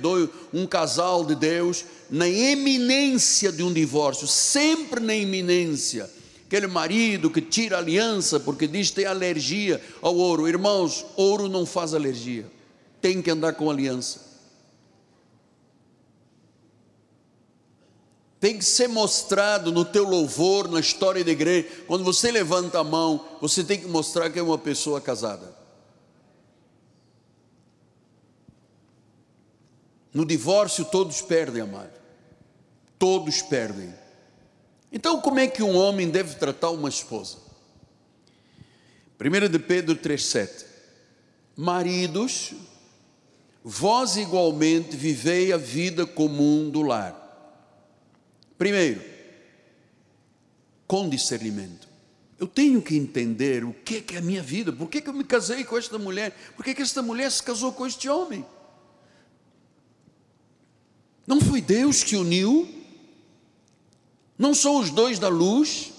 um 0.52 0.66
casal 0.66 1.24
de 1.24 1.34
Deus 1.34 1.84
na 2.10 2.28
iminência 2.28 3.50
de 3.50 3.62
um 3.62 3.72
divórcio, 3.72 4.28
sempre 4.28 5.00
na 5.00 5.16
iminência 5.16 6.10
aquele 6.46 6.68
marido 6.68 7.28
que 7.28 7.40
tira 7.40 7.76
aliança 7.76 8.38
porque 8.38 8.66
diz 8.66 8.90
que 8.90 8.96
tem 8.96 9.04
alergia 9.04 9.82
ao 10.00 10.16
ouro. 10.16 10.48
Irmãos, 10.48 11.04
ouro 11.16 11.48
não 11.48 11.66
faz 11.66 11.92
alergia, 11.92 12.46
tem 13.00 13.20
que 13.20 13.30
andar 13.30 13.54
com 13.54 13.70
aliança. 13.70 14.24
Tem 18.38 18.58
que 18.58 18.64
ser 18.64 18.86
mostrado 18.86 19.72
no 19.72 19.84
teu 19.84 20.04
louvor, 20.04 20.68
na 20.68 20.78
história 20.78 21.24
da 21.24 21.30
igreja. 21.30 21.66
Quando 21.86 22.04
você 22.04 22.30
levanta 22.30 22.78
a 22.78 22.84
mão, 22.84 23.24
você 23.40 23.64
tem 23.64 23.80
que 23.80 23.88
mostrar 23.88 24.30
que 24.30 24.38
é 24.38 24.42
uma 24.42 24.58
pessoa 24.58 25.00
casada. 25.00 25.55
No 30.16 30.24
divórcio, 30.24 30.82
todos 30.86 31.20
perdem, 31.20 31.60
amado. 31.60 31.92
Todos 32.98 33.42
perdem. 33.42 33.92
Então, 34.90 35.20
como 35.20 35.38
é 35.38 35.46
que 35.46 35.62
um 35.62 35.76
homem 35.76 36.08
deve 36.08 36.36
tratar 36.36 36.70
uma 36.70 36.88
esposa? 36.88 37.36
1 39.20 39.50
de 39.50 39.58
Pedro 39.58 39.94
3,7 39.94 40.64
Maridos, 41.54 42.54
vós 43.62 44.16
igualmente 44.16 44.96
vivei 44.96 45.52
a 45.52 45.58
vida 45.58 46.06
comum 46.06 46.70
do 46.70 46.80
lar. 46.80 47.14
Primeiro, 48.56 49.02
com 50.86 51.10
discernimento. 51.10 51.86
Eu 52.38 52.46
tenho 52.46 52.80
que 52.80 52.96
entender 52.96 53.64
o 53.64 53.74
que 53.74 54.02
é, 54.14 54.16
a 54.16 54.22
minha 54.22 54.42
vida, 54.42 54.72
por 54.72 54.88
que, 54.88 55.02
que 55.02 55.10
eu 55.10 55.14
me 55.14 55.24
casei 55.24 55.62
com 55.62 55.76
esta 55.76 55.98
mulher, 55.98 56.34
por 56.56 56.64
que, 56.64 56.74
que 56.74 56.80
esta 56.80 57.02
mulher 57.02 57.30
se 57.30 57.42
casou 57.42 57.70
com 57.70 57.86
este 57.86 58.08
homem. 58.08 58.46
Não 61.26 61.40
foi 61.40 61.60
Deus 61.60 62.04
que 62.04 62.16
uniu, 62.16 62.68
não 64.38 64.54
são 64.54 64.76
os 64.76 64.90
dois 64.90 65.18
da 65.18 65.28
luz, 65.28 65.92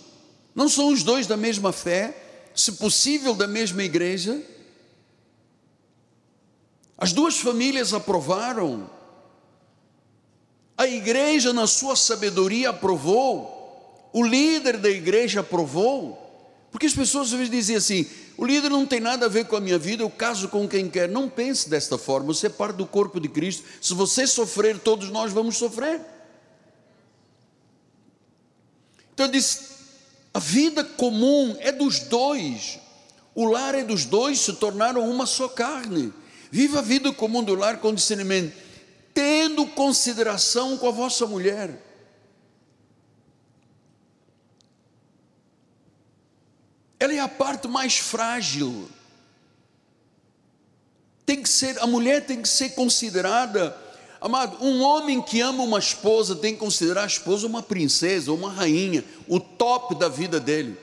não 0.56 0.70
são 0.70 0.90
os 0.90 1.04
dois 1.04 1.28
da 1.28 1.36
mesma 1.36 1.72
fé, 1.72 2.50
se 2.56 2.74
possível 2.74 3.36
da 3.36 3.48
mesma 3.48 3.84
igreja. 3.84 4.42
As 6.98 7.12
duas 7.12 7.38
famílias 7.38 7.94
aprovaram, 7.94 8.90
a 10.78 10.88
igreja, 10.88 11.52
na 11.52 11.68
sua 11.68 11.96
sabedoria, 11.96 12.70
aprovou, 12.70 14.10
o 14.14 14.24
líder 14.24 14.78
da 14.78 14.90
igreja 14.90 15.42
aprovou, 15.42 16.24
porque 16.72 16.86
as 16.86 16.94
pessoas 16.94 17.28
às 17.28 17.34
vezes 17.34 17.50
dizem 17.50 17.76
assim: 17.76 18.06
o 18.38 18.46
líder 18.46 18.70
não 18.70 18.86
tem 18.86 19.00
nada 19.00 19.26
a 19.26 19.30
ver 19.30 19.46
com 19.46 19.56
a 19.56 19.60
minha 19.60 19.80
vida, 19.80 20.04
eu 20.04 20.10
caso 20.12 20.48
com 20.48 20.68
quem 20.68 20.88
quer. 20.88 21.10
Não 21.10 21.28
pense 21.28 21.68
desta 21.68 21.98
forma, 21.98 22.28
você 22.28 22.46
é 22.46 22.50
parte 22.50 22.76
do 22.76 22.86
corpo 22.86 23.20
de 23.20 23.28
Cristo. 23.28 23.64
Se 23.82 23.96
você 23.96 24.28
sofrer, 24.28 24.78
todos 24.78 25.10
nós 25.10 25.34
vamos 25.34 25.58
sofrer. 25.58 26.00
Então 29.12 29.28
diz: 29.28 29.72
a 30.32 30.40
vida 30.40 30.84
comum 30.84 31.58
é 31.60 31.72
dos 31.72 32.00
dois, 32.02 32.80
o 33.34 33.46
lar 33.46 33.74
é 33.74 33.84
dos 33.84 34.06
dois, 34.06 34.40
se 34.40 34.54
tornaram 34.54 35.10
uma 35.10 35.26
só 35.26 35.48
carne. 35.48 36.14
Viva 36.52 36.80
a 36.80 36.84
vida 36.84 37.12
comum 37.12 37.44
do 37.44 37.56
lar 37.56 37.80
com 37.80 37.92
discernimento, 37.92 38.56
tendo 39.16 39.66
consideração 39.66 40.78
com 40.78 40.88
a 40.88 40.92
vossa 40.92 41.26
mulher. 41.26 41.87
Ela 47.00 47.14
é 47.14 47.20
a 47.20 47.28
parte 47.28 47.68
mais 47.68 47.98
frágil. 47.98 48.90
Tem 51.26 51.42
que 51.42 51.50
ser, 51.50 51.78
a 51.80 51.88
mulher 51.88 52.26
tem 52.26 52.42
que 52.42 52.48
ser 52.48 52.70
considerada 52.70 53.76
Amado, 54.20 54.58
um 54.62 54.82
homem 54.82 55.22
que 55.22 55.42
ama 55.42 55.64
uma 55.64 55.78
esposa 55.78 56.36
tem 56.36 56.54
que 56.54 56.60
considerar 56.60 57.04
a 57.04 57.08
esposa 57.08 57.46
uma 57.46 57.62
princesa, 57.62 58.32
uma 58.32 58.52
rainha, 58.52 59.04
o 59.28 59.40
top 59.40 59.96
da 59.96 60.10
vida 60.10 60.40
dele. 60.40 60.78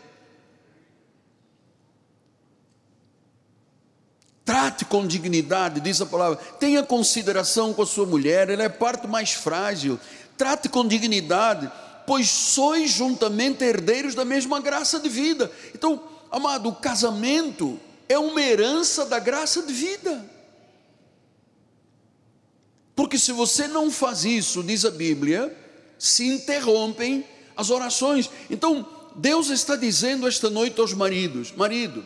Trate 4.45 4.85
com 4.85 5.07
dignidade, 5.07 5.81
diz 5.81 6.01
a 6.01 6.07
palavra. 6.07 6.37
Tenha 6.61 6.83
consideração 6.83 7.75
com 7.75 7.83
a 7.83 7.87
sua 7.87 8.07
mulher, 8.07 8.51
ela 8.51 8.63
é 8.63 8.67
a 8.67 8.71
parte 8.71 9.09
mais 9.09 9.33
frágil. 9.33 9.99
Trate 10.37 10.69
com 10.69 10.87
dignidade, 10.87 11.71
pois 12.07 12.29
sois 12.29 12.91
juntamente 12.91 13.65
herdeiros 13.65 14.15
da 14.15 14.25
mesma 14.25 14.61
graça 14.61 14.99
de 14.99 15.09
vida. 15.09 15.51
Então, 15.75 16.03
amado, 16.31 16.69
o 16.69 16.75
casamento 16.75 17.79
é 18.09 18.19
uma 18.19 18.41
herança 18.41 19.05
da 19.05 19.19
graça 19.19 19.63
de 19.63 19.73
vida. 19.73 20.31
Porque 22.95 23.19
se 23.19 23.33
você 23.33 23.67
não 23.67 23.91
faz 23.91 24.25
isso, 24.25 24.63
diz 24.63 24.85
a 24.85 24.91
Bíblia, 24.91 25.55
se 25.99 26.27
interrompem 26.27 27.25
as 27.57 27.71
orações. 27.71 28.31
Então, 28.49 28.87
Deus 29.15 29.51
está 29.51 29.77
dizendo 29.77 30.27
esta 30.29 30.51
noite 30.51 30.81
aos 30.81 30.93
maridos: 30.93 31.53
marido, 31.53 32.05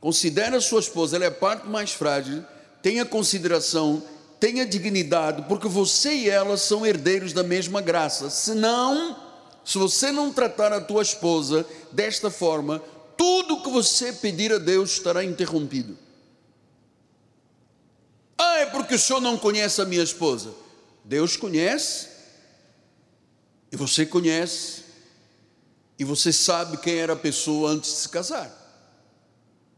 considere 0.00 0.56
a 0.56 0.60
sua 0.60 0.80
esposa, 0.80 1.16
ela 1.16 1.24
é 1.24 1.28
a 1.28 1.32
parte 1.32 1.68
mais 1.68 1.92
frágil, 1.92 2.44
tenha 2.82 3.04
consideração, 3.04 4.02
tenha 4.40 4.66
dignidade, 4.66 5.42
porque 5.48 5.68
você 5.68 6.14
e 6.14 6.28
ela 6.28 6.56
são 6.56 6.84
herdeiros 6.84 7.32
da 7.32 7.42
mesma 7.42 7.80
graça. 7.80 8.28
Senão, 8.30 9.16
se 9.64 9.78
você 9.78 10.12
não 10.12 10.32
tratar 10.32 10.72
a 10.72 10.80
tua 10.80 11.02
esposa 11.02 11.66
desta 11.90 12.30
forma, 12.30 12.82
tudo 13.16 13.62
que 13.62 13.70
você 13.70 14.12
pedir 14.12 14.52
a 14.52 14.58
Deus 14.58 14.92
estará 14.92 15.24
interrompido. 15.24 15.96
Ah, 18.36 18.58
é 18.58 18.66
porque 18.66 18.94
o 18.94 18.98
senhor 18.98 19.20
não 19.20 19.38
conhece 19.38 19.80
a 19.80 19.84
minha 19.84 20.02
esposa. 20.02 20.52
Deus 21.04 21.36
conhece, 21.36 22.08
e 23.70 23.76
você 23.76 24.04
conhece, 24.06 24.84
e 25.98 26.04
você 26.04 26.32
sabe 26.32 26.76
quem 26.78 26.96
era 26.96 27.12
a 27.12 27.16
pessoa 27.16 27.70
antes 27.70 27.90
de 27.90 27.96
se 27.98 28.08
casar. 28.08 28.63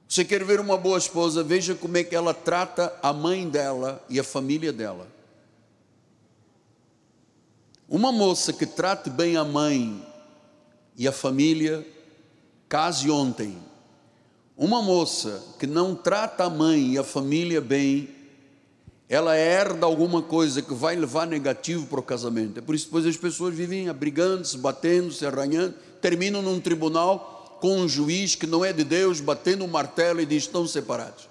Você 0.08 0.24
quer 0.24 0.44
ver 0.44 0.60
uma 0.60 0.76
boa 0.76 0.98
esposa, 0.98 1.42
veja 1.42 1.74
como 1.74 1.96
é 1.96 2.04
que 2.04 2.14
ela 2.14 2.32
trata 2.32 2.94
a 3.02 3.12
mãe 3.12 3.48
dela 3.48 4.02
e 4.08 4.20
a 4.20 4.24
família 4.24 4.72
dela. 4.72 5.08
Uma 7.88 8.12
moça 8.12 8.52
que 8.52 8.66
trate 8.66 9.10
bem 9.10 9.36
a 9.36 9.44
mãe 9.44 10.04
e 10.96 11.08
a 11.08 11.12
família, 11.12 11.86
case 12.68 13.10
ontem. 13.10 13.58
Uma 14.56 14.80
moça 14.80 15.42
que 15.58 15.66
não 15.66 15.94
trata 15.94 16.44
a 16.44 16.50
mãe 16.50 16.92
e 16.92 16.98
a 16.98 17.04
família 17.04 17.60
bem, 17.60 18.08
ela 19.08 19.36
herda 19.36 19.86
alguma 19.86 20.22
coisa 20.22 20.62
que 20.62 20.72
vai 20.72 20.96
levar 20.96 21.26
negativo 21.26 21.86
para 21.86 22.00
o 22.00 22.02
casamento. 22.02 22.58
É 22.58 22.62
por 22.62 22.74
isso 22.74 22.88
que 22.88 23.08
as 23.08 23.16
pessoas 23.16 23.54
vivem 23.54 23.92
brigando, 23.92 24.44
se 24.44 24.56
batendo, 24.56 25.12
se 25.12 25.26
arranhando, 25.26 25.74
terminam 26.00 26.42
num 26.42 26.60
tribunal 26.60 27.35
com 27.60 27.78
um 27.78 27.88
juiz 27.88 28.34
que 28.34 28.46
não 28.46 28.64
é 28.64 28.72
de 28.72 28.84
Deus, 28.84 29.20
batendo 29.20 29.64
um 29.64 29.68
martelo 29.68 30.20
e 30.20 30.26
diz: 30.26 30.44
estão 30.44 30.66
separados. 30.66 31.28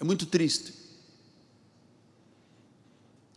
É 0.00 0.04
muito 0.04 0.26
triste. 0.26 0.72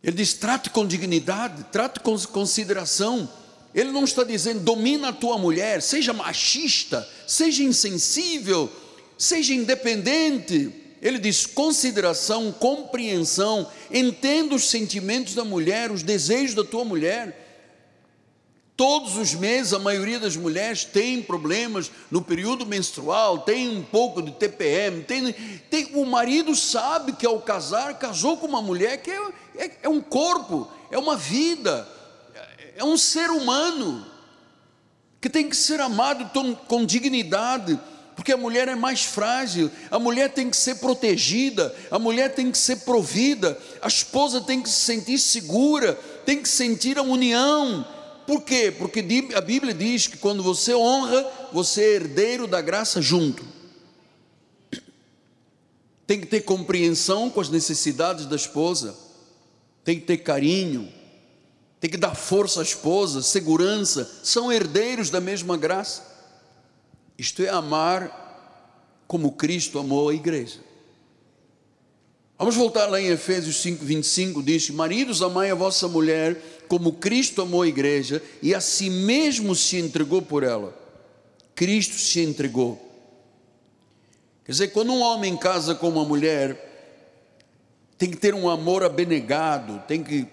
Ele 0.03 0.15
diz: 0.15 0.33
trate 0.33 0.69
com 0.69 0.85
dignidade, 0.85 1.65
trate 1.71 1.99
com 1.99 2.17
consideração. 2.19 3.29
Ele 3.73 3.91
não 3.91 4.03
está 4.03 4.23
dizendo 4.23 4.61
domina 4.61 5.09
a 5.09 5.13
tua 5.13 5.37
mulher, 5.37 5.81
seja 5.81 6.13
machista, 6.13 7.07
seja 7.27 7.63
insensível, 7.63 8.71
seja 9.17 9.53
independente. 9.53 10.73
Ele 11.01 11.19
diz 11.19 11.45
consideração, 11.45 12.51
compreensão, 12.51 13.69
entenda 13.91 14.55
os 14.55 14.67
sentimentos 14.69 15.35
da 15.35 15.45
mulher, 15.45 15.91
os 15.91 16.01
desejos 16.01 16.55
da 16.55 16.63
tua 16.63 16.83
mulher. 16.83 17.46
Todos 18.77 19.17
os 19.17 19.33
meses, 19.33 19.73
a 19.73 19.79
maioria 19.79 20.19
das 20.19 20.35
mulheres 20.35 20.85
tem 20.85 21.19
problemas 21.19 21.89
no 22.11 22.21
período 22.21 22.63
menstrual, 22.63 23.39
tem 23.39 23.67
um 23.67 23.81
pouco 23.81 24.21
de 24.21 24.31
TPM, 24.31 25.01
tem, 25.01 25.33
tem 25.67 25.89
o 25.95 26.05
marido 26.05 26.55
sabe 26.55 27.13
que 27.13 27.25
ao 27.25 27.41
casar, 27.41 27.97
casou 27.97 28.37
com 28.37 28.45
uma 28.45 28.61
mulher 28.61 29.01
que 29.01 29.09
é, 29.09 29.19
é, 29.57 29.71
é 29.81 29.89
um 29.89 29.99
corpo, 29.99 30.71
é 30.91 30.97
uma 30.97 31.17
vida, 31.17 31.89
é 32.75 32.83
um 32.83 32.95
ser 32.95 33.31
humano, 33.31 34.05
que 35.19 35.27
tem 35.27 35.49
que 35.49 35.55
ser 35.55 35.81
amado 35.81 36.29
com 36.67 36.85
dignidade, 36.85 37.79
porque 38.15 38.31
a 38.31 38.37
mulher 38.37 38.67
é 38.67 38.75
mais 38.75 39.03
frágil, 39.03 39.71
a 39.89 39.97
mulher 39.97 40.31
tem 40.31 40.51
que 40.51 40.57
ser 40.57 40.75
protegida, 40.75 41.75
a 41.89 41.97
mulher 41.97 42.35
tem 42.35 42.51
que 42.51 42.57
ser 42.59 42.77
provida, 42.77 43.57
a 43.81 43.87
esposa 43.87 44.39
tem 44.39 44.61
que 44.61 44.69
se 44.69 44.81
sentir 44.81 45.17
segura, 45.17 45.95
tem 46.27 46.39
que 46.43 46.47
sentir 46.47 46.99
a 46.99 47.01
união. 47.01 47.96
Por 48.27 48.41
quê? 48.41 48.69
Porque 48.77 48.99
a 49.33 49.39
Bíblia 49.39 49.73
diz 49.73 50.05
que 50.05 50.17
quando 50.17 50.43
você 50.43 50.75
honra, 50.75 51.25
você 51.53 51.81
é 51.81 51.95
herdeiro 51.95 52.45
da 52.45 52.59
graça 52.59 53.01
junto. 53.01 53.45
Tem 56.05 56.19
que 56.19 56.27
ter 56.27 56.41
compreensão 56.41 57.29
com 57.29 57.39
as 57.39 57.49
necessidades 57.49 58.25
da 58.25 58.35
esposa, 58.35 58.97
tem 59.81 59.97
que 59.97 60.05
ter 60.05 60.17
carinho, 60.17 60.91
tem 61.79 61.89
que 61.89 61.95
dar 61.95 62.15
força 62.15 62.59
à 62.59 62.63
esposa, 62.63 63.21
segurança, 63.21 64.09
são 64.21 64.51
herdeiros 64.51 65.09
da 65.09 65.21
mesma 65.21 65.55
graça. 65.55 66.03
Isto 67.17 67.43
é 67.43 67.49
amar 67.49 69.05
como 69.07 69.31
Cristo 69.31 69.79
amou 69.79 70.09
a 70.09 70.13
igreja. 70.13 70.59
Vamos 72.37 72.55
voltar 72.55 72.87
lá 72.87 72.99
em 73.01 73.07
Efésios 73.07 73.55
5, 73.61 73.83
25, 73.83 74.43
diz: 74.43 74.69
Maridos, 74.69 75.21
amai 75.21 75.49
a 75.49 75.55
vossa 75.55 75.87
mulher 75.87 76.56
como 76.67 76.93
Cristo 76.93 77.41
amou 77.41 77.61
a 77.61 77.67
igreja 77.67 78.21
e 78.41 78.53
a 78.53 78.61
si 78.61 78.89
mesmo 78.89 79.55
se 79.55 79.77
entregou 79.77 80.21
por 80.21 80.43
ela. 80.43 80.77
Cristo 81.55 81.95
se 81.95 82.21
entregou. 82.21 82.79
Quer 84.45 84.51
dizer, 84.51 84.67
quando 84.69 84.93
um 84.93 85.01
homem 85.01 85.35
casa 85.35 85.75
com 85.75 85.89
uma 85.89 86.05
mulher, 86.05 86.67
tem 87.97 88.09
que 88.09 88.17
ter 88.17 88.33
um 88.33 88.49
amor 88.49 88.83
abnegado, 88.83 89.81
tem 89.87 90.03
que 90.03 90.27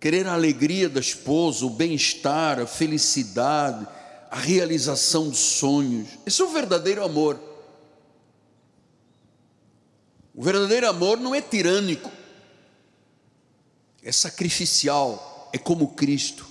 querer 0.00 0.26
a 0.26 0.32
alegria 0.32 0.88
da 0.88 1.00
esposa, 1.00 1.66
o 1.66 1.70
bem-estar, 1.70 2.58
a 2.58 2.66
felicidade, 2.66 3.86
a 4.30 4.36
realização 4.36 5.28
dos 5.28 5.38
sonhos. 5.38 6.08
Esse 6.24 6.40
é 6.40 6.44
o 6.44 6.48
verdadeiro 6.48 7.04
amor. 7.04 7.38
O 10.34 10.42
verdadeiro 10.42 10.88
amor 10.88 11.18
não 11.18 11.34
é 11.34 11.40
tirânico, 11.40 12.10
é 14.02 14.12
sacrificial, 14.12 15.50
é 15.52 15.58
como 15.58 15.88
Cristo. 15.88 16.46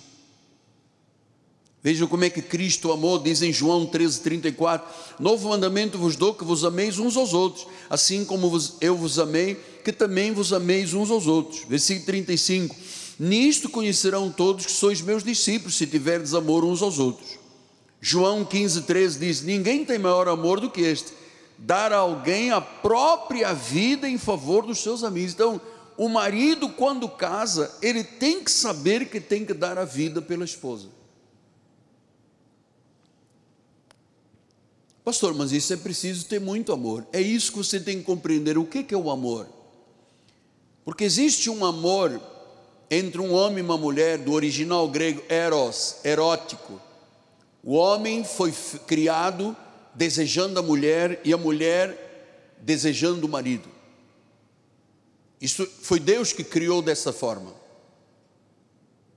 Vejam 1.82 2.08
como 2.08 2.26
é 2.26 2.30
que 2.30 2.42
Cristo 2.42 2.92
amou, 2.92 3.20
diz 3.20 3.42
em 3.42 3.54
João 3.54 3.86
13,34: 3.86 4.82
Novo 5.20 5.50
mandamento 5.50 5.98
vos 5.98 6.16
dou 6.16 6.34
que 6.34 6.44
vos 6.44 6.66
ameis 6.66 7.00
uns 7.00 7.16
aos 7.16 7.34
outros, 7.34 7.68
assim 7.90 8.26
como 8.26 8.52
eu 8.82 8.96
vos 8.96 9.20
amei, 9.20 9.56
que 9.84 9.94
também 9.94 10.34
vos 10.34 10.52
ameis 10.52 10.94
uns 10.94 11.10
aos 11.10 11.28
outros. 11.28 11.64
Versículo 11.68 12.06
35: 12.08 12.76
Nisto 13.20 13.70
conhecerão 13.70 14.30
todos 14.30 14.66
que 14.66 14.72
sois 14.72 15.02
meus 15.02 15.24
discípulos, 15.24 15.76
se 15.76 15.88
tiverdes 15.88 16.34
amor 16.34 16.66
uns 16.66 16.82
aos 16.82 17.00
outros. 17.00 17.40
João 18.02 18.44
15, 18.44 18.82
13 18.82 19.20
diz: 19.20 19.42
Ninguém 19.42 19.86
tem 19.86 19.98
maior 19.98 20.28
amor 20.28 20.60
do 20.60 20.70
que 20.70 20.82
este, 20.82 21.14
dar 21.58 21.94
a 21.94 21.98
alguém 21.98 22.52
a 22.52 22.60
própria 22.60 23.54
vida 23.54 24.10
em 24.10 24.18
favor 24.18 24.66
dos 24.66 24.80
seus 24.80 25.04
amigos. 25.04 25.34
Então, 25.34 25.62
o 25.98 26.08
marido, 26.08 26.70
quando 26.70 27.10
casa, 27.10 27.76
ele 27.82 28.04
tem 28.04 28.44
que 28.44 28.52
saber 28.52 29.10
que 29.10 29.20
tem 29.20 29.44
que 29.44 29.54
dar 29.54 29.78
a 29.78 29.86
vida 29.86 30.22
pela 30.22 30.46
esposa. 30.46 30.88
Pastor, 35.04 35.34
mas 35.34 35.52
isso 35.52 35.74
é 35.74 35.78
preciso 35.78 36.26
ter 36.26 36.40
muito 36.40 36.72
amor. 36.72 37.08
É 37.12 37.22
isso 37.22 37.52
que 37.52 37.58
você 37.58 37.80
tem 37.80 38.00
que 38.00 38.04
compreender. 38.04 38.58
O 38.58 38.66
que 38.66 38.94
é 38.94 38.98
o 38.98 39.10
amor? 39.10 39.48
Porque 40.86 41.04
existe 41.04 41.50
um 41.50 41.66
amor 41.66 42.22
entre 42.90 43.20
um 43.20 43.34
homem 43.34 43.60
e 43.60 43.62
uma 43.62 43.78
mulher, 43.78 44.18
do 44.18 44.32
original 44.34 44.88
grego 44.88 45.22
eros, 45.28 45.98
erótico 46.06 46.88
o 47.68 47.74
homem 47.74 48.24
foi 48.24 48.54
criado 48.88 49.54
desejando 49.94 50.58
a 50.58 50.64
mulher 50.64 51.20
e 51.26 51.34
a 51.34 51.38
mulher 51.38 52.56
desejando 52.62 53.28
o 53.28 53.30
marido. 53.30 53.68
Isso 55.40 55.68
foi 55.82 56.00
Deus 56.00 56.34
que 56.34 56.44
criou 56.44 56.82
dessa 56.82 57.14
forma. 57.14 57.54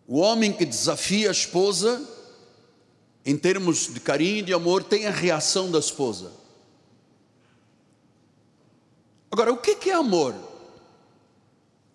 O 0.07 0.19
homem 0.19 0.53
que 0.53 0.65
desafia 0.65 1.29
a 1.29 1.33
esposa, 1.33 2.07
em 3.25 3.37
termos 3.37 3.93
de 3.93 4.01
carinho 4.01 4.39
e 4.39 4.43
de 4.43 4.53
amor, 4.53 4.83
tem 4.85 5.07
a 5.07 5.11
reação 5.11 5.71
da 5.71 5.79
esposa. 5.79 6.33
Agora, 9.31 9.53
o 9.53 9.57
que 9.57 9.89
é 9.89 9.95
amor? 9.95 10.35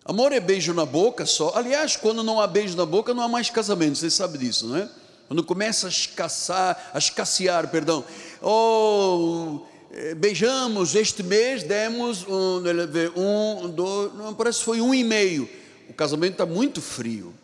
Amor 0.04 0.32
é 0.32 0.40
beijo 0.40 0.72
na 0.72 0.86
boca 0.86 1.26
só. 1.26 1.52
Aliás, 1.54 1.96
quando 1.96 2.22
não 2.22 2.40
há 2.40 2.46
beijo 2.46 2.76
na 2.76 2.86
boca, 2.86 3.12
não 3.12 3.22
há 3.22 3.28
mais 3.28 3.50
casamento, 3.50 3.98
você 3.98 4.08
sabe 4.08 4.38
disso, 4.38 4.66
não 4.68 4.76
é? 4.76 4.88
Quando 5.26 5.42
começa 5.42 5.88
a 5.88 5.90
escassear, 5.90 6.90
a 6.94 6.98
escassear, 6.98 7.68
perdão. 7.68 8.04
Oh, 8.40 9.60
beijamos 10.16 10.94
este 10.94 11.22
mês, 11.22 11.62
demos 11.62 12.26
um, 12.26 12.62
um 13.16 13.70
dois, 13.70 14.14
não, 14.14 14.34
parece 14.34 14.58
que 14.58 14.64
foi 14.64 14.80
um 14.80 14.94
e 14.94 15.02
meio. 15.02 15.48
O 15.88 15.94
casamento 15.94 16.32
está 16.32 16.46
muito 16.46 16.82
frio. 16.82 17.34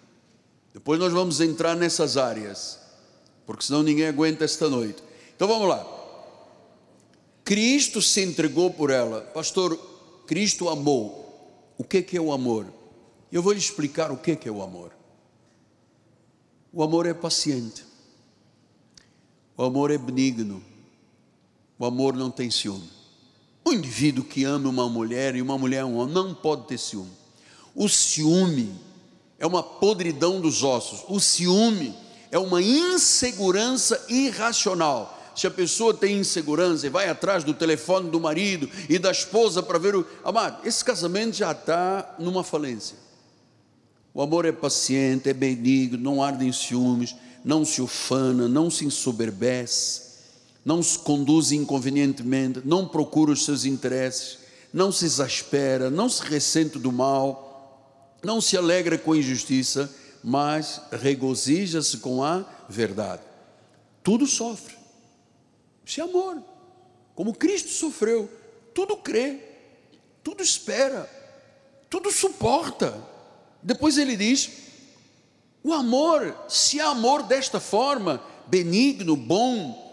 Depois 0.75 0.99
nós 0.99 1.13
vamos 1.13 1.41
entrar 1.41 1.77
nessas 1.77 2.17
áreas, 2.17 2.79
porque 3.47 3.65
senão 3.65 3.83
ninguém 3.83 4.07
aguenta 4.07 4.45
esta 4.45 4.69
noite. 4.69 5.03
Então 5.35 5.47
vamos 5.47 5.69
lá. 5.69 5.87
Cristo 7.45 8.01
se 8.01 8.23
entregou 8.23 8.71
por 8.71 8.91
ela. 8.91 9.21
Pastor, 9.21 9.77
Cristo 10.27 10.69
amou. 10.69 11.21
O 11.77 11.85
que 11.85 12.17
é 12.17 12.21
o 12.21 12.33
amor? 12.33 12.67
Eu 13.31 13.43
vou 13.43 13.53
lhe 13.53 13.59
explicar 13.59 14.11
o 14.11 14.17
que 14.17 14.39
é 14.47 14.51
o 14.51 14.63
amor. 14.63 14.93
O 16.73 16.83
amor 16.83 17.07
é 17.07 17.15
paciente. 17.15 17.85
O 19.57 19.65
amor 19.65 19.91
é 19.91 19.99
benigno. 19.99 20.72
O 21.79 21.85
amor 21.85 22.15
não 22.15 22.31
tem 22.31 22.51
ciúme. 22.51 22.89
Um 23.67 23.73
indivíduo 23.73 24.25
que 24.25 24.45
ama 24.45 24.69
uma 24.69 24.89
mulher 24.89 25.35
e 25.37 25.43
uma 25.43 25.57
mulher 25.57 25.85
um 25.85 25.97
homem 25.97 26.15
não 26.15 26.35
pode 26.35 26.67
ter 26.67 26.79
ciúme. 26.79 27.11
O 27.75 27.89
ciúme 27.89 28.75
é 29.39 29.47
uma 29.47 29.63
podridão 29.63 30.41
dos 30.41 30.63
ossos. 30.63 31.05
O 31.09 31.19
ciúme 31.21 31.95
é 32.31 32.39
uma 32.39 32.61
insegurança 32.61 34.05
irracional. 34.09 35.19
Se 35.35 35.47
a 35.47 35.51
pessoa 35.51 35.95
tem 35.95 36.19
insegurança 36.19 36.87
e 36.87 36.91
vai 36.91 37.09
atrás 37.09 37.43
do 37.43 37.55
telefone 37.55 38.11
do 38.11 38.21
marido 38.21 38.69
e 38.89 38.99
da 38.99 39.11
esposa 39.11 39.63
para 39.63 39.79
ver 39.79 39.97
o. 39.97 40.07
Amado, 40.23 40.67
esse 40.67 40.85
casamento 40.85 41.37
já 41.37 41.53
está 41.53 42.17
numa 42.19 42.45
falência. 42.45 42.97
O 44.15 44.21
amor 44.21 44.45
é 44.45 44.53
paciente, 44.53 45.31
é 45.31 45.33
benigno, 45.33 45.97
não 45.97 46.23
arde 46.23 46.47
em 46.47 46.53
ciúmes, 46.53 47.17
não 47.43 47.65
se 47.65 47.81
ufana, 47.81 48.47
não 48.47 48.71
se 48.71 48.85
ensoberbece, 48.85 50.12
não 50.65 50.83
se 50.83 50.99
conduz 50.99 51.53
inconvenientemente, 51.53 52.63
não 52.65 52.87
procura 52.87 53.33
os 53.33 53.45
seus 53.45 53.65
interesses, 53.65 54.39
não 54.73 54.91
se 54.93 55.05
exaspera, 55.05 55.91
não 55.91 56.09
se 56.09 56.23
ressente 56.23 56.79
do 56.79 56.93
mal, 56.93 58.19
não 58.23 58.41
se 58.41 58.57
alegra 58.57 58.97
com 58.97 59.13
a 59.13 59.19
injustiça, 59.19 59.93
mas 60.23 60.81
regozija-se 60.93 61.99
com 61.99 62.23
a 62.23 62.45
verdade. 62.69 63.23
Tudo 64.03 64.27
sofre. 64.27 64.77
Isso 65.85 66.01
é 66.01 66.05
amor. 66.05 66.43
Como 67.15 67.35
Cristo 67.35 67.71
sofreu, 67.71 68.31
tudo 68.73 68.97
crê, 68.97 69.39
tudo 70.23 70.43
espera, 70.43 71.11
tudo 71.91 72.11
suporta 72.11 73.13
depois 73.63 73.97
ele 73.97 74.17
diz: 74.17 74.51
o 75.63 75.73
amor, 75.73 76.37
se 76.49 76.81
há 76.81 76.89
amor 76.89 77.23
desta 77.23 77.61
forma, 77.61 78.23
benigno, 78.49 79.15
bom, 79.15 79.92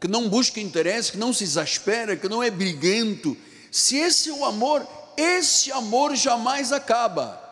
que 0.00 0.08
não 0.08 0.28
busca 0.28 0.60
interesse, 0.60 1.12
que 1.12 1.18
não 1.18 1.32
se 1.32 1.44
exaspera, 1.44 2.16
que 2.16 2.28
não 2.28 2.42
é 2.42 2.50
briguento, 2.50 3.36
se 3.70 3.96
esse 3.96 4.30
é 4.30 4.32
o 4.32 4.44
amor, 4.44 4.86
esse 5.16 5.72
amor 5.72 6.14
jamais 6.16 6.72
acaba. 6.72 7.42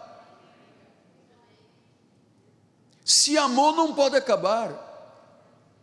Se 3.05 3.36
amor 3.36 3.74
não 3.76 3.95
pode 3.95 4.16
acabar. 4.16 4.82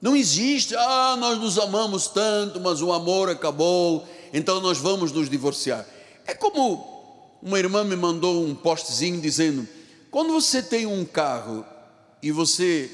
Não 0.02 0.16
existe, 0.16 0.76
ah, 0.76 1.16
nós 1.20 1.38
nos 1.38 1.60
amamos 1.60 2.08
tanto, 2.08 2.60
mas 2.60 2.82
o 2.82 2.92
amor 2.92 3.30
acabou, 3.30 4.08
então 4.34 4.60
nós 4.60 4.80
vamos 4.80 5.12
nos 5.12 5.30
divorciar. 5.30 5.86
É 6.26 6.34
como 6.34 7.38
uma 7.40 7.60
irmã 7.60 7.84
me 7.84 7.96
mandou 7.96 8.44
um 8.44 8.56
postzinho 8.56 9.22
dizendo: 9.22 9.68
quando 10.10 10.34
você 10.34 10.64
tem 10.64 10.88
um 10.88 11.06
carro 11.06 11.64
e 12.22 12.32
você 12.32 12.90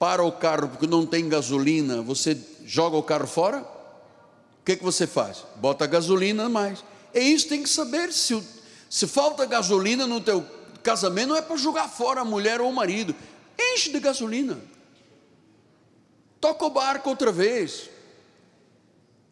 para 0.00 0.24
o 0.24 0.32
carro 0.32 0.68
porque 0.68 0.86
não 0.88 1.06
tem 1.06 1.28
gasolina, 1.28 2.02
você 2.02 2.36
joga 2.66 2.96
o 2.96 3.02
carro 3.02 3.26
fora? 3.26 3.58
O 3.60 4.64
que, 4.64 4.72
é 4.72 4.76
que 4.76 4.84
você 4.84 5.06
faz? 5.06 5.44
Bota 5.56 5.86
gasolina 5.86 6.48
mais. 6.48 6.84
É 7.14 7.20
isso, 7.20 7.48
tem 7.48 7.62
que 7.62 7.68
saber. 7.68 8.12
Se, 8.12 8.42
se 8.90 9.06
falta 9.06 9.46
gasolina 9.46 10.06
no 10.06 10.20
teu 10.20 10.44
casamento, 10.82 11.28
não 11.28 11.36
é 11.36 11.42
para 11.42 11.56
jogar 11.56 11.88
fora 11.88 12.20
a 12.20 12.24
mulher 12.24 12.60
ou 12.60 12.68
o 12.68 12.74
marido. 12.74 13.14
Enche 13.58 13.90
de 13.90 14.00
gasolina. 14.00 14.58
Toca 16.40 16.66
o 16.66 16.70
barco 16.70 17.08
outra 17.08 17.30
vez. 17.30 17.88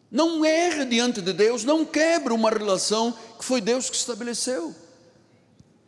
Não 0.09 0.45
erre 0.45 0.85
diante 0.85 1.21
de 1.21 1.33
Deus, 1.33 1.65
não 1.65 1.83
quebre 1.85 2.31
uma 2.31 2.49
relação 2.49 3.13
que 3.37 3.43
foi 3.43 3.59
Deus 3.59 3.89
que 3.89 3.97
estabeleceu. 3.97 4.73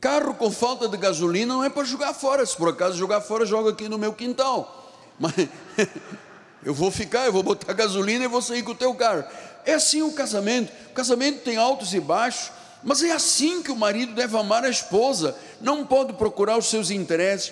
Carro 0.01 0.35
com 0.35 0.51
falta 0.51 0.87
de 0.87 0.97
gasolina 0.97 1.53
não 1.53 1.63
é 1.63 1.69
para 1.69 1.85
jogar 1.85 2.13
fora. 2.13 2.45
Se 2.45 2.55
por 2.55 2.69
acaso 2.69 2.97
jogar 2.97 3.21
fora, 3.21 3.45
joga 3.45 3.71
aqui 3.71 3.87
no 3.87 3.97
meu 3.97 4.13
quintal. 4.13 4.93
Mas 5.17 5.33
eu 6.63 6.73
vou 6.73 6.91
ficar, 6.91 7.25
eu 7.25 7.33
vou 7.33 7.43
botar 7.43 7.73
gasolina 7.73 8.25
e 8.25 8.27
vou 8.27 8.41
sair 8.41 8.63
com 8.63 8.71
o 8.71 8.75
teu 8.75 8.93
carro. 8.95 9.23
É 9.65 9.73
assim 9.73 10.01
o 10.01 10.11
casamento. 10.11 10.71
O 10.89 10.93
casamento 10.93 11.41
tem 11.41 11.57
altos 11.57 11.93
e 11.93 11.99
baixos, 11.99 12.51
mas 12.83 13.03
é 13.03 13.11
assim 13.11 13.61
que 13.61 13.71
o 13.71 13.75
marido 13.75 14.13
deve 14.13 14.37
amar 14.37 14.63
a 14.63 14.69
esposa. 14.69 15.35
Não 15.61 15.85
pode 15.85 16.13
procurar 16.13 16.57
os 16.57 16.69
seus 16.69 16.89
interesses, 16.89 17.51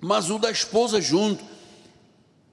mas 0.00 0.30
o 0.30 0.38
da 0.38 0.50
esposa 0.50 1.00
junto. 1.00 1.44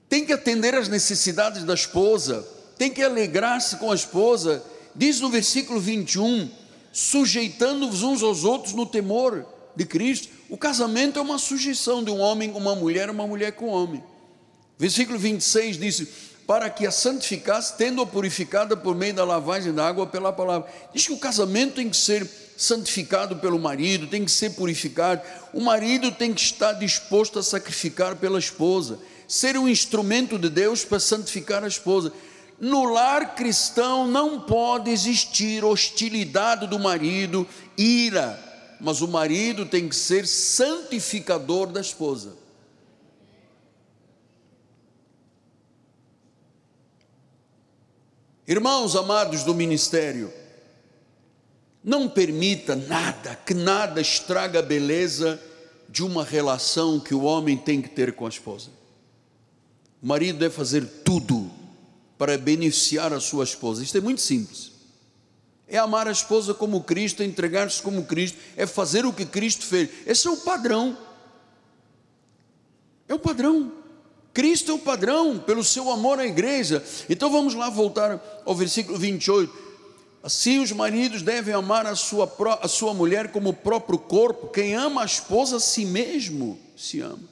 Tem 0.08 0.24
que 0.24 0.32
atender 0.32 0.74
às 0.74 0.88
necessidades 0.88 1.64
da 1.64 1.74
esposa, 1.74 2.46
tem 2.76 2.90
que 2.90 3.02
alegrar-se 3.02 3.76
com 3.76 3.92
a 3.92 3.94
esposa. 3.94 4.62
Diz 4.94 5.20
no 5.20 5.30
versículo 5.30 5.78
21, 5.78 6.50
sujeitando-vos 6.92 8.02
uns 8.02 8.22
aos 8.22 8.44
outros 8.44 8.72
no 8.72 8.86
temor 8.86 9.46
de 9.76 9.84
Cristo. 9.84 10.28
O 10.48 10.56
casamento 10.56 11.18
é 11.18 11.22
uma 11.22 11.38
sujeição 11.38 12.02
de 12.02 12.10
um 12.10 12.18
homem 12.18 12.52
com 12.52 12.58
uma 12.58 12.74
mulher, 12.74 13.08
uma 13.08 13.26
mulher 13.26 13.52
com 13.52 13.66
um 13.66 13.72
homem. 13.72 14.02
Versículo 14.80 15.18
26 15.18 15.76
diz: 15.76 16.06
Para 16.46 16.70
que 16.70 16.86
a 16.86 16.90
santificasse, 16.90 17.76
tendo-a 17.76 18.06
purificada 18.06 18.74
por 18.74 18.96
meio 18.96 19.12
da 19.12 19.26
lavagem 19.26 19.74
da 19.74 19.86
água 19.86 20.06
pela 20.06 20.32
palavra. 20.32 20.72
Diz 20.94 21.06
que 21.06 21.12
o 21.12 21.18
casamento 21.18 21.74
tem 21.74 21.90
que 21.90 21.96
ser 21.98 22.26
santificado 22.56 23.36
pelo 23.36 23.58
marido, 23.58 24.06
tem 24.06 24.24
que 24.24 24.30
ser 24.30 24.54
purificado. 24.54 25.20
O 25.52 25.60
marido 25.60 26.10
tem 26.10 26.32
que 26.32 26.40
estar 26.40 26.72
disposto 26.72 27.38
a 27.38 27.42
sacrificar 27.42 28.16
pela 28.16 28.38
esposa, 28.38 28.98
ser 29.28 29.58
um 29.58 29.68
instrumento 29.68 30.38
de 30.38 30.48
Deus 30.48 30.82
para 30.82 30.98
santificar 30.98 31.62
a 31.62 31.68
esposa. 31.68 32.10
No 32.58 32.84
lar 32.84 33.34
cristão 33.34 34.06
não 34.06 34.40
pode 34.40 34.90
existir 34.90 35.62
hostilidade 35.62 36.66
do 36.66 36.78
marido, 36.78 37.46
ira, 37.76 38.38
mas 38.80 39.02
o 39.02 39.08
marido 39.08 39.66
tem 39.66 39.86
que 39.90 39.96
ser 39.96 40.26
santificador 40.26 41.66
da 41.66 41.82
esposa. 41.82 42.39
Irmãos 48.50 48.96
amados 48.96 49.44
do 49.44 49.54
ministério, 49.54 50.32
não 51.84 52.08
permita 52.08 52.74
nada, 52.74 53.36
que 53.46 53.54
nada 53.54 54.00
estraga 54.00 54.58
a 54.58 54.62
beleza 54.62 55.40
de 55.88 56.02
uma 56.02 56.24
relação 56.24 56.98
que 56.98 57.14
o 57.14 57.22
homem 57.22 57.56
tem 57.56 57.80
que 57.80 57.90
ter 57.90 58.12
com 58.12 58.26
a 58.26 58.28
esposa. 58.28 58.70
O 60.02 60.06
marido 60.08 60.40
deve 60.40 60.52
fazer 60.52 60.84
tudo 61.04 61.48
para 62.18 62.36
beneficiar 62.36 63.12
a 63.12 63.20
sua 63.20 63.44
esposa. 63.44 63.84
Isto 63.84 63.98
é 63.98 64.00
muito 64.00 64.20
simples. 64.20 64.72
É 65.68 65.78
amar 65.78 66.08
a 66.08 66.12
esposa 66.12 66.52
como 66.52 66.82
Cristo, 66.82 67.22
é 67.22 67.26
entregar-se 67.26 67.80
como 67.80 68.04
Cristo, 68.04 68.36
é 68.56 68.66
fazer 68.66 69.06
o 69.06 69.12
que 69.12 69.26
Cristo 69.26 69.64
fez. 69.64 69.90
Esse 70.04 70.26
é 70.26 70.30
o 70.30 70.38
padrão. 70.38 70.98
É 73.06 73.14
o 73.14 73.18
padrão. 73.20 73.79
Cristo 74.32 74.70
é 74.70 74.74
o 74.74 74.78
padrão 74.78 75.38
pelo 75.38 75.64
seu 75.64 75.90
amor 75.90 76.18
à 76.18 76.26
igreja. 76.26 76.84
Então 77.08 77.30
vamos 77.30 77.54
lá 77.54 77.68
voltar 77.68 78.42
ao 78.44 78.54
versículo 78.54 78.98
28. 78.98 79.70
Assim 80.22 80.60
os 80.60 80.70
maridos 80.70 81.22
devem 81.22 81.54
amar 81.54 81.86
a 81.86 81.96
sua, 81.96 82.30
a 82.60 82.68
sua 82.68 82.92
mulher 82.92 83.32
como 83.32 83.50
o 83.50 83.54
próprio 83.54 83.98
corpo. 83.98 84.48
Quem 84.48 84.74
ama 84.74 85.02
a 85.02 85.06
esposa 85.06 85.56
a 85.56 85.60
si 85.60 85.84
mesmo 85.84 86.58
se 86.76 87.00
ama. 87.00 87.28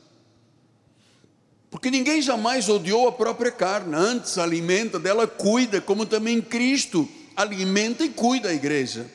Porque 1.70 1.90
ninguém 1.90 2.22
jamais 2.22 2.68
odiou 2.68 3.07
a 3.07 3.12
própria 3.12 3.53
carne, 3.53 3.94
antes 3.94 4.38
alimenta 4.38 4.99
dela, 4.99 5.26
cuida, 5.26 5.80
como 5.80 6.07
também 6.07 6.40
Cristo 6.40 7.07
alimenta 7.36 8.05
e 8.05 8.09
cuida 8.09 8.49
a 8.49 8.55
igreja. 8.55 9.09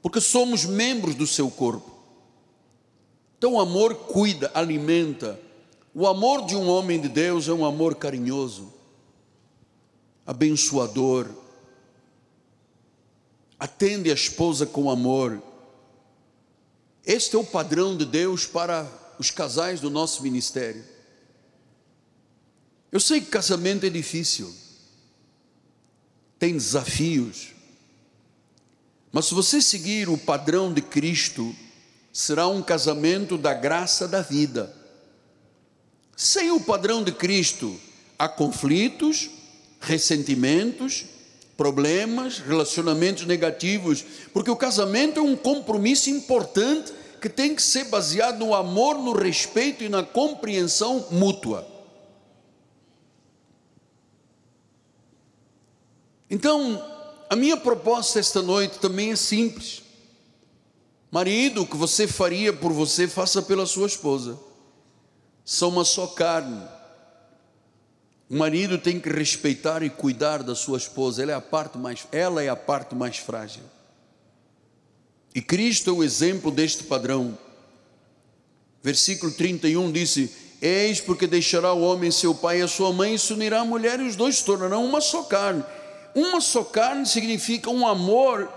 Porque 0.00 0.20
somos 0.20 0.64
membros 0.64 1.14
do 1.14 1.26
seu 1.26 1.50
corpo. 1.50 1.98
Então 3.36 3.52
o 3.52 3.60
amor 3.60 3.94
cuida, 3.94 4.50
alimenta. 4.54 5.38
O 6.00 6.06
amor 6.06 6.46
de 6.46 6.54
um 6.54 6.68
homem 6.68 7.00
de 7.00 7.08
Deus 7.08 7.48
é 7.48 7.52
um 7.52 7.64
amor 7.64 7.96
carinhoso, 7.96 8.72
abençoador. 10.24 11.28
Atende 13.58 14.08
a 14.08 14.14
esposa 14.14 14.64
com 14.64 14.88
amor. 14.88 15.42
Este 17.04 17.34
é 17.34 17.38
o 17.40 17.42
padrão 17.42 17.96
de 17.96 18.04
Deus 18.04 18.46
para 18.46 18.88
os 19.18 19.32
casais 19.32 19.80
do 19.80 19.90
nosso 19.90 20.22
ministério. 20.22 20.84
Eu 22.92 23.00
sei 23.00 23.20
que 23.20 23.26
casamento 23.26 23.84
é 23.84 23.90
difícil, 23.90 24.54
tem 26.38 26.52
desafios, 26.52 27.48
mas 29.10 29.24
se 29.24 29.34
você 29.34 29.60
seguir 29.60 30.08
o 30.08 30.16
padrão 30.16 30.72
de 30.72 30.80
Cristo, 30.80 31.52
será 32.12 32.46
um 32.46 32.62
casamento 32.62 33.36
da 33.36 33.52
graça 33.52 34.06
da 34.06 34.22
vida. 34.22 34.77
Sem 36.18 36.50
o 36.50 36.58
padrão 36.58 37.04
de 37.04 37.12
Cristo, 37.12 37.78
há 38.18 38.28
conflitos, 38.28 39.30
ressentimentos, 39.80 41.04
problemas, 41.56 42.40
relacionamentos 42.40 43.24
negativos, 43.24 44.04
porque 44.32 44.50
o 44.50 44.56
casamento 44.56 45.20
é 45.20 45.22
um 45.22 45.36
compromisso 45.36 46.10
importante 46.10 46.92
que 47.20 47.28
tem 47.28 47.54
que 47.54 47.62
ser 47.62 47.84
baseado 47.84 48.40
no 48.40 48.52
amor, 48.52 48.98
no 48.98 49.12
respeito 49.12 49.84
e 49.84 49.88
na 49.88 50.02
compreensão 50.02 51.06
mútua. 51.12 51.64
Então, 56.28 56.84
a 57.30 57.36
minha 57.36 57.56
proposta 57.56 58.18
esta 58.18 58.42
noite 58.42 58.80
também 58.80 59.12
é 59.12 59.16
simples. 59.16 59.84
Marido, 61.12 61.62
o 61.62 61.66
que 61.66 61.76
você 61.76 62.08
faria 62.08 62.52
por 62.52 62.72
você, 62.72 63.06
faça 63.06 63.40
pela 63.40 63.66
sua 63.66 63.86
esposa. 63.86 64.47
São 65.48 65.70
uma 65.70 65.82
só 65.82 66.06
carne. 66.08 66.62
O 68.28 68.36
marido 68.36 68.76
tem 68.76 69.00
que 69.00 69.08
respeitar 69.08 69.82
e 69.82 69.88
cuidar 69.88 70.42
da 70.42 70.54
sua 70.54 70.76
esposa. 70.76 71.22
Ela 71.22 71.32
é 71.32 71.34
a 71.34 71.40
parte 71.40 71.78
mais, 71.78 72.06
ela 72.12 72.42
é 72.42 72.50
a 72.50 72.54
parte 72.54 72.94
mais 72.94 73.16
frágil. 73.16 73.62
E 75.34 75.40
Cristo 75.40 75.88
é 75.88 75.92
o 75.94 76.04
exemplo 76.04 76.50
deste 76.50 76.84
padrão. 76.84 77.38
Versículo 78.82 79.32
31 79.32 79.90
disse: 79.90 80.30
Eis 80.60 81.00
porque 81.00 81.26
deixará 81.26 81.72
o 81.72 81.80
homem 81.80 82.10
seu 82.10 82.34
pai 82.34 82.58
e 82.58 82.62
a 82.62 82.68
sua 82.68 82.92
mãe 82.92 83.14
e 83.14 83.18
se 83.18 83.32
unirá 83.32 83.60
à 83.60 83.64
mulher 83.64 84.00
e 84.00 84.06
os 84.06 84.16
dois 84.16 84.36
se 84.36 84.44
tornarão 84.44 84.84
uma 84.84 85.00
só 85.00 85.22
carne. 85.22 85.64
Uma 86.14 86.42
só 86.42 86.62
carne 86.62 87.06
significa 87.06 87.70
um 87.70 87.86
amor 87.86 88.52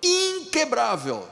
inquebrável. 0.00 1.26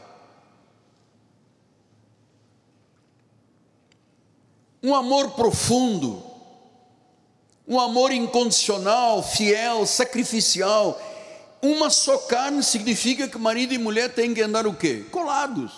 Um 4.85 4.95
amor 4.95 5.30
profundo, 5.30 6.22
um 7.66 7.80
amor 7.80 8.12
incondicional, 8.12 9.22
fiel, 9.22 9.87
sacrificial. 9.87 11.01
Uma 11.62 11.89
só 11.89 12.18
carne 12.18 12.62
significa 12.62 13.26
que 13.26 13.39
marido 13.39 13.72
e 13.72 13.78
mulher 13.78 14.12
têm 14.12 14.35
que 14.35 14.43
andar 14.43 14.66
o 14.66 14.74
quê? 14.74 15.07
Colados. 15.11 15.72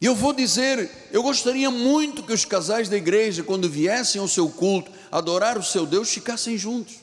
E 0.00 0.06
eu 0.06 0.14
vou 0.14 0.32
dizer, 0.32 0.88
eu 1.10 1.20
gostaria 1.20 1.70
muito 1.70 2.22
que 2.22 2.32
os 2.32 2.44
casais 2.44 2.88
da 2.88 2.96
igreja, 2.96 3.42
quando 3.42 3.68
viessem 3.68 4.20
ao 4.20 4.28
seu 4.28 4.48
culto, 4.48 4.92
adorar 5.10 5.58
o 5.58 5.62
seu 5.64 5.84
Deus, 5.84 6.10
ficassem 6.10 6.56
juntos. 6.56 7.00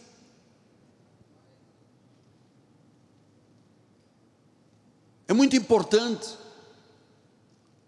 É 5.28 5.34
muito 5.34 5.56
importante. 5.58 6.28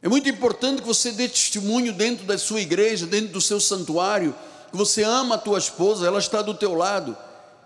É 0.01 0.09
muito 0.09 0.27
importante 0.27 0.81
que 0.81 0.87
você 0.87 1.11
dê 1.11 1.29
testemunho 1.29 1.93
dentro 1.93 2.25
da 2.25 2.37
sua 2.37 2.59
igreja, 2.59 3.05
dentro 3.05 3.29
do 3.29 3.41
seu 3.41 3.59
santuário, 3.59 4.33
que 4.71 4.77
você 4.77 5.03
ama 5.03 5.35
a 5.35 5.37
tua 5.37 5.59
esposa, 5.59 6.07
ela 6.07 6.17
está 6.17 6.41
do 6.41 6.55
teu 6.55 6.73
lado, 6.73 7.15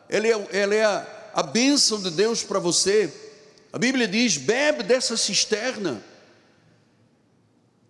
ela 0.09 0.27
é, 0.27 0.47
ela 0.51 0.75
é 0.75 0.83
a, 0.83 1.07
a 1.33 1.43
bênção 1.43 2.01
de 2.01 2.11
Deus 2.11 2.43
para 2.43 2.59
você. 2.59 3.13
A 3.71 3.77
Bíblia 3.77 4.07
diz: 4.07 4.37
bebe 4.37 4.83
dessa 4.83 5.15
cisterna. 5.15 6.03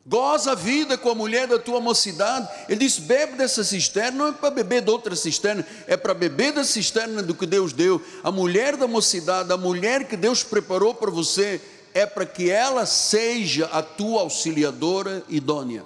Goza 0.08 0.52
a 0.52 0.56
vida 0.56 1.00
com 1.00 1.10
a 1.10 1.16
mulher 1.16 1.48
da 1.48 1.58
tua 1.58 1.80
mocidade. 1.80 2.48
Ele 2.70 2.82
disse: 2.82 3.02
bebe 3.02 3.36
dessa 3.36 3.64
cisterna, 3.64 4.18
não 4.18 4.28
é 4.28 4.32
para 4.32 4.52
beber 4.52 4.84
de 4.84 4.92
outra 4.92 5.16
cisterna, 5.16 5.66
é 5.88 5.98
para 5.98 6.14
beber 6.14 6.54
da 6.54 6.64
cisterna 6.64 7.24
do 7.24 7.34
que 7.34 7.48
Deus 7.48 7.74
deu. 7.74 8.00
A 8.24 8.32
mulher 8.32 8.78
da 8.78 8.88
mocidade, 8.88 9.52
a 9.52 9.58
mulher 9.58 10.08
que 10.08 10.16
Deus 10.16 10.44
preparou 10.44 10.94
para 10.94 11.10
você, 11.10 11.60
é 11.96 12.06
para 12.06 12.26
que 12.26 12.52
ela 12.52 12.86
seja 12.86 13.68
a 13.68 13.82
tua 13.82 14.20
auxiliadora 14.20 15.24
idônea. 15.30 15.86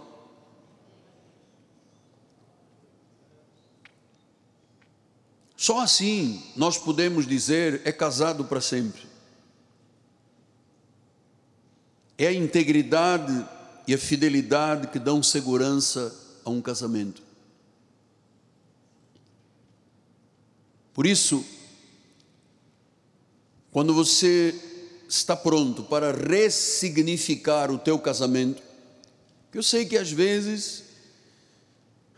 Só 5.56 5.82
assim 5.82 6.44
nós 6.56 6.80
podemos 6.80 7.28
dizer 7.28 7.84
é 7.86 7.92
casado 7.92 8.44
para 8.44 8.60
sempre. 8.60 9.04
É 12.18 12.26
a 12.26 12.34
integridade 12.34 13.48
e 13.88 13.94
a 13.94 13.98
fidelidade 13.98 14.88
que 14.88 14.98
dão 14.98 15.22
segurança 15.22 16.12
a 16.44 16.50
um 16.50 16.60
casamento. 16.60 17.22
Por 20.92 21.06
isso, 21.06 21.46
quando 23.72 23.94
você 23.94 24.69
está 25.10 25.36
pronto 25.36 25.84
para 25.84 26.12
ressignificar 26.12 27.72
o 27.72 27.80
teu 27.80 27.98
casamento, 27.98 28.62
eu 29.52 29.64
sei 29.64 29.86
que 29.86 29.98
às 29.98 30.12
vezes 30.12 30.84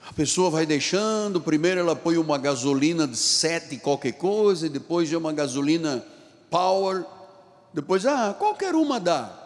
a 0.05 0.11
pessoa 0.11 0.49
vai 0.49 0.65
deixando, 0.65 1.39
primeiro 1.39 1.79
ela 1.79 1.95
põe 1.95 2.17
uma 2.17 2.37
gasolina 2.37 3.07
de 3.07 3.15
sete 3.15 3.77
qualquer 3.77 4.11
coisa, 4.11 4.67
depois 4.67 5.11
é 5.11 5.17
uma 5.17 5.31
gasolina 5.31 6.05
power, 6.49 7.05
depois, 7.73 8.05
ah, 8.05 8.35
qualquer 8.37 8.75
uma 8.75 8.99
dá. 8.99 9.37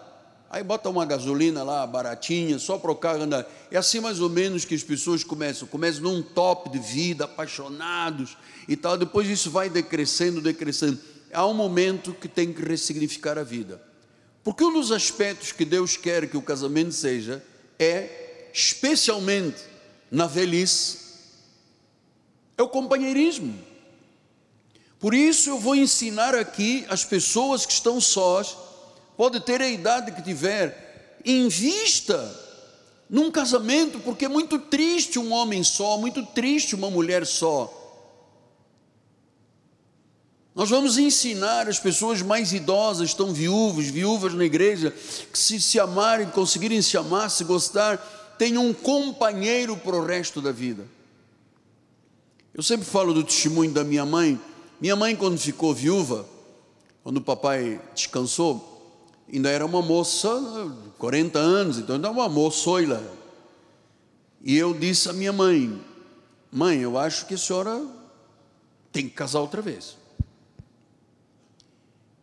Aí 0.50 0.64
bota 0.64 0.90
uma 0.90 1.06
gasolina 1.06 1.64
lá 1.64 1.86
baratinha, 1.86 2.58
só 2.58 2.78
para 2.78 2.92
o 2.92 2.96
carro 2.96 3.22
andar. 3.22 3.46
É 3.70 3.78
assim 3.78 4.00
mais 4.00 4.20
ou 4.20 4.30
menos 4.30 4.66
que 4.66 4.74
as 4.74 4.84
pessoas 4.84 5.24
começam. 5.24 5.68
Começam 5.68 6.02
num 6.02 6.24
top 6.24 6.70
de 6.70 6.80
vida, 6.80 7.26
apaixonados 7.26 8.38
e 8.68 8.76
tal. 8.76 8.98
Depois 8.98 9.28
isso 9.28 9.52
vai 9.52 9.70
decrescendo, 9.70 10.42
decrescendo. 10.42 10.98
Há 11.36 11.46
um 11.46 11.54
momento 11.54 12.14
que 12.14 12.28
tem 12.28 12.52
que 12.54 12.62
ressignificar 12.62 13.38
a 13.38 13.44
vida. 13.44 13.82
Porque 14.44 14.64
um 14.64 14.74
dos 14.74 14.92
aspectos 14.92 15.52
que 15.52 15.66
Deus 15.66 15.98
quer 15.98 16.30
que 16.30 16.38
o 16.38 16.42
casamento 16.42 16.92
seja 16.92 17.44
é, 17.80 18.50
especialmente 18.54 19.62
na 20.10 20.28
velhice, 20.28 21.00
é 22.58 22.64
o 22.64 22.70
companheirismo. 22.70 23.58
Por 25.00 25.14
isso 25.14 25.50
eu 25.50 25.60
vou 25.60 25.76
ensinar 25.76 26.34
aqui 26.36 26.86
as 26.90 27.04
pessoas 27.04 27.66
que 27.66 27.74
estão 27.74 28.00
sós 28.00 28.56
pode 29.18 29.40
ter 29.40 29.62
a 29.62 29.68
idade 29.68 30.12
que 30.12 30.22
tiver, 30.22 31.20
invista 31.26 32.44
num 33.10 33.32
casamento, 33.32 34.00
porque 34.00 34.26
é 34.26 34.30
muito 34.30 34.58
triste 34.58 35.20
um 35.20 35.32
homem 35.32 35.64
só, 35.64 35.98
muito 35.98 36.26
triste 36.26 36.76
uma 36.76 36.90
mulher 36.90 37.26
só. 37.26 37.75
Nós 40.56 40.70
vamos 40.70 40.98
ensinar 40.98 41.68
as 41.68 41.80
pessoas 41.80 42.22
mais 42.22 42.54
idosas, 42.54 43.10
estão 43.10 43.34
viúvas, 43.34 43.88
viúvas 43.88 44.34
na 44.34 44.46
igreja, 44.46 44.90
que 44.90 45.38
se 45.38 45.60
se 45.60 45.78
amarem, 45.82 46.30
conseguirem 46.30 46.82
se 46.82 46.96
amar, 46.96 47.30
se 47.30 47.44
gostar, 47.44 47.98
tenham 48.38 48.66
um 48.66 48.74
companheiro 48.74 49.76
para 49.76 49.98
o 49.98 50.06
resto 50.06 50.42
da 50.42 50.54
vida. 50.54 50.86
Eu 52.54 52.64
sempre 52.64 52.86
falo 52.86 53.14
do 53.14 53.22
testemunho 53.22 53.72
da 53.72 53.84
minha 53.84 54.06
mãe. 54.06 54.40
Minha 54.80 54.96
mãe, 54.96 55.14
quando 55.14 55.38
ficou 55.38 55.74
viúva, 55.74 56.26
quando 57.04 57.18
o 57.18 57.22
papai 57.22 57.82
descansou, 57.94 59.04
ainda 59.32 59.50
era 59.50 59.66
uma 59.66 59.82
moça, 59.82 60.42
40 60.98 61.38
anos, 61.38 61.80
então 61.80 61.96
ainda 61.96 62.10
uma 62.10 62.30
moçoila. 62.30 63.04
E 64.42 64.56
eu 64.56 64.74
disse 64.74 65.10
à 65.10 65.14
minha 65.14 65.34
mãe: 65.34 65.82
Mãe, 66.50 66.80
eu 66.80 66.98
acho 66.98 67.26
que 67.26 67.34
a 67.34 67.38
senhora 67.38 67.86
tem 68.94 69.10
que 69.10 69.14
casar 69.14 69.42
outra 69.42 69.62
vez. 69.62 69.98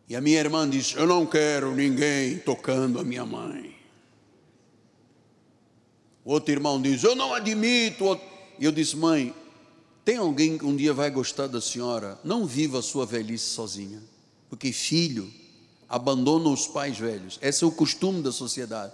E 0.07 0.15
a 0.15 0.21
minha 0.21 0.39
irmã 0.39 0.69
disse: 0.69 0.95
Eu 0.95 1.07
não 1.07 1.25
quero 1.25 1.73
ninguém 1.73 2.37
tocando 2.39 2.99
a 2.99 3.03
minha 3.03 3.25
mãe. 3.25 3.75
O 6.25 6.31
outro 6.31 6.51
irmão 6.51 6.81
diz: 6.81 7.03
Eu 7.03 7.15
não 7.15 7.33
admito. 7.33 8.19
E 8.59 8.65
eu 8.65 8.71
disse: 8.71 8.95
Mãe, 8.95 9.33
tem 10.03 10.17
alguém 10.17 10.57
que 10.57 10.65
um 10.65 10.75
dia 10.75 10.93
vai 10.93 11.09
gostar 11.09 11.47
da 11.47 11.61
senhora? 11.61 12.19
Não 12.23 12.45
viva 12.45 12.79
a 12.79 12.81
sua 12.81 13.05
velhice 13.05 13.45
sozinha, 13.45 14.01
porque 14.49 14.71
filho 14.71 15.31
abandonam 15.87 16.51
os 16.51 16.67
pais 16.67 16.97
velhos. 16.97 17.39
Esse 17.41 17.63
é 17.63 17.67
o 17.67 17.71
costume 17.71 18.21
da 18.21 18.31
sociedade. 18.31 18.93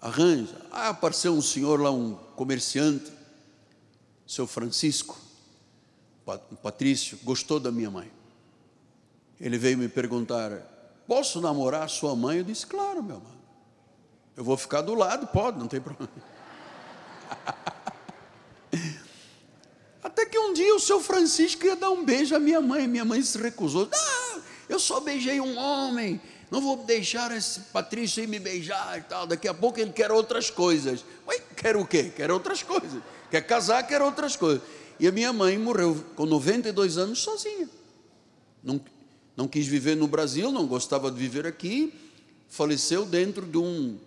Arranja. 0.00 0.60
Ah, 0.70 0.90
apareceu 0.90 1.32
um 1.32 1.40
senhor 1.40 1.80
lá, 1.80 1.90
um 1.90 2.14
comerciante, 2.36 3.10
seu 4.26 4.46
Francisco, 4.46 5.18
Patrício, 6.62 7.18
gostou 7.22 7.58
da 7.58 7.70
minha 7.70 7.90
mãe. 7.90 8.10
Ele 9.44 9.56
veio 9.58 9.76
me 9.76 9.88
perguntar: 9.88 10.50
posso 11.06 11.38
namorar 11.38 11.86
sua 11.90 12.16
mãe? 12.16 12.38
Eu 12.38 12.44
disse: 12.44 12.66
claro, 12.66 13.02
meu 13.02 13.16
irmão. 13.16 13.34
Eu 14.34 14.42
vou 14.42 14.56
ficar 14.56 14.80
do 14.80 14.94
lado, 14.94 15.26
pode, 15.26 15.58
não 15.58 15.68
tem 15.68 15.82
problema. 15.82 16.10
Até 20.02 20.26
que 20.26 20.38
um 20.38 20.54
dia 20.54 20.74
o 20.74 20.80
seu 20.80 21.00
Francisco 21.00 21.64
ia 21.66 21.76
dar 21.76 21.90
um 21.90 22.04
beijo 22.04 22.34
à 22.34 22.40
minha 22.40 22.60
mãe, 22.60 22.88
minha 22.88 23.04
mãe 23.04 23.22
se 23.22 23.38
recusou. 23.38 23.88
Ah, 23.92 24.40
eu 24.68 24.80
só 24.80 24.98
beijei 24.98 25.40
um 25.40 25.56
homem, 25.56 26.20
não 26.50 26.60
vou 26.60 26.78
deixar 26.78 27.30
esse 27.30 27.60
Patrício 27.60 28.24
ir 28.24 28.26
me 28.26 28.40
beijar 28.40 28.98
e 28.98 29.02
tal. 29.02 29.24
Daqui 29.26 29.46
a 29.46 29.54
pouco 29.54 29.78
ele 29.78 29.92
quer 29.92 30.10
outras 30.10 30.50
coisas. 30.50 31.04
Ué, 31.28 31.38
quer 31.54 31.76
o 31.76 31.86
quê? 31.86 32.10
Quer 32.16 32.30
outras 32.30 32.62
coisas. 32.62 33.02
Quer 33.30 33.42
casar, 33.42 33.86
quer 33.86 34.00
outras 34.00 34.36
coisas. 34.36 34.62
E 34.98 35.06
a 35.06 35.12
minha 35.12 35.32
mãe 35.32 35.58
morreu 35.58 36.02
com 36.16 36.24
92 36.24 36.96
anos 36.98 37.20
sozinha. 37.20 37.68
Não, 38.62 38.80
não 39.36 39.48
quis 39.48 39.66
viver 39.66 39.96
no 39.96 40.06
Brasil, 40.06 40.52
não 40.52 40.66
gostava 40.66 41.10
de 41.10 41.18
viver 41.18 41.46
aqui. 41.46 41.92
Faleceu 42.48 43.04
dentro 43.04 43.44
de 43.46 43.58
um 43.58 43.98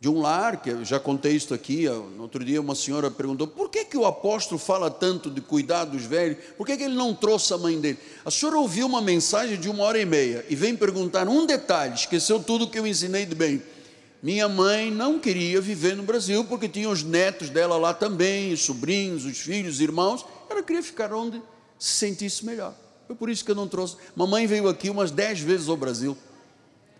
de 0.00 0.08
um 0.08 0.22
lar, 0.22 0.62
que 0.62 0.70
eu 0.70 0.82
já 0.82 0.98
contei 0.98 1.36
isso 1.36 1.52
aqui, 1.52 1.84
outro 2.18 2.42
dia 2.42 2.58
uma 2.58 2.74
senhora 2.74 3.10
perguntou, 3.10 3.46
por 3.46 3.68
que, 3.68 3.84
que 3.84 3.98
o 3.98 4.06
apóstolo 4.06 4.58
fala 4.58 4.90
tanto 4.90 5.30
de 5.30 5.42
cuidar 5.42 5.84
dos 5.84 6.04
velhos, 6.04 6.38
por 6.56 6.66
que, 6.66 6.74
que 6.74 6.84
ele 6.84 6.94
não 6.94 7.14
trouxe 7.14 7.52
a 7.52 7.58
mãe 7.58 7.78
dele? 7.78 7.98
A 8.24 8.30
senhora 8.30 8.56
ouviu 8.56 8.86
uma 8.86 9.02
mensagem 9.02 9.60
de 9.60 9.68
uma 9.68 9.84
hora 9.84 10.00
e 10.00 10.06
meia, 10.06 10.42
e 10.48 10.56
vem 10.56 10.74
perguntar 10.74 11.28
um 11.28 11.44
detalhe, 11.44 11.92
esqueceu 11.92 12.40
tudo 12.40 12.66
que 12.66 12.78
eu 12.78 12.86
ensinei 12.86 13.26
de 13.26 13.34
bem, 13.34 13.62
minha 14.22 14.48
mãe 14.48 14.90
não 14.90 15.18
queria 15.18 15.60
viver 15.60 15.94
no 15.94 16.02
Brasil, 16.02 16.46
porque 16.46 16.66
tinha 16.66 16.88
os 16.88 17.02
netos 17.02 17.50
dela 17.50 17.76
lá 17.76 17.92
também, 17.92 18.54
os 18.54 18.62
sobrinhos, 18.62 19.26
os 19.26 19.36
filhos, 19.36 19.74
os 19.74 19.80
irmãos, 19.82 20.24
ela 20.48 20.62
queria 20.62 20.82
ficar 20.82 21.12
onde 21.12 21.42
se 21.78 21.92
sentisse 21.92 22.46
melhor, 22.46 22.74
foi 23.10 23.16
por 23.16 23.28
isso 23.28 23.44
que 23.44 23.50
eu 23.50 23.56
não 23.56 23.66
trouxe, 23.66 23.96
mamãe 24.14 24.46
veio 24.46 24.68
aqui 24.68 24.88
umas 24.88 25.10
dez 25.10 25.40
vezes 25.40 25.68
ao 25.68 25.76
Brasil, 25.76 26.16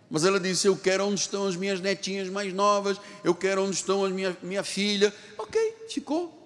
mas 0.09 0.25
ela 0.25 0.41
disse: 0.41 0.67
Eu 0.67 0.75
quero 0.75 1.05
onde 1.05 1.21
estão 1.21 1.47
as 1.47 1.55
minhas 1.55 1.79
netinhas 1.79 2.27
mais 2.27 2.53
novas, 2.53 2.99
eu 3.23 3.33
quero 3.33 3.63
onde 3.63 3.77
estão 3.77 4.03
a 4.03 4.09
minha, 4.09 4.37
minha 4.43 4.61
filha. 4.61 5.15
Ok, 5.37 5.85
ficou. 5.87 6.37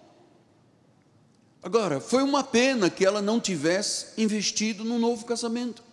Agora, 1.63 1.99
foi 1.99 2.21
uma 2.21 2.43
pena 2.43 2.91
que 2.91 3.03
ela 3.03 3.23
não 3.23 3.39
tivesse 3.39 4.21
investido 4.21 4.83
no 4.83 4.99
novo 4.99 5.25
casamento. 5.25 5.83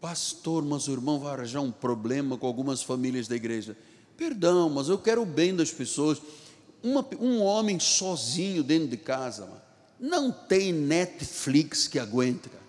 Pastor, 0.00 0.64
mas 0.64 0.88
o 0.88 0.92
irmão 0.92 1.18
vai 1.18 1.34
arranjar 1.34 1.60
um 1.60 1.70
problema 1.70 2.38
com 2.38 2.46
algumas 2.46 2.82
famílias 2.82 3.28
da 3.28 3.36
igreja. 3.36 3.76
Perdão, 4.16 4.70
mas 4.70 4.88
eu 4.88 4.96
quero 4.96 5.20
o 5.20 5.26
bem 5.26 5.54
das 5.54 5.70
pessoas. 5.70 6.22
Uma, 6.82 7.06
um 7.20 7.42
homem 7.42 7.78
sozinho 7.78 8.64
dentro 8.64 8.88
de 8.88 8.96
casa, 8.96 9.65
não 9.98 10.30
tem 10.30 10.72
Netflix 10.72 11.88
que 11.88 11.98
aguente. 11.98 12.48
Cara 12.48 12.66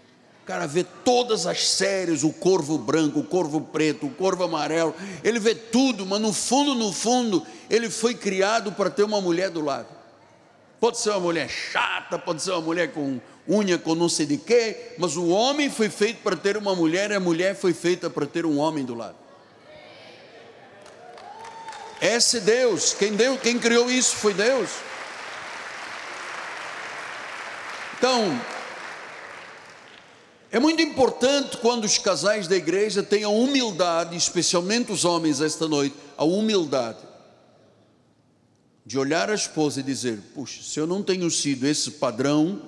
cara 0.48 0.66
vê 0.66 0.86
todas 1.04 1.46
as 1.46 1.68
séries, 1.68 2.24
o 2.24 2.32
corvo 2.32 2.78
branco, 2.78 3.20
o 3.20 3.24
corvo 3.24 3.60
preto, 3.60 4.08
o 4.08 4.12
corvo 4.12 4.46
amarelo, 4.46 4.96
ele 5.22 5.40
vê 5.40 5.54
tudo, 5.54 6.06
mas 6.06 6.22
no 6.22 6.32
fundo, 6.32 6.74
no 6.74 6.94
fundo, 6.94 7.46
ele 7.70 7.90
foi 7.90 8.16
criado 8.16 8.72
para 8.72 8.90
ter 8.90 9.04
uma 9.04 9.20
mulher 9.20 9.50
do 9.50 9.60
lado. 9.60 9.90
Pode 10.80 11.00
ser 11.00 11.10
uma 11.10 11.20
mulher 11.20 11.50
chata, 11.50 12.18
pode 12.18 12.42
ser 12.42 12.52
uma 12.52 12.62
mulher 12.62 12.94
com 12.94 13.20
unha 13.50 13.78
com 13.78 13.94
não 13.94 14.08
sei 14.08 14.26
de 14.26 14.38
quê, 14.38 14.94
mas 14.98 15.18
o 15.18 15.28
homem 15.28 15.70
foi 15.70 15.90
feito 15.90 16.22
para 16.22 16.36
ter 16.38 16.56
uma 16.56 16.74
mulher 16.74 17.12
e 17.12 17.16
a 17.16 17.20
mulher 17.20 17.54
foi 17.54 17.74
feita 17.74 18.10
para 18.10 18.26
ter 18.26 18.46
um 18.46 18.58
homem 18.58 18.86
do 18.86 18.96
lado. 18.96 19.16
Esse 22.00 22.38
é 22.38 22.40
Deus, 22.40 22.94
quem 22.94 23.14
deu, 23.14 23.38
quem 23.38 23.60
criou 23.60 23.92
isso 23.92 24.16
foi 24.16 24.34
Deus. 24.34 24.70
Então, 27.98 28.40
é 30.52 30.60
muito 30.60 30.82
importante 30.82 31.58
quando 31.58 31.84
os 31.84 31.98
casais 31.98 32.48
da 32.48 32.56
igreja 32.56 33.02
tenham 33.02 33.36
humildade, 33.36 34.16
especialmente 34.16 34.92
os 34.92 35.04
homens 35.04 35.42
esta 35.42 35.68
noite, 35.68 35.96
a 36.16 36.24
humildade 36.24 37.00
de 38.86 38.98
olhar 38.98 39.30
a 39.30 39.36
esposa 39.36 39.80
e 39.80 39.84
dizer: 39.84 40.20
Puxa, 40.34 40.62
se 40.64 40.80
eu 40.80 40.88
não 40.88 41.04
tenho 41.04 41.30
sido 41.30 41.66
esse 41.66 41.92
padrão 41.92 42.62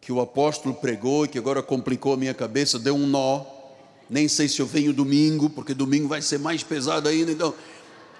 que 0.00 0.12
o 0.12 0.20
apóstolo 0.20 0.74
pregou 0.74 1.24
e 1.24 1.28
que 1.28 1.38
agora 1.38 1.62
complicou 1.62 2.12
a 2.12 2.16
minha 2.16 2.34
cabeça, 2.34 2.78
deu 2.78 2.96
um 2.96 3.06
nó, 3.06 3.44
nem 4.10 4.26
sei 4.26 4.48
se 4.48 4.60
eu 4.60 4.66
venho 4.66 4.92
domingo, 4.92 5.48
porque 5.48 5.72
domingo 5.72 6.08
vai 6.08 6.20
ser 6.20 6.38
mais 6.38 6.62
pesado 6.62 7.08
ainda. 7.08 7.30
Então, 7.30 7.54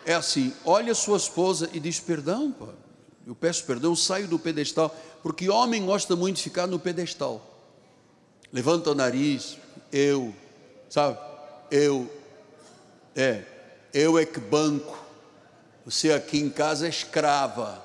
é 0.06 0.14
assim: 0.14 0.52
olha 0.64 0.92
a 0.92 0.94
sua 0.94 1.16
esposa 1.16 1.68
e 1.72 1.80
diz 1.80 1.98
perdão, 1.98 2.52
pô. 2.52 2.68
Eu 3.30 3.34
peço 3.36 3.64
perdão, 3.64 3.94
saio 3.94 4.26
do 4.26 4.40
pedestal, 4.40 4.92
porque 5.22 5.48
homem 5.48 5.86
gosta 5.86 6.16
muito 6.16 6.38
de 6.38 6.42
ficar 6.42 6.66
no 6.66 6.80
pedestal. 6.80 7.40
Levanta 8.52 8.90
o 8.90 8.94
nariz, 8.94 9.56
eu, 9.92 10.34
sabe? 10.88 11.16
Eu, 11.70 12.10
é, 13.14 13.44
eu 13.94 14.18
é 14.18 14.26
que 14.26 14.40
banco 14.40 14.98
você 15.84 16.10
aqui 16.10 16.40
em 16.40 16.50
casa 16.50 16.86
é 16.86 16.88
escrava. 16.88 17.80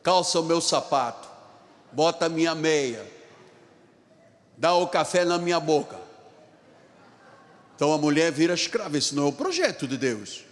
Calça 0.00 0.38
o 0.38 0.44
meu 0.44 0.60
sapato, 0.60 1.28
bota 1.90 2.26
a 2.26 2.28
minha 2.28 2.54
meia, 2.54 3.04
dá 4.56 4.74
o 4.74 4.86
café 4.86 5.24
na 5.24 5.38
minha 5.38 5.58
boca. 5.58 5.98
Então 7.74 7.92
a 7.92 7.98
mulher 7.98 8.30
vira 8.30 8.54
escrava. 8.54 8.96
Esse 8.96 9.12
não 9.12 9.24
é 9.24 9.26
o 9.26 9.32
projeto 9.32 9.88
de 9.88 9.96
Deus. 9.96 10.51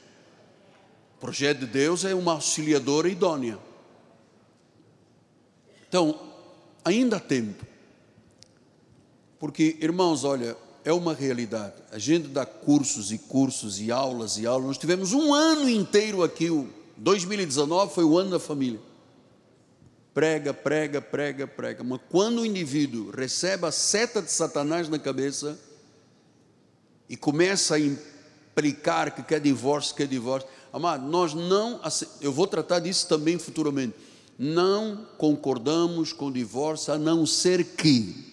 O 1.21 1.27
projeto 1.31 1.59
de 1.59 1.66
Deus 1.66 2.03
é 2.07 2.14
uma 2.14 2.33
auxiliadora 2.33 3.07
idônea. 3.07 3.59
Então, 5.87 6.18
ainda 6.83 7.18
há 7.18 7.21
tempo. 7.21 7.66
Porque, 9.39 9.77
irmãos, 9.83 10.25
olha, 10.25 10.57
é 10.83 10.91
uma 10.95 11.12
realidade. 11.12 11.75
A 11.93 11.99
gente 11.99 12.29
dá 12.29 12.47
cursos 12.47 13.12
e 13.12 13.18
cursos 13.18 13.79
e 13.79 13.93
aulas 13.93 14.39
e 14.39 14.47
aulas. 14.47 14.66
Nós 14.66 14.79
tivemos 14.79 15.12
um 15.12 15.35
ano 15.35 15.68
inteiro 15.68 16.23
aqui, 16.23 16.49
o 16.49 16.71
2019 16.97 17.93
foi 17.95 18.05
o 18.05 18.16
ano 18.16 18.31
da 18.31 18.41
família. 18.41 18.81
Prega, 20.14 20.55
prega, 20.55 21.03
prega, 21.03 21.47
prega. 21.47 21.85
Mas 21.85 22.01
quando 22.09 22.41
o 22.41 22.47
indivíduo 22.47 23.11
recebe 23.11 23.66
a 23.66 23.71
seta 23.71 24.23
de 24.23 24.33
Satanás 24.33 24.89
na 24.89 24.99
cabeça 24.99 25.59
e 27.11 27.14
começa 27.14 27.75
a 27.75 27.79
implicar 27.79 29.14
que 29.14 29.23
quer 29.23 29.39
divórcio, 29.39 29.95
quer 29.95 30.07
divórcio, 30.07 30.49
amado, 30.73 31.07
nós 31.07 31.35
não, 31.35 31.81
eu 32.21 32.33
vou 32.33 32.47
tratar 32.47 32.81
disso 32.81 33.09
também 33.09 33.39
futuramente. 33.39 33.95
Não 34.39 35.07
concordamos 35.18 36.12
com 36.12 36.27
o 36.27 36.33
divórcio 36.33 36.95
a 36.95 36.99
não 36.99 37.27
ser 37.27 37.64
que 37.77 38.31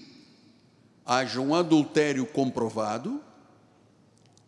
haja 1.06 1.40
um 1.40 1.56
adultério 1.56 2.26
comprovado, 2.26 3.22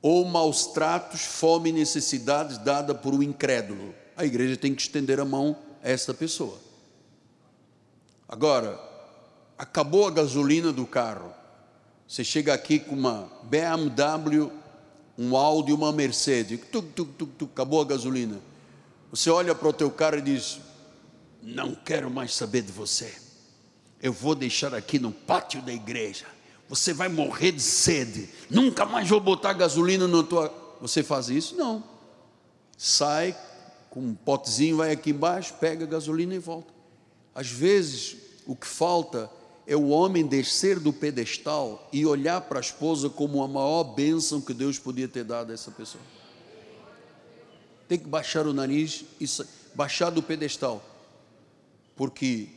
ou 0.02 0.26
maus 0.26 0.68
tratos, 0.68 1.22
fome 1.22 1.70
e 1.70 1.74
necessidades 1.74 2.58
dada 2.58 2.96
por 2.96 3.14
um 3.14 3.22
incrédulo. 3.24 3.94
A 4.16 4.26
igreja 4.26 4.56
tem 4.56 4.74
que 4.74 4.82
estender 4.82 5.20
a 5.20 5.26
mão 5.26 5.58
a 5.84 5.90
essa 5.90 6.14
pessoa. 6.14 6.58
Agora, 8.28 8.80
acabou 9.58 10.08
a 10.08 10.12
gasolina 10.12 10.72
do 10.72 10.86
carro. 10.86 11.34
Você 12.08 12.24
chega 12.24 12.54
aqui 12.54 12.80
com 12.80 12.96
uma 12.96 13.30
BMW, 13.44 14.52
um 15.20 15.36
Audi, 15.36 15.74
uma 15.74 15.92
Mercedes, 15.92 16.60
tuc, 16.72 16.94
tuc, 16.94 17.10
tuc, 17.18 17.30
tuc, 17.38 17.52
acabou 17.52 17.82
a 17.82 17.86
gasolina. 17.86 18.40
Você 19.12 19.30
olha 19.30 19.54
para 19.54 19.68
o 19.68 19.74
teu 19.74 19.92
carro 19.92 20.18
e 20.18 20.22
diz: 20.22 20.60
Não 21.44 21.76
quero 21.76 22.10
mais 22.10 22.34
saber 22.34 22.62
de 22.62 22.72
você. 22.72 23.14
Eu 24.02 24.14
vou 24.14 24.34
deixar 24.34 24.74
aqui 24.74 24.98
no 24.98 25.12
pátio 25.12 25.62
da 25.62 25.74
igreja 25.74 26.26
você 26.70 26.94
vai 26.94 27.10
morrer 27.10 27.52
de 27.52 27.64
sede, 27.64 28.30
nunca 28.48 28.86
mais 28.86 29.10
vou 29.10 29.20
botar 29.20 29.54
gasolina 29.54 30.08
na 30.08 30.22
tua. 30.22 30.54
Você 30.80 31.02
faz 31.02 31.28
isso? 31.28 31.56
Não. 31.56 31.84
Sai 32.78 33.36
com 33.90 34.02
um 34.02 34.14
potezinho, 34.14 34.78
vai 34.78 34.92
aqui 34.92 35.10
embaixo, 35.10 35.56
pega 35.56 35.88
gasolina 35.88 36.36
e 36.36 36.38
volta. 36.38 36.72
Às 37.34 37.50
vezes, 37.50 38.18
o 38.46 38.56
que 38.56 38.68
falta 38.68 39.32
é 39.70 39.76
o 39.76 39.90
homem 39.90 40.26
descer 40.26 40.80
do 40.80 40.92
pedestal 40.92 41.88
e 41.94 42.04
olhar 42.04 42.42
para 42.42 42.58
a 42.58 42.60
esposa 42.60 43.08
como 43.08 43.44
a 43.44 43.48
maior 43.48 43.84
bênção 43.84 44.42
que 44.42 44.52
Deus 44.52 44.80
podia 44.80 45.08
ter 45.08 45.24
dado 45.24 45.52
a 45.52 45.54
essa 45.54 45.70
pessoa. 45.70 46.04
Tem 47.88 48.00
que 48.00 48.08
baixar 48.08 48.48
o 48.48 48.54
nariz 48.54 49.06
e 49.22 49.28
baixar 49.76 50.10
do 50.10 50.24
pedestal, 50.24 50.84
porque 51.96 52.48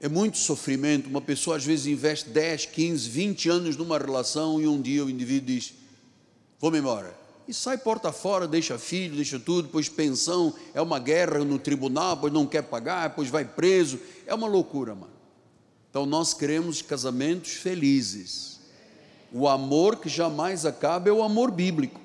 é 0.00 0.08
muito 0.08 0.38
sofrimento. 0.38 1.08
Uma 1.08 1.20
pessoa 1.20 1.56
às 1.56 1.64
vezes 1.64 1.86
investe 1.86 2.28
10, 2.30 2.66
15, 2.66 3.08
20 3.08 3.48
anos 3.48 3.76
numa 3.76 3.96
relação 3.96 4.60
e 4.60 4.66
um 4.66 4.82
dia 4.82 5.04
o 5.04 5.10
indivíduo 5.10 5.54
diz: 5.54 5.72
Vou-me 6.58 6.78
embora. 6.78 7.16
E 7.46 7.54
sai 7.54 7.78
porta 7.78 8.10
fora, 8.10 8.48
deixa 8.48 8.76
filho, 8.76 9.14
deixa 9.14 9.38
tudo, 9.38 9.66
depois 9.66 9.88
pensão, 9.88 10.52
é 10.74 10.82
uma 10.82 10.98
guerra 10.98 11.44
no 11.44 11.60
tribunal, 11.60 12.16
depois 12.16 12.32
não 12.32 12.44
quer 12.44 12.62
pagar, 12.62 13.10
depois 13.10 13.28
vai 13.28 13.44
preso. 13.44 14.00
É 14.26 14.34
uma 14.34 14.48
loucura, 14.48 14.96
mano. 14.96 15.19
Então 15.90 16.06
nós 16.06 16.32
queremos 16.32 16.80
casamentos 16.80 17.52
felizes. 17.52 18.60
O 19.32 19.48
amor 19.48 19.96
que 19.96 20.08
jamais 20.08 20.64
acaba 20.64 21.08
é 21.08 21.12
o 21.12 21.22
amor 21.22 21.50
bíblico. 21.50 22.00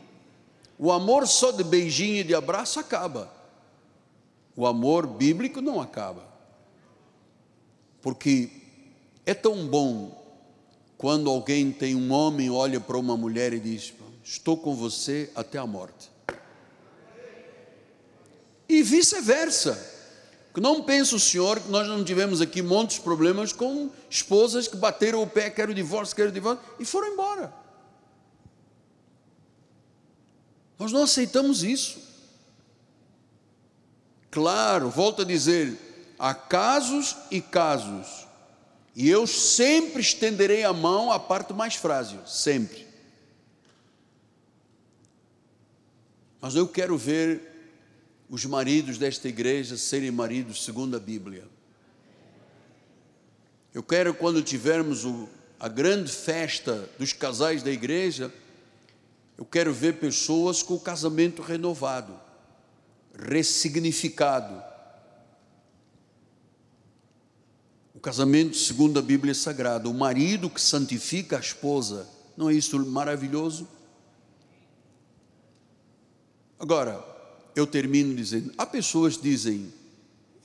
O 0.78 0.92
amor 0.92 1.28
só 1.28 1.52
de 1.52 1.64
beijinho 1.64 2.18
e 2.18 2.24
de 2.24 2.36
abraço 2.36 2.80
acaba. 2.80 3.32
O 4.56 4.66
amor 4.66 5.06
bíblico 5.08 5.62
não 5.62 5.80
acaba 5.80 6.36
porque 8.06 8.52
é 9.26 9.34
tão 9.34 9.66
bom 9.66 10.24
quando 10.96 11.28
alguém 11.28 11.72
tem 11.72 11.96
um 11.96 12.12
homem 12.12 12.52
olha 12.52 12.80
para 12.80 13.00
uma 13.00 13.18
mulher 13.18 13.52
e 13.52 13.60
diz: 13.60 13.96
Estou 14.24 14.56
com 14.56 14.76
você 14.76 15.32
até 15.34 15.58
a 15.58 15.66
morte. 15.66 16.12
E 18.70 18.84
vice-versa. 18.84 19.95
Não 20.62 20.82
pensa 20.82 21.16
o 21.16 21.20
senhor 21.20 21.60
que 21.60 21.70
nós 21.70 21.88
não 21.88 22.04
tivemos 22.04 22.40
aqui 22.42 22.62
muitos 22.62 22.98
problemas 22.98 23.52
com 23.52 23.90
esposas 24.10 24.68
que 24.68 24.78
bateram 24.78 25.22
o 25.22 25.28
pé, 25.28 25.50
quero 25.50 25.74
divórcio, 25.74 26.16
quero 26.16 26.32
divórcio, 26.32 26.64
e 26.80 26.86
foram 26.86 27.14
embora. 27.14 27.54
Nós 30.80 30.92
não 30.92 31.04
aceitamos 31.04 31.64
isso. 31.64 32.00
Claro, 34.32 34.90
volto 34.90 35.22
a 35.22 35.26
dizer, 35.26 35.78
há 36.20 36.34
casos 36.34 37.16
e 37.32 37.42
casos, 37.42 38.28
e 38.96 39.10
eu 39.10 39.26
sempre 39.26 40.02
estenderei 40.02 40.64
a 40.64 40.74
mão 40.74 41.12
à 41.12 41.20
parte 41.20 41.54
mais 41.54 41.76
frágil, 41.76 42.20
sempre. 42.28 42.86
Mas 46.42 46.56
eu 46.56 46.68
quero 46.68 46.98
ver 46.98 47.55
os 48.36 48.46
maridos 48.46 48.98
desta 48.98 49.28
igreja 49.28 49.78
serem 49.78 50.12
maridos 50.12 50.64
segundo 50.64 50.96
a 50.96 51.00
Bíblia. 51.00 51.48
Eu 53.74 53.82
quero, 53.82 54.14
quando 54.14 54.44
tivermos 54.44 55.06
o, 55.06 55.28
a 55.60 55.68
grande 55.68 56.12
festa 56.12 56.90
dos 57.00 57.14
casais 57.14 57.64
da 57.64 57.72
igreja, 57.72 58.32
eu 59.38 59.46
quero 59.46 59.74
ver 59.74 59.96
pessoas 59.96 60.62
com 60.62 60.76
o 60.76 60.80
casamento 60.80 61.42
renovado, 61.42 62.14
ressignificado 63.18 64.64
casamento, 68.06 68.56
segundo 68.56 69.00
a 69.00 69.02
Bíblia 69.02 69.34
Sagrada, 69.34 69.90
o 69.90 69.94
marido 69.94 70.48
que 70.48 70.62
santifica 70.62 71.38
a 71.38 71.40
esposa, 71.40 72.08
não 72.38 72.52
é 72.52 72.54
isso 72.54 72.78
maravilhoso? 72.86 73.68
Agora, 76.60 77.04
eu 77.56 77.66
termino 77.66 78.14
dizendo: 78.14 78.52
há 78.58 78.66
pessoas 78.66 79.16
que 79.18 79.24
dizem, 79.24 79.74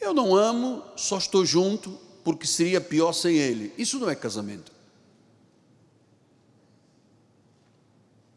eu 0.01 0.15
não 0.15 0.35
amo, 0.35 0.83
só 0.97 1.19
estou 1.19 1.45
junto 1.45 1.99
porque 2.25 2.47
seria 2.47 2.81
pior 2.81 3.13
sem 3.13 3.37
ele. 3.37 3.73
Isso 3.77 3.99
não 3.99 4.09
é 4.09 4.15
casamento. 4.15 4.73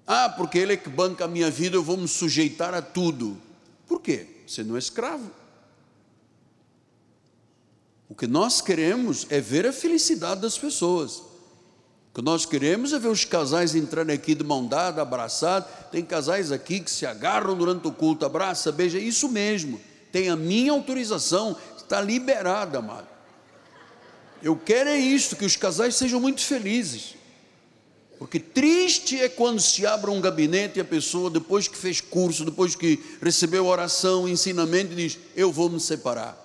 Ah, 0.05 0.30
porque 0.30 0.57
ele 0.57 0.74
é 0.74 0.78
que 0.78 0.89
banca 0.89 1.26
a 1.26 1.28
minha 1.28 1.49
vida, 1.49 1.76
eu 1.76 1.84
vou 1.84 1.95
me 1.95 2.07
sujeitar 2.07 2.74
a 2.74 2.82
tudo. 2.82 3.41
Por 3.88 4.01
quê? 4.01 4.28
Você 4.45 4.63
não 4.63 4.76
é 4.76 4.80
escravo. 4.80 5.32
O 8.09 8.15
que 8.15 8.28
nós 8.28 8.61
queremos 8.61 9.26
é 9.30 9.39
ver 9.39 9.65
a 9.65 9.74
felicidade 9.74 10.41
das 10.41 10.57
pessoas. 10.57 11.32
O 12.14 12.16
que 12.16 12.22
nós 12.22 12.45
queremos 12.45 12.93
é 12.93 12.99
ver 12.99 13.07
os 13.07 13.26
casais 13.26 13.74
entrando 13.74 14.11
aqui 14.11 14.36
de 14.36 14.43
mão 14.43 14.68
dada, 14.68 15.01
abraçados. 15.01 15.68
Tem 15.91 16.05
casais 16.05 16.51
aqui 16.51 16.80
que 16.80 16.91
se 16.91 17.07
agarram 17.07 17.57
durante 17.57 17.88
o 17.88 17.91
culto, 17.91 18.24
abraça, 18.24 18.72
beija, 18.72 18.99
isso 18.99 19.28
mesmo. 19.28 19.82
Tem 20.11 20.30
a 20.30 20.36
minha 20.36 20.72
autorização, 20.72 21.57
está 21.76 21.99
liberada, 21.99 22.78
amado. 22.78 23.07
Eu 24.43 24.55
quero 24.55 24.89
é 24.91 24.97
isto, 24.97 25.36
que 25.36 25.45
os 25.45 25.55
casais 25.55 25.95
sejam 25.95 26.20
muito 26.20 26.41
felizes. 26.41 27.16
Porque 28.20 28.39
triste 28.39 29.20
é 29.20 29.28
quando 29.28 29.59
se 29.59 29.84
abre 29.84 30.11
um 30.11 30.22
gabinete 30.22 30.78
e 30.78 30.82
a 30.82 30.86
pessoa, 30.86 31.32
depois 31.32 31.68
que 31.68 31.76
fez 31.76 31.99
curso, 31.99 32.45
depois 32.45 32.76
que 32.76 33.03
recebeu 33.22 33.66
oração, 33.66 34.30
ensinamento, 34.30 34.93
diz: 34.93 35.18
Eu 35.36 35.51
vou 35.51 35.68
me 35.68 35.80
separar 35.80 36.43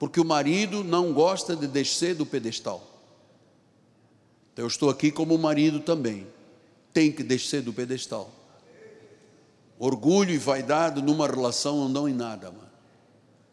porque 0.00 0.18
o 0.18 0.24
marido 0.24 0.82
não 0.82 1.12
gosta 1.12 1.54
de 1.54 1.66
descer 1.66 2.14
do 2.14 2.24
pedestal. 2.24 2.89
Eu 4.60 4.66
estou 4.66 4.90
aqui 4.90 5.10
como 5.10 5.38
marido 5.38 5.80
também. 5.80 6.26
Tem 6.92 7.10
que 7.10 7.22
descer 7.22 7.62
do 7.62 7.72
pedestal. 7.72 8.30
Orgulho 9.78 10.32
e 10.32 10.36
vaidade 10.36 11.00
numa 11.00 11.26
relação 11.26 11.78
não 11.78 11.90
dão 11.90 12.06
em 12.06 12.12
nada, 12.12 12.50
mano. 12.50 12.68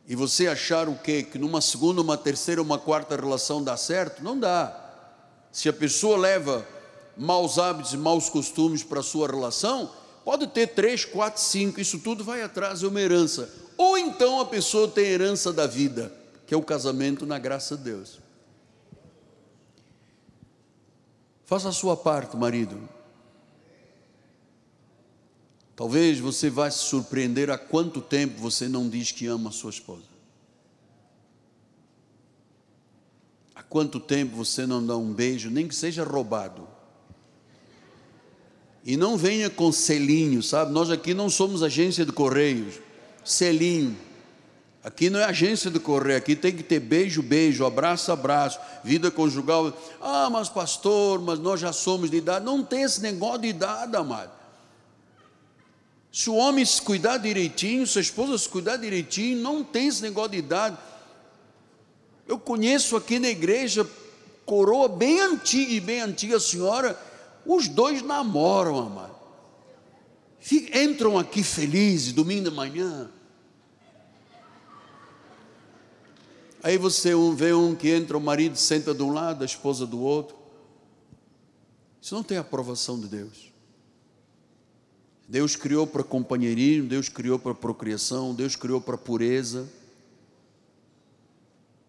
e 0.06 0.16
você 0.16 0.48
achar 0.48 0.90
o 0.90 0.96
quê? 0.96 1.24
Que 1.24 1.38
numa 1.38 1.62
segunda, 1.62 2.02
uma 2.02 2.18
terceira, 2.18 2.62
uma 2.62 2.78
quarta 2.78 3.16
relação 3.16 3.64
dá 3.64 3.78
certo? 3.78 4.22
Não 4.22 4.38
dá. 4.38 4.84
Se 5.50 5.70
a 5.70 5.74
pessoa 5.74 6.18
leva 6.18 6.68
maus 7.16 7.58
hábitos 7.58 7.94
e 7.94 7.98
maus 7.98 8.30
costumes 8.30 8.84
para 8.84 9.00
a 9.00 9.04
sua 9.04 9.28
relação, 9.28 9.90
pode 10.26 10.46
ter 10.48 10.68
três, 10.68 11.06
quatro, 11.06 11.42
cinco, 11.42 11.80
isso 11.80 12.00
tudo 12.00 12.22
vai 12.22 12.42
atrás 12.42 12.82
de 12.82 12.86
uma 12.86 13.00
herança. 13.00 13.50
Ou 13.78 13.98
então 13.98 14.42
a 14.42 14.46
pessoa 14.46 14.90
tem 14.90 15.06
herança 15.06 15.54
da 15.54 15.66
vida, 15.66 16.12
que 16.46 16.54
é 16.54 16.58
o 16.58 16.62
casamento 16.64 17.26
na 17.26 17.40
graça 17.40 17.78
de 17.78 17.84
Deus. 17.84 18.27
Faça 21.48 21.70
a 21.70 21.72
sua 21.72 21.96
parte, 21.96 22.36
marido. 22.36 22.78
Talvez 25.78 26.20
você 26.20 26.50
vá 26.50 26.70
se 26.70 26.80
surpreender 26.80 27.50
há 27.50 27.58
quanto 27.58 28.02
tempo 28.02 28.38
você 28.42 28.68
não 28.68 28.90
diz 28.90 29.14
que 29.14 29.28
ama 29.28 29.50
a 29.50 29.54
sua 29.54 29.70
esposa. 29.70 30.04
Há 33.56 33.64
quanto 33.64 33.98
tempo 33.98 34.36
você 34.36 34.68
não 34.68 34.86
dá 34.86 34.98
um 34.98 35.14
beijo, 35.14 35.50
nem 35.50 35.70
que 35.70 35.74
seja 35.74 36.04
roubado. 36.04 36.68
E 38.84 38.98
não 38.98 39.16
venha 39.16 39.50
com 39.50 39.72
selinho, 39.72 40.44
sabe? 40.44 40.74
Nós 40.74 40.92
aqui 40.92 41.14
não 41.14 41.30
somos 41.30 41.64
agência 41.64 42.06
de 42.06 42.12
correios. 42.12 42.76
Selinho. 43.24 43.98
Aqui 44.88 45.10
não 45.10 45.20
é 45.20 45.26
agência 45.26 45.70
de 45.70 45.82
correio, 45.82 46.18
aqui 46.18 46.34
tem 46.34 46.56
que 46.56 46.64
ter 46.64 46.80
beijo, 46.80 47.22
beijo, 47.22 47.66
abraço, 47.66 48.10
abraço, 48.10 48.58
vida 48.86 49.12
conjugal. 49.12 49.78
Ah, 50.00 50.30
mas 50.30 50.48
pastor, 50.48 51.22
mas 51.22 51.40
nós 51.40 51.60
já 51.60 51.74
somos 51.74 52.10
de 52.10 52.16
idade. 52.16 52.46
Não 52.46 52.64
tem 52.64 52.84
esse 52.84 53.02
negócio 53.02 53.40
de 53.40 53.50
idade, 53.50 53.94
amado. 53.98 54.32
Se 56.10 56.30
o 56.30 56.36
homem 56.36 56.64
se 56.64 56.82
cuidar 56.82 57.18
direitinho, 57.18 57.86
se 57.86 57.98
a 57.98 58.02
esposa 58.02 58.38
se 58.38 58.48
cuidar 58.48 58.78
direitinho, 58.78 59.42
não 59.42 59.62
tem 59.62 59.90
esse 59.90 60.02
negócio 60.02 60.32
de 60.32 60.38
idade. 60.38 60.78
Eu 62.26 62.40
conheço 62.40 62.96
aqui 62.96 63.20
na 63.20 63.28
igreja, 63.28 63.86
coroa 64.46 64.88
bem 64.88 65.20
antiga 65.20 65.74
e 65.74 65.82
bem 65.82 66.00
antiga 66.00 66.40
senhora, 66.40 66.98
os 67.46 67.68
dois 67.68 68.02
namoram, 68.02 68.80
amado. 68.80 69.18
Entram 70.74 71.20
aqui 71.20 71.44
felizes, 71.44 72.14
domingo 72.14 72.50
de 72.50 72.56
manhã. 72.56 73.12
Aí 76.68 76.78
você 76.78 77.14
vê 77.34 77.54
um 77.54 77.74
que 77.74 77.88
entra, 77.88 78.18
o 78.18 78.20
marido 78.20 78.58
senta 78.58 78.94
de 78.94 79.02
um 79.02 79.14
lado, 79.14 79.42
a 79.42 79.46
esposa 79.46 79.88
do 79.88 80.02
outro. 80.02 80.36
Isso 82.02 82.14
não 82.14 82.22
tem 82.22 82.38
aprovação 82.38 83.00
de 83.00 83.08
Deus. 83.08 83.54
Deus 85.30 85.56
criou 85.56 85.88
para 85.88 86.04
companheirismo, 86.04 86.90
Deus 86.90 87.08
criou 87.08 87.40
para 87.40 87.56
procriação, 87.56 88.36
Deus 88.36 88.58
criou 88.58 88.82
para 88.82 88.98
pureza. 88.98 89.66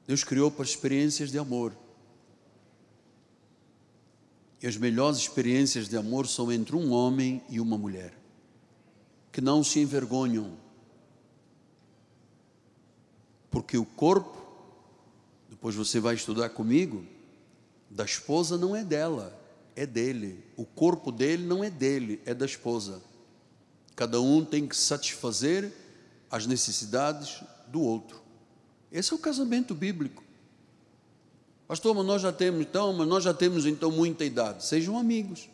Deus 0.07 0.23
criou 0.23 0.49
para 0.49 0.65
experiências 0.65 1.33
de 1.33 1.41
amor. 1.41 1.73
E 4.63 4.67
as 4.69 4.77
melhores 4.77 5.19
experiências 5.19 5.89
de 5.89 5.97
amor 5.97 6.29
são 6.29 6.53
entre 6.53 6.77
um 6.77 6.93
homem 6.93 7.43
e 7.49 7.59
uma 7.59 7.77
mulher, 7.77 8.17
que 9.33 9.41
não 9.41 9.65
se 9.65 9.81
envergonham. 9.81 10.53
Porque 13.51 13.77
o 13.77 13.85
corpo, 13.85 14.47
depois 15.59 15.75
você 15.75 15.99
vai 15.99 16.15
estudar 16.15 16.51
comigo, 16.51 17.05
da 17.91 18.05
esposa 18.05 18.57
não 18.57 18.77
é 18.77 18.85
dela, 18.85 19.37
é 19.75 19.85
dele. 19.85 20.45
O 20.57 20.65
corpo 20.65 21.11
dele 21.11 21.45
não 21.45 21.65
é 21.65 21.69
dele, 21.69 22.23
é 22.25 22.33
da 22.33 22.47
esposa. 22.47 23.03
Cada 23.97 24.21
um 24.21 24.45
tem 24.45 24.69
que 24.69 24.77
satisfazer 24.77 25.73
as 26.31 26.47
necessidades 26.47 27.43
do 27.67 27.83
outro. 27.83 28.23
Esse 28.93 29.13
é 29.13 29.17
o 29.17 29.19
casamento 29.19 29.75
bíblico. 29.75 30.23
Pastor, 31.67 31.93
mas 31.93 32.07
nós 32.07 32.23
já 32.23 32.33
temos 32.33 32.61
então, 32.61 32.93
mas 32.93 33.09
nós 33.09 33.25
já 33.25 33.35
temos 33.35 33.67
então 33.67 33.91
muita 33.91 34.25
idade. 34.25 34.65
Sejam 34.65 34.97
amigos. 34.97 35.51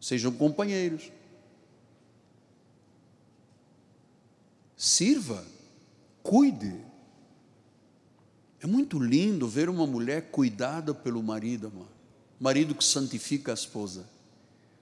Sejam 0.00 0.32
companheiros. 0.32 1.12
Sirva, 4.74 5.44
cuide. 6.22 6.85
É 8.60 8.66
muito 8.66 8.98
lindo 8.98 9.46
ver 9.46 9.68
uma 9.68 9.86
mulher 9.86 10.30
cuidada 10.30 10.94
pelo 10.94 11.22
marido. 11.22 11.72
Marido 12.40 12.74
que 12.74 12.84
santifica 12.84 13.52
a 13.52 13.54
esposa. 13.54 14.06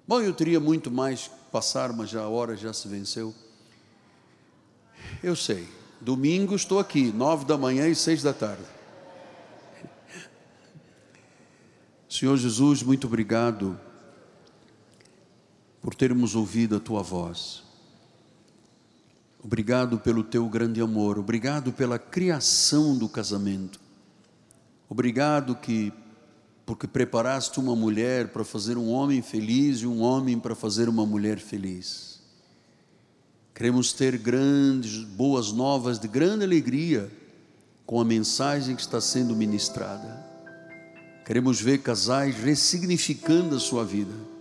Bom, 0.06 0.20
eu 0.20 0.32
teria 0.32 0.60
muito 0.60 0.90
mais 0.90 1.30
passar, 1.50 1.92
mas 1.92 2.10
já 2.10 2.20
a 2.22 2.28
hora 2.28 2.56
já 2.56 2.72
se 2.72 2.86
venceu. 2.88 3.34
Eu 5.22 5.34
sei. 5.34 5.66
Domingo 6.00 6.54
estou 6.54 6.78
aqui, 6.78 7.10
nove 7.10 7.46
da 7.46 7.56
manhã 7.56 7.88
e 7.88 7.94
seis 7.94 8.22
da 8.22 8.32
tarde. 8.32 8.62
Senhor 12.08 12.36
Jesus, 12.36 12.82
muito 12.82 13.06
obrigado 13.08 13.80
por 15.82 15.94
termos 15.94 16.36
ouvido 16.36 16.76
a 16.76 16.80
tua 16.80 17.02
voz. 17.02 17.63
Obrigado 19.44 19.98
pelo 19.98 20.24
teu 20.24 20.48
grande 20.48 20.80
amor, 20.80 21.18
obrigado 21.18 21.70
pela 21.70 21.98
criação 21.98 22.96
do 22.96 23.06
casamento. 23.06 23.78
Obrigado 24.88 25.54
que 25.54 25.92
porque 26.64 26.86
preparaste 26.86 27.60
uma 27.60 27.76
mulher 27.76 28.28
para 28.28 28.42
fazer 28.42 28.78
um 28.78 28.88
homem 28.88 29.20
feliz 29.20 29.80
e 29.80 29.86
um 29.86 30.00
homem 30.00 30.38
para 30.38 30.54
fazer 30.54 30.88
uma 30.88 31.04
mulher 31.04 31.38
feliz. 31.38 32.22
Queremos 33.54 33.92
ter 33.92 34.16
grandes, 34.16 35.04
boas 35.04 35.52
novas 35.52 35.98
de 35.98 36.08
grande 36.08 36.42
alegria 36.42 37.12
com 37.84 38.00
a 38.00 38.04
mensagem 38.04 38.74
que 38.74 38.80
está 38.80 38.98
sendo 38.98 39.36
ministrada. 39.36 40.24
Queremos 41.26 41.60
ver 41.60 41.82
casais 41.82 42.34
ressignificando 42.34 43.56
a 43.56 43.60
sua 43.60 43.84
vida. 43.84 44.33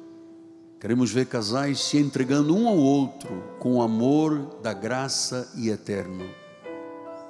Queremos 0.83 1.11
ver 1.11 1.25
casais 1.25 1.79
se 1.79 1.97
entregando 1.97 2.55
um 2.55 2.67
ao 2.67 2.77
outro 2.77 3.43
com 3.57 3.77
o 3.77 3.81
amor 3.81 4.59
da 4.61 4.71
graça 4.71 5.51
e 5.55 5.69
eterno. 5.69 6.29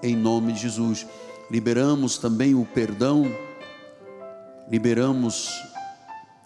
Em 0.02 0.14
nome 0.14 0.52
de 0.52 0.60
Jesus, 0.60 1.08
liberamos 1.50 2.18
também 2.18 2.54
o 2.54 2.66
perdão 2.66 3.26
liberamos 4.70 5.50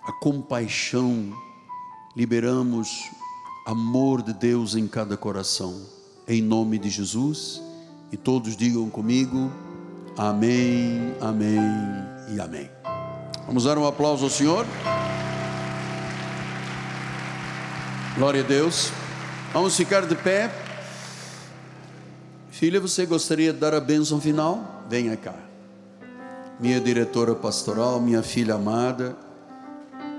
a 0.03 0.11
compaixão, 0.11 1.31
liberamos 2.15 3.09
amor 3.65 4.21
de 4.21 4.33
Deus 4.33 4.75
em 4.75 4.87
cada 4.87 5.15
coração, 5.15 5.81
em 6.27 6.41
nome 6.41 6.77
de 6.77 6.89
Jesus. 6.89 7.61
E 8.11 8.17
todos 8.17 8.55
digam 8.55 8.89
comigo: 8.89 9.51
Amém, 10.17 11.15
Amém 11.21 11.59
e 12.33 12.39
Amém. 12.39 12.69
Vamos 13.45 13.63
dar 13.63 13.77
um 13.77 13.87
aplauso 13.87 14.25
ao 14.25 14.29
Senhor. 14.29 14.65
Glória 18.17 18.41
a 18.41 18.45
Deus. 18.45 18.91
Vamos 19.53 19.77
ficar 19.77 20.05
de 20.05 20.15
pé. 20.15 20.51
Filha, 22.49 22.79
você 22.79 23.05
gostaria 23.05 23.53
de 23.53 23.59
dar 23.59 23.73
a 23.73 23.79
bênção 23.79 24.19
final? 24.19 24.85
Venha 24.89 25.15
cá 25.15 25.47
minha 26.59 26.79
diretora 26.79 27.35
pastoral, 27.35 27.99
minha 27.99 28.23
filha 28.23 28.55
amada, 28.55 29.15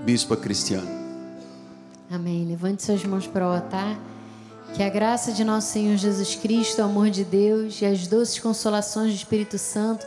Bispa 0.05 0.37
Cristiana. 0.37 0.89
Amém. 2.11 2.47
Levante 2.47 2.85
suas 2.85 3.05
mãos 3.05 3.27
para 3.27 3.47
o 3.47 3.53
altar. 3.53 3.99
Que 4.75 4.83
a 4.83 4.89
graça 4.89 5.33
de 5.33 5.43
nosso 5.43 5.73
Senhor 5.73 5.97
Jesus 5.97 6.37
Cristo, 6.37 6.81
o 6.81 6.85
amor 6.85 7.11
de 7.11 7.25
Deus 7.25 7.81
e 7.81 7.87
as 7.87 8.07
doces 8.07 8.39
consolações 8.39 9.13
do 9.13 9.17
Espírito 9.17 9.59
Santo 9.59 10.07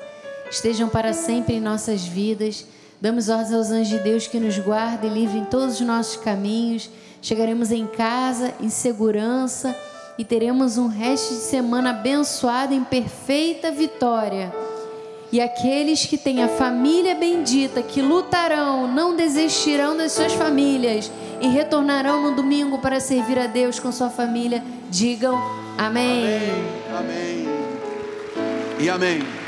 estejam 0.50 0.88
para 0.88 1.14
sempre 1.14 1.56
em 1.56 1.60
nossas 1.60 2.06
vidas. 2.06 2.66
Damos 3.02 3.28
ordens 3.28 3.54
aos 3.54 3.72
anjos 3.72 3.90
de 3.90 4.00
Deus 4.00 4.28
que 4.28 4.40
nos 4.40 4.58
guardem 4.60 5.12
e 5.12 5.14
livrem 5.14 5.44
todos 5.46 5.76
os 5.76 5.82
nossos 5.82 6.16
caminhos. 6.16 6.90
Chegaremos 7.22 7.72
em 7.72 7.86
casa 7.86 8.54
em 8.60 8.70
segurança 8.70 9.76
e 10.18 10.26
teremos 10.26 10.78
um 10.78 10.88
resto 10.88 11.34
de 11.34 11.42
semana 11.42 11.92
abençoado 11.92 12.74
em 12.74 12.84
perfeita 12.84 13.72
vitória 13.72 14.52
e 15.32 15.40
aqueles 15.40 16.06
que 16.06 16.18
têm 16.18 16.44
a 16.44 16.50
família 16.50 17.16
bendita, 17.16 17.82
que 17.82 18.02
lutarão, 18.02 18.86
não 18.88 19.16
desistirão 19.16 19.96
das 19.96 20.12
suas 20.12 20.34
famílias 20.34 21.10
e 21.40 21.48
retornarão 21.48 22.22
no 22.22 22.36
domingo 22.36 22.80
para 22.80 23.00
servir 23.00 23.40
a 23.40 23.48
Deus 23.48 23.80
com 23.80 23.92
sua 23.92 24.10
família, 24.10 24.62
digam 24.90 25.36
amém. 25.78 26.26
Amém. 26.90 27.46
amém. 27.46 27.48
E 28.80 28.90
amém. 28.90 29.41